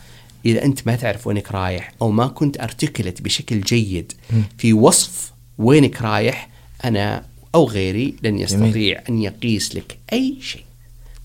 إذا 0.46 0.64
أنت 0.64 0.86
ما 0.86 0.96
تعرف 0.96 1.26
وينك 1.26 1.52
رايح 1.52 1.92
أو 2.02 2.10
ما 2.10 2.26
كنت 2.26 2.60
ارتكلت 2.60 3.22
بشكل 3.22 3.60
جيد 3.60 4.12
في 4.58 4.72
وصف 4.72 5.32
وينك 5.58 6.02
رايح 6.02 6.48
أنا 6.84 7.24
أو 7.54 7.68
غيري 7.68 8.14
لن 8.22 8.38
يستطيع 8.38 9.02
أن 9.08 9.22
يقيس 9.22 9.76
لك 9.76 9.98
أي 10.12 10.36
شيء. 10.40 10.62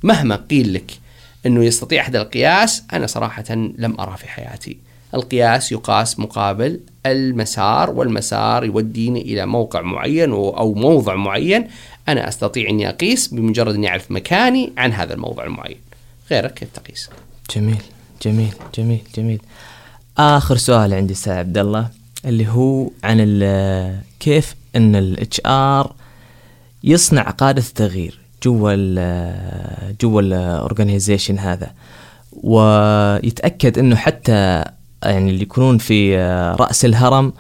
مهما 0.04 0.36
قيل 0.36 0.74
لك 0.74 0.92
أنه 1.46 1.64
يستطيع 1.64 2.02
أحد 2.02 2.16
القياس 2.16 2.84
أنا 2.94 3.08
صراحة 3.08 3.44
لم 3.56 4.00
أرى 4.00 4.18
في 4.18 4.28
حياتي. 4.28 4.78
القياس 5.14 5.72
يقاس 5.72 6.20
مقابل 6.20 6.80
المسار 7.06 7.90
والمسار 7.90 8.64
يوديني 8.66 9.22
إلى 9.22 9.46
موقع 9.46 9.82
معين 9.82 10.32
و- 10.32 10.50
أو 10.50 10.74
موضع 10.74 11.16
معين. 11.16 11.68
أنا 12.10 12.28
أستطيع 12.28 12.70
اني 12.70 12.90
اقيس 12.90 13.28
بمجرد 13.28 13.74
أني 13.76 13.88
أعرف 13.90 14.12
مكاني 14.12 14.72
عن 14.78 14.94
هذا 14.94 15.14
الموضع 15.14 15.44
المعين. 15.44 15.78
غيرك 16.32 16.54
كيف 16.54 16.70
تقيس؟ 16.74 17.10
جميل 17.56 17.82
جميل 18.26 18.54
جميل 18.78 19.00
جميل. 19.16 19.42
آخر 20.18 20.58
سؤال 20.58 20.94
عندي 20.94 21.14
أستاذ 21.14 21.34
عبد 21.34 21.58
الله 21.58 21.90
اللي 22.26 22.48
هو 22.48 22.90
عن 23.04 23.20
كيف 24.20 24.56
أن 24.76 24.96
ال 24.96 25.42
HR 25.46 25.94
يصنع 26.84 27.22
قادة 27.22 27.62
التغيير 27.62 28.20
جوا 28.44 28.72
ال 28.74 29.96
جوا 30.02 30.22
ال 30.22 30.31
organization 30.31 31.40
هذا 31.40 31.72
ويتأكد 32.34 33.78
إنه 33.78 33.96
حتى 33.96 34.64
يعني 35.04 35.30
اللي 35.30 35.42
يكونون 35.42 35.78
في 35.78 36.18
رأس 36.60 36.86
الهرم 36.86 37.34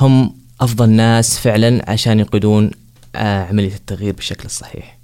هم 0.00 0.34
أفضل 0.60 0.90
ناس 0.90 1.38
فعلا 1.38 1.90
عشان 1.90 2.20
يقودون 2.20 2.70
آه، 3.16 3.44
عملية 3.44 3.74
التغيير 3.74 4.14
بالشكل 4.14 4.44
الصحيح. 4.44 4.98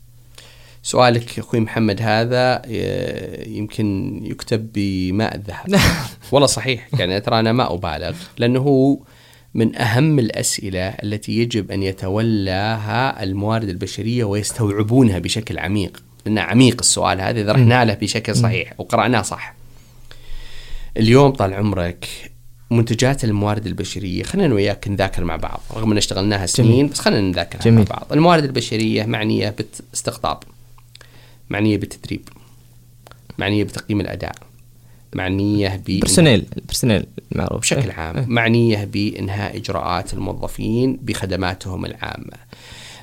سؤالك 0.82 1.38
يا 1.38 1.42
أخوي 1.42 1.60
محمد 1.60 2.02
هذا 2.02 2.62
آه، 2.66 3.48
يمكن 3.48 4.20
يكتب 4.24 4.72
بماء 4.74 5.34
الذهب 5.34 5.80
والله 6.32 6.46
صحيح 6.46 6.88
يعني 6.98 7.20
ترى 7.20 7.40
أنا 7.40 7.52
ما 7.52 7.74
أبالغ 7.74 8.16
لأنه 8.38 8.60
هو 8.60 8.98
من 9.54 9.76
أهم 9.76 10.18
الأسئلة 10.18 10.88
التي 10.88 11.38
يجب 11.38 11.70
أن 11.70 11.82
يتولاها 11.82 13.22
الموارد 13.22 13.68
البشرية 13.68 14.24
ويستوعبونها 14.24 15.18
بشكل 15.18 15.58
عميق. 15.58 16.02
لأنه 16.26 16.40
عميق 16.40 16.76
السؤال 16.80 17.20
هذا 17.20 17.40
إذا 17.40 17.52
رحنا 17.52 17.84
له 17.84 17.94
بشكل 17.94 18.36
صحيح 18.36 18.74
وقرأناه 18.78 19.22
صح. 19.22 19.54
اليوم 20.96 21.30
طال 21.32 21.54
عمرك 21.54 22.08
منتجات 22.70 23.24
الموارد 23.24 23.66
البشرية 23.66 24.22
خلينا 24.22 24.54
وياك 24.54 24.88
نذاكر 24.88 25.24
مع 25.24 25.36
بعض 25.36 25.60
رغم 25.74 25.90
أن 25.92 25.96
اشتغلناها 25.96 26.46
سنين 26.46 26.88
بس 26.88 27.00
خلينا 27.00 27.20
نذاكرها 27.20 27.58
مع 27.58 27.64
جميل. 27.64 27.84
بعض. 27.84 28.06
الموارد 28.12 28.44
البشرية 28.44 29.04
معنية 29.04 29.54
باستقطاب 29.90 30.38
معنية 31.50 31.76
بالتدريب 31.76 32.28
معنية 33.38 33.64
بتقييم 33.64 34.00
الأداء 34.00 34.34
معنية 35.14 35.82
ب 35.86 36.00
personnel 36.00 36.46
ال 36.56 36.61
personnel 36.61 37.06
معروف. 37.32 37.60
بشكل 37.60 37.90
إيه. 37.90 37.92
عام. 37.92 38.24
معنية 38.28 38.84
بانهاء 38.84 39.56
إجراءات 39.56 40.14
الموظفين 40.14 40.98
بخدماتهم 41.02 41.84
العامة. 41.84 42.36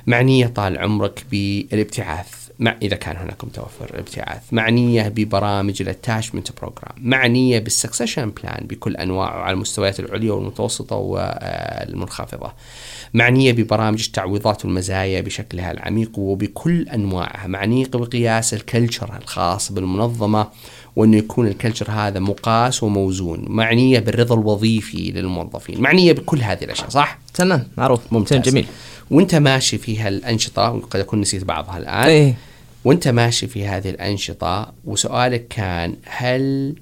معنية 0.06 0.46
طال 0.46 0.78
عمرك 0.78 1.24
بالابتعاث 1.30 2.42
مع 2.58 2.76
إذا 2.82 2.96
كان 2.96 3.16
هناك 3.16 3.44
متوفر 3.44 3.94
الابتعاث. 3.94 4.42
معنية 4.52 5.08
ببرامج 5.08 5.82
ال 5.82 5.88
attachment 5.88 6.48
program 6.60 6.94
معنية 6.98 7.58
بال 7.58 7.70
succession 7.70 8.30
plan 8.30 8.66
بكل 8.66 8.96
انواعه 8.96 9.40
على 9.42 9.54
المستويات 9.54 10.00
العليا 10.00 10.32
والمتوسطة 10.32 10.96
والمنخفضه 10.96 12.52
معنية 13.14 13.52
ببرامج 13.52 14.04
التعويضات 14.06 14.64
والمزايا 14.64 15.20
بشكلها 15.20 15.72
العميق 15.72 16.18
وبكل 16.18 16.88
أنواعها. 16.88 17.46
معنية 17.46 17.86
بقياس 17.94 18.54
ال 18.54 18.62
culture 18.62 19.16
الخاص 19.22 19.72
بالمنظمة 19.72 20.48
وانه 20.96 21.16
يكون 21.16 21.46
ال 21.46 21.51
culture 21.51 21.90
هذا 21.90 22.20
مقاس 22.20 22.82
وموزون 22.82 23.44
معنية 23.48 23.98
بالرضا 23.98 24.34
الوظيفي 24.34 25.10
للموظفين 25.10 25.80
معنية 25.80 26.12
بكل 26.12 26.42
هذه 26.42 26.64
الأشياء 26.64 26.88
صح؟ 26.88 27.18
تمام 27.34 27.68
معروف 27.76 28.12
ممتاز. 28.12 28.40
جميل. 28.40 28.66
وأنت 29.10 29.34
ماشي 29.34 29.78
في 29.78 29.98
هالأنشطة 29.98 30.70
وقد 30.70 31.00
اكون 31.00 31.20
نسيت 31.20 31.44
بعضها 31.44 31.78
الآن. 31.78 32.04
إيه. 32.04 32.34
وأنت 32.84 33.08
ماشي 33.08 33.46
في 33.46 33.66
هذه 33.66 33.90
الأنشطة 33.90 34.72
وسؤالك 34.84 35.48
كان 35.48 35.96
هل 36.04 36.74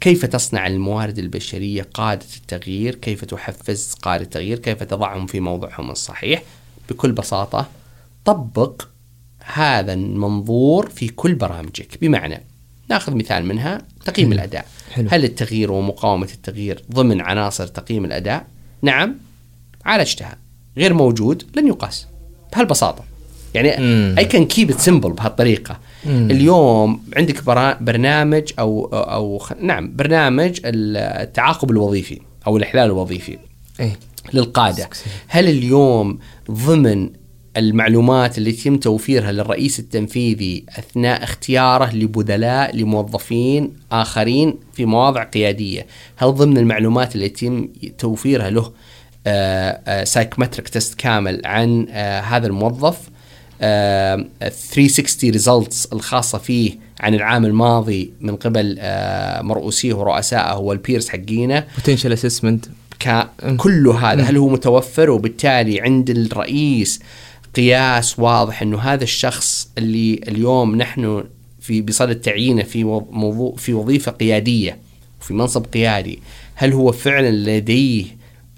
كيف 0.00 0.26
تصنع 0.26 0.66
الموارد 0.66 1.18
البشرية 1.18 1.88
قادة 1.94 2.26
التغيير؟ 2.36 2.94
كيف 2.94 3.24
تحفز 3.24 3.94
قادة 4.02 4.24
التغيير؟ 4.24 4.58
كيف 4.58 4.82
تضعهم 4.82 5.26
في 5.26 5.40
موضعهم 5.40 5.90
الصحيح؟ 5.90 6.42
بكل 6.90 7.12
بساطة 7.12 7.68
طبق 8.24 8.82
هذا 9.44 9.92
المنظور 9.92 10.90
في 10.90 11.08
كل 11.08 11.34
برامجك. 11.34 11.98
بمعنى 12.00 12.42
ناخذ 12.90 13.14
مثال 13.14 13.44
منها 13.44 13.82
تقييم 14.04 14.32
الأداء. 14.32 14.66
حلو. 14.92 15.08
هل 15.10 15.24
التغيير 15.24 15.72
ومقاومة 15.72 16.28
التغيير 16.34 16.82
ضمن 16.92 17.20
عناصر 17.20 17.66
تقييم 17.66 18.04
الأداء؟ 18.04 18.46
نعم 18.82 19.16
عالجتها 19.84 20.36
غير 20.76 20.94
موجود 20.94 21.44
لن 21.56 21.68
يقاس. 21.68 22.06
بهالبساطة. 22.52 23.04
يعني. 23.54 23.70
اي 24.18 24.24
كان 24.24 24.46
كيب 24.46 24.72
سمبل 24.72 25.12
بهالطريقة. 25.12 25.78
مم. 26.06 26.30
اليوم 26.30 27.02
عندك 27.16 27.44
برنامج 27.80 28.52
أو 28.58 28.84
أو 28.92 29.42
نعم 29.60 29.96
برنامج 29.96 30.60
التعاقب 30.64 31.70
الوظيفي 31.70 32.20
أو 32.46 32.56
الإحلال 32.56 32.84
الوظيفي 32.84 33.38
إيه. 33.80 33.98
للقادة. 34.34 34.88
هل 35.28 35.48
اليوم 35.48 36.18
ضمن 36.50 37.10
المعلومات 37.56 38.38
اللي 38.38 38.50
يتم 38.50 38.76
توفيرها 38.76 39.32
للرئيس 39.32 39.78
التنفيذي 39.78 40.64
أثناء 40.78 41.24
اختياره 41.24 41.94
لبدلاء 41.96 42.76
لموظفين 42.76 43.72
آخرين 43.92 44.54
في 44.72 44.84
مواضع 44.84 45.22
قيادية، 45.24 45.86
هل 46.16 46.32
ضمن 46.34 46.58
المعلومات 46.58 47.14
اللي 47.14 47.26
يتم 47.26 47.68
توفيرها 47.98 48.50
له 48.50 48.72
psychometric 50.04 50.68
test 50.68 50.94
كامل 50.94 51.40
عن 51.44 51.86
آه، 51.90 52.20
هذا 52.20 52.46
الموظف؟ 52.46 52.98
آه، 53.62 54.26
360 54.40 55.30
results 55.30 55.86
الخاصة 55.92 56.38
فيه 56.38 56.72
عن 57.00 57.14
العام 57.14 57.44
الماضي 57.44 58.12
من 58.20 58.36
قبل 58.36 58.76
آه، 58.78 59.42
مرؤوسيه 59.42 59.94
ورؤسائه 59.94 60.56
وال 60.58 60.72
peers 60.72 61.08
حقينه. 61.08 61.64
potential 61.76 62.12
assessment 62.12 62.66
ك- 63.00 63.26
كل 63.56 63.88
هذا 63.88 64.22
هل 64.22 64.36
هو 64.36 64.48
متوفر؟ 64.48 65.10
وبالتالي 65.10 65.80
عند 65.80 66.10
الرئيس 66.10 67.00
قياس 67.54 68.18
واضح 68.18 68.62
إنه 68.62 68.78
هذا 68.78 69.04
الشخص 69.04 69.70
اللي 69.78 70.20
اليوم 70.28 70.76
نحن 70.76 71.24
في 71.60 71.82
بصدد 71.82 72.20
تعيينه 72.20 72.62
في 72.62 72.84
موضوع 73.10 73.54
في 73.56 73.72
وظيفة 73.74 74.12
قيادية 74.12 74.78
وفي 75.20 75.34
منصب 75.34 75.66
قيادي 75.66 76.18
هل 76.54 76.72
هو 76.72 76.92
فعلا 76.92 77.30
لديه 77.30 78.04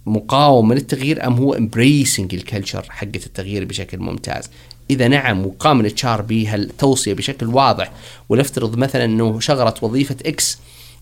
مقاومة 0.06 0.74
للتغيير 0.74 1.26
أم 1.26 1.34
هو 1.34 1.54
embracing 1.54 2.34
ال 2.34 2.41
culture 2.41 2.86
حقة 2.90 3.20
التغيير 3.26 3.64
بشكل 3.64 3.98
ممتاز؟ 3.98 4.50
إذا 4.90 5.08
نعم 5.08 5.46
وقام 5.46 5.80
ال 5.80 6.04
HR 6.04 6.22
بهالتوصيه 6.22 7.14
بشكل 7.14 7.46
واضح؟ 7.46 7.92
ولنفترض 8.28 8.78
مثلا 8.78 9.04
إنه 9.04 9.40
شغلت 9.40 9.82
وظيفة 9.82 10.16
X 10.26 10.58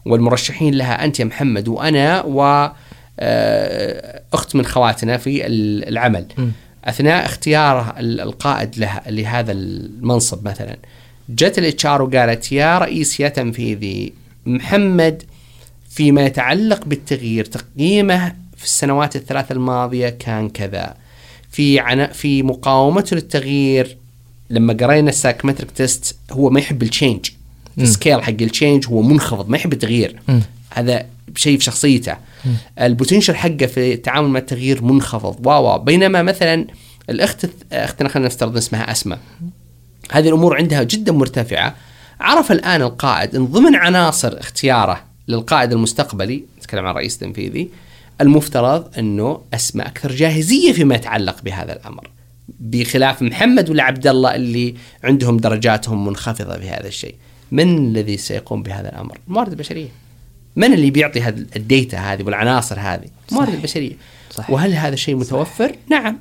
والمرشحين 0.07 0.75
لها 0.75 1.05
أنت 1.05 1.21
يا 1.21 1.25
محمد 1.25 1.69
وأنا 1.69 2.23
و 2.27 2.69
آه، 3.23 4.23
أخت 4.33 4.57
من 4.57 4.65
خواتنا 4.67 5.17
في 5.17 5.47
ال- 5.47 5.89
العمل. 5.89 6.27
أثناء 6.85 7.25
اختيار 7.25 7.95
ال- 7.99 8.21
القائد 8.21 8.79
لها 8.79 9.03
لهذا 9.07 9.53
المنصب 9.53 10.49
مثلا. 10.49 10.77
جت 11.29 11.59
ال 11.59 11.87
HR 11.87 12.03
وقالت 12.03 12.53
يا 12.53 12.79
رئيس 12.79 13.21
يا 13.21 13.29
تنفيذي 13.29 14.13
محمد 14.47 15.23
فيما 15.91 16.27
يتعلق 16.27 16.85
بالتغيير 16.85 17.45
تقييمه 17.45 18.35
في 18.57 18.65
السنوات 18.65 19.17
الثلاث 19.17 19.53
الماضية 19.53 20.09
كان 20.09 20.49
كذا. 20.49 20.95
في 21.51 21.81
عنا 21.81 22.07
في 22.13 22.43
مقاومته 22.43 23.17
للتغيير 23.17 23.97
لما 24.51 24.73
قرينا 24.73 25.09
ال 25.11 25.15
psychometric 25.15 25.71
test 25.71 26.17
هو 26.33 26.51
ما 26.51 26.61
يحب 26.61 26.83
ال 26.83 26.90
change 26.90 27.31
ال 27.79 27.86
scale 27.86 28.23
حق 28.23 28.29
ال 28.31 28.39
change 28.39 28.87
هو 28.87 29.03
منخفض 29.03 29.49
ما 29.49 29.57
يحب 29.57 29.73
التغيير. 29.73 30.21
هذا 30.71 31.07
شيء 31.37 31.59
في 31.59 31.65
شخصيته. 31.65 32.17
ال 32.81 32.86
potential 32.86 33.35
حقه 33.35 33.67
في 33.67 33.93
التعامل 33.93 34.29
مع 34.29 34.39
التغيير 34.39 34.85
منخفض. 34.85 35.47
wow 35.47 35.65
wow. 35.65 35.79
بينما 35.79 36.23
مثلا 36.23 36.67
الأخت 37.11 37.47
أختنا 37.73 38.09
خلينا 38.09 38.29
نفترض 38.29 38.57
اسمها 38.57 38.91
أسماء. 38.91 39.19
هذه 40.13 40.29
الأمور 40.29 40.57
عندها 40.57 40.83
جدا 40.83 41.13
مرتفعة. 41.13 41.75
عرف 42.21 42.53
الآن 42.53 42.83
القائد 42.83 43.35
ان 43.35 43.47
ضمن 43.47 43.75
عناصر 43.75 44.41
اختياره 44.41 45.05
للقائد 45.29 45.73
المستقبلي 45.73 46.45
نتكلم 46.59 46.85
عن 46.85 46.91
الرئيس 46.91 47.15
التنفيذي 47.15 47.69
المفترض 48.21 48.99
إنه 48.99 49.41
أسماء 49.55 49.87
أكثر 49.87 50.13
جاهزية 50.13 50.73
فيما 50.73 50.95
يتعلق 50.95 51.43
بهذا 51.43 51.73
الأمر. 51.73 52.11
بخلاف 52.61 53.23
محمد 53.23 53.71
ولا 53.71 53.83
عبد 53.83 54.07
الله 54.07 54.35
اللي 54.35 54.75
عندهم 55.05 55.37
درجاتهم 55.37 56.07
منخفضة 56.07 56.59
في 56.59 56.71
هذا 56.71 56.87
الشيء. 56.87 57.15
من 57.53 57.79
الذي 57.79 58.17
سيقوم 58.17 58.63
بهذا 58.63 58.89
الأمر؟ 58.89 59.19
الموارد 59.29 59.51
البشرية. 59.51 59.89
من 60.61 60.73
اللي 60.73 60.91
بيعطي 60.91 61.21
هذا 61.21 61.47
ال 61.57 61.65
data 61.65 61.99
هذه 61.99 62.23
والعناصر 62.23 62.81
هذه؟ 62.81 63.07
الموارد 63.31 63.55
البشرية. 63.55 63.93
صحيح. 64.31 64.51
وهل 64.51 64.75
هذا 64.75 64.95
الشيء 64.95 65.15
متوفر؟ 65.17 65.73
نعم. 65.91 66.19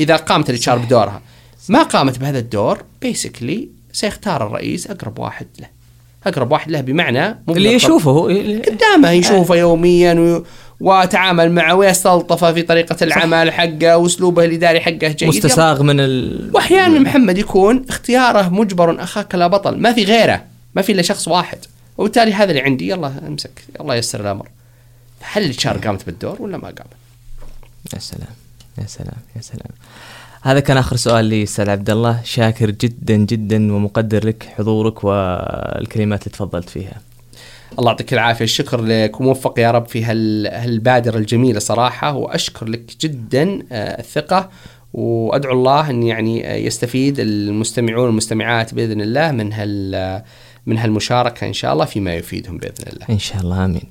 إذا 0.00 0.16
قامت 0.16 0.50
ال 0.50 0.68
HR 0.68 0.78
بدورها. 0.78 1.22
ما 1.68 1.82
قامت 1.82 2.18
بهذا 2.18 2.38
الدور؟ 2.38 2.82
basically 3.02 3.68
سيختار 3.92 4.46
الرئيس 4.46 4.86
أقرب 4.86 5.18
واحد 5.18 5.46
له. 5.60 5.66
أقرب 6.26 6.52
واحد 6.52 6.70
له 6.70 6.80
بمعنى 6.80 7.38
اللي 7.48 7.72
يشوفه 7.72 8.22
قدامه 8.66 9.10
يشوفه 9.10 9.56
يوميا 9.56 10.14
و... 10.14 10.44
وتعامل 10.80 11.52
معه 11.52 11.74
ويستلطفه 11.74 12.52
في 12.52 12.62
طريقة 12.62 12.96
العمل 13.02 13.52
حقه 13.52 13.96
وأسلوبه 13.96 14.44
الإداري 14.44 14.80
حقه 14.80 15.08
جيد. 15.08 15.28
مستساغ 15.28 15.82
من 15.82 16.00
ال 16.00 16.50
واحيانا 16.54 16.98
محمد 16.98 17.38
يكون 17.38 17.84
اختياره 17.88 18.48
مجبر 18.48 19.02
أخاك 19.02 19.34
لا 19.34 19.46
بطل. 19.46 19.78
ما 19.78 19.92
في 19.92 20.04
غيره. 20.04 20.44
ما 20.74 20.82
في 20.82 20.92
إلا 20.92 21.02
شخص 21.02 21.28
واحد. 21.28 21.58
وبالتالي 22.00 22.32
هذا 22.32 22.50
اللي 22.50 22.62
عندي 22.62 22.88
يلا 22.88 23.12
امسك. 23.26 23.64
الله 23.80 23.94
ييسر 23.94 24.20
الأمر. 24.20 24.48
هل 25.20 25.50
الشار 25.50 25.78
قامت 25.78 26.06
بالدور 26.06 26.42
ولا 26.42 26.56
ما 26.56 26.64
قامت؟ 26.64 26.86
يا 27.94 27.98
سلام 27.98 28.34
يا 28.78 28.86
سلام 28.86 29.16
يا 29.36 29.40
سلام. 29.40 29.70
هذا 30.42 30.60
كان 30.60 30.76
آخر 30.76 30.96
سؤال 30.96 31.24
لي 31.24 31.42
أستاذ 31.42 31.70
عبد 31.70 31.90
الله. 31.90 32.20
شاكر 32.24 32.70
جدا 32.70 33.16
جدا 33.16 33.72
ومقدر 33.72 34.26
لك 34.26 34.48
حضورك 34.58 35.04
والكلمات 35.04 36.22
اللي 36.22 36.32
تفضلت 36.32 36.68
فيها. 36.68 37.00
الله 37.78 37.90
يعطيك 37.90 38.12
العافية. 38.12 38.44
الشكر 38.44 38.80
لك. 38.82 39.20
وموفق 39.20 39.58
يا 39.58 39.70
رب 39.70 39.88
في 39.88 40.04
هال- 40.04 40.46
هالبادره 40.46 41.18
الجميله 41.18 41.58
صراحة. 41.58 42.14
وأشكر 42.14 42.68
لك 42.68 42.92
جدا 43.00 43.62
آه، 43.72 44.00
الثقة. 44.00 44.50
وأدعو 44.92 45.52
الله 45.52 45.90
أن 45.90 46.02
يعني 46.02 46.64
يستفيد 46.66 47.16
المستمعون 47.20 48.06
والمستمعات 48.06 48.74
بإذن 48.74 49.00
الله 49.00 49.30
من 49.32 49.52
هال 49.52 50.22
من 50.66 50.78
هالمشاركة 50.78 51.46
إن 51.46 51.52
شاء 51.52 51.72
الله 51.72 51.84
فيما 51.84 52.14
يفيدهم 52.14 52.58
بإذن 52.58 52.92
الله. 52.92 53.06
إن 53.10 53.18
شاء 53.18 53.40
الله 53.40 53.64
آمين 53.64 53.90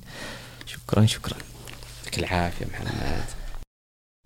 شكرا 0.66 1.06
شكرا 1.06 1.34
يعطيك 1.98 2.18
العافية 2.18 2.66
محمد. 2.66 2.90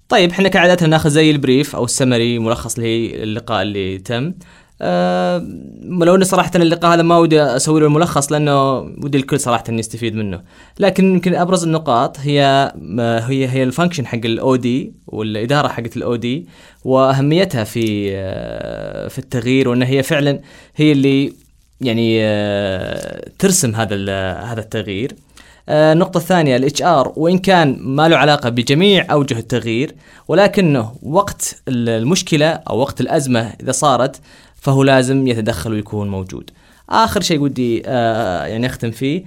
طيب 0.09 0.31
إحنا 0.31 0.49
كعادتنا 0.49 0.89
ناخذ 0.89 1.11
زي 1.11 1.31
البريف 1.31 1.77
أو 1.77 1.85
السمري 1.85 2.39
ملخص 2.39 2.79
للقاء 2.79 3.63
اللي 3.63 3.99
تم 3.99 4.35
أه 4.83 5.39
لو 5.83 6.15
اني 6.15 6.25
صراحة 6.25 6.51
اللقاء 6.55 6.95
هذا 6.95 7.03
ما 7.03 7.19
ودي 7.19 7.43
أسوي 7.43 7.81
له 7.81 7.87
الملخص 7.87 8.33
لأنه 8.33 8.79
ودي 8.79 9.19
الكل 9.19 9.41
صراحة 9.41 9.65
انه 9.69 9.79
يستفيد 9.79 10.15
منه 10.15 10.43
لكن 10.79 11.05
يمكن 11.15 11.35
أبرز 11.35 11.65
النقاط 11.65 12.19
هي 12.21 12.73
ما 12.77 13.31
هي 13.31 13.49
هي 13.49 13.63
ال 13.63 13.67
function 13.67 14.07
حق 14.07 14.21
ال 14.25 14.57
OD 14.57 14.93
والإدارة 15.07 15.69
حقت 15.69 15.97
ال 15.97 16.17
OD 16.17 16.47
وأهميتها 16.85 17.65
في 17.65 18.11
آه، 18.15 19.09
في 19.09 19.19
التغيير 19.19 19.69
وان 19.69 19.83
هي 19.83 20.03
فعلا 20.03 20.41
هي 20.77 20.93
اللي 20.93 21.33
يعني 21.87 22.19
آه، 22.25 23.29
ترسم 23.39 23.75
هذا 23.75 23.97
هذا 24.33 24.61
التغيير 24.61 25.13
آه، 25.69 25.93
النقطة 25.93 26.19
الثانية 26.19 26.57
ال 26.57 26.83
HR 26.83 27.13
وإن 27.17 27.39
كان 27.39 27.77
ما 27.81 28.09
له 28.09 28.17
علاقة 28.17 28.49
بجميع 28.49 29.07
أوجه 29.13 29.39
التغيير 29.39 29.95
ولكنه 30.29 30.95
وقت 31.03 31.63
ال- 31.69 31.89
المشكلة 31.89 32.47
أو 32.47 32.79
وقت 32.79 33.01
الأزمة 33.01 33.53
إذا 33.63 33.73
صارت 33.73 34.21
فهو 34.61 34.83
لازم 34.83 35.27
يتدخل 35.27 35.73
ويكون 35.73 36.09
موجود. 36.09 36.51
آخر 36.91 37.21
شيء 37.21 37.41
ودي 37.41 37.83
آه، 37.87 38.47
يعني 38.47 38.67
أختم 38.67 38.91
فيه 38.91 39.25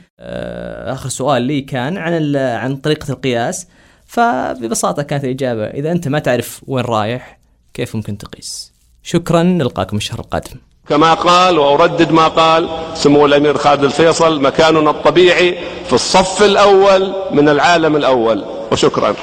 آخر 0.93 1.09
سؤال 1.09 1.41
لي 1.41 1.61
كان 1.61 1.97
عن 1.97 2.35
عن 2.35 2.75
طريقة 2.75 3.11
القياس 3.11 3.67
فببساطة 4.05 5.03
كانت 5.03 5.23
الإجابة 5.23 5.65
إذا 5.65 5.91
أنت 5.91 6.07
ما 6.07 6.19
تعرف 6.19 6.61
وين 6.67 6.85
رايح 6.85 7.39
كيف 7.73 7.95
ممكن 7.95 8.17
تقيس؟ 8.17 8.73
شكرا 9.03 9.43
نلقاكم 9.43 9.97
الشهر 9.97 10.19
القادم. 10.19 10.55
كما 10.89 11.13
قال 11.13 11.59
وأردد 11.59 12.11
ما 12.11 12.27
قال 12.27 12.69
سمو 12.95 13.25
الأمير 13.25 13.57
خالد 13.57 13.83
الفيصل 13.83 14.41
مكاننا 14.41 14.89
الطبيعي 14.89 15.57
في 15.87 15.93
الصف 15.93 16.43
الأول 16.43 17.13
من 17.31 17.49
العالم 17.49 17.95
الأول. 17.95 18.45
وشكرا. 18.71 19.15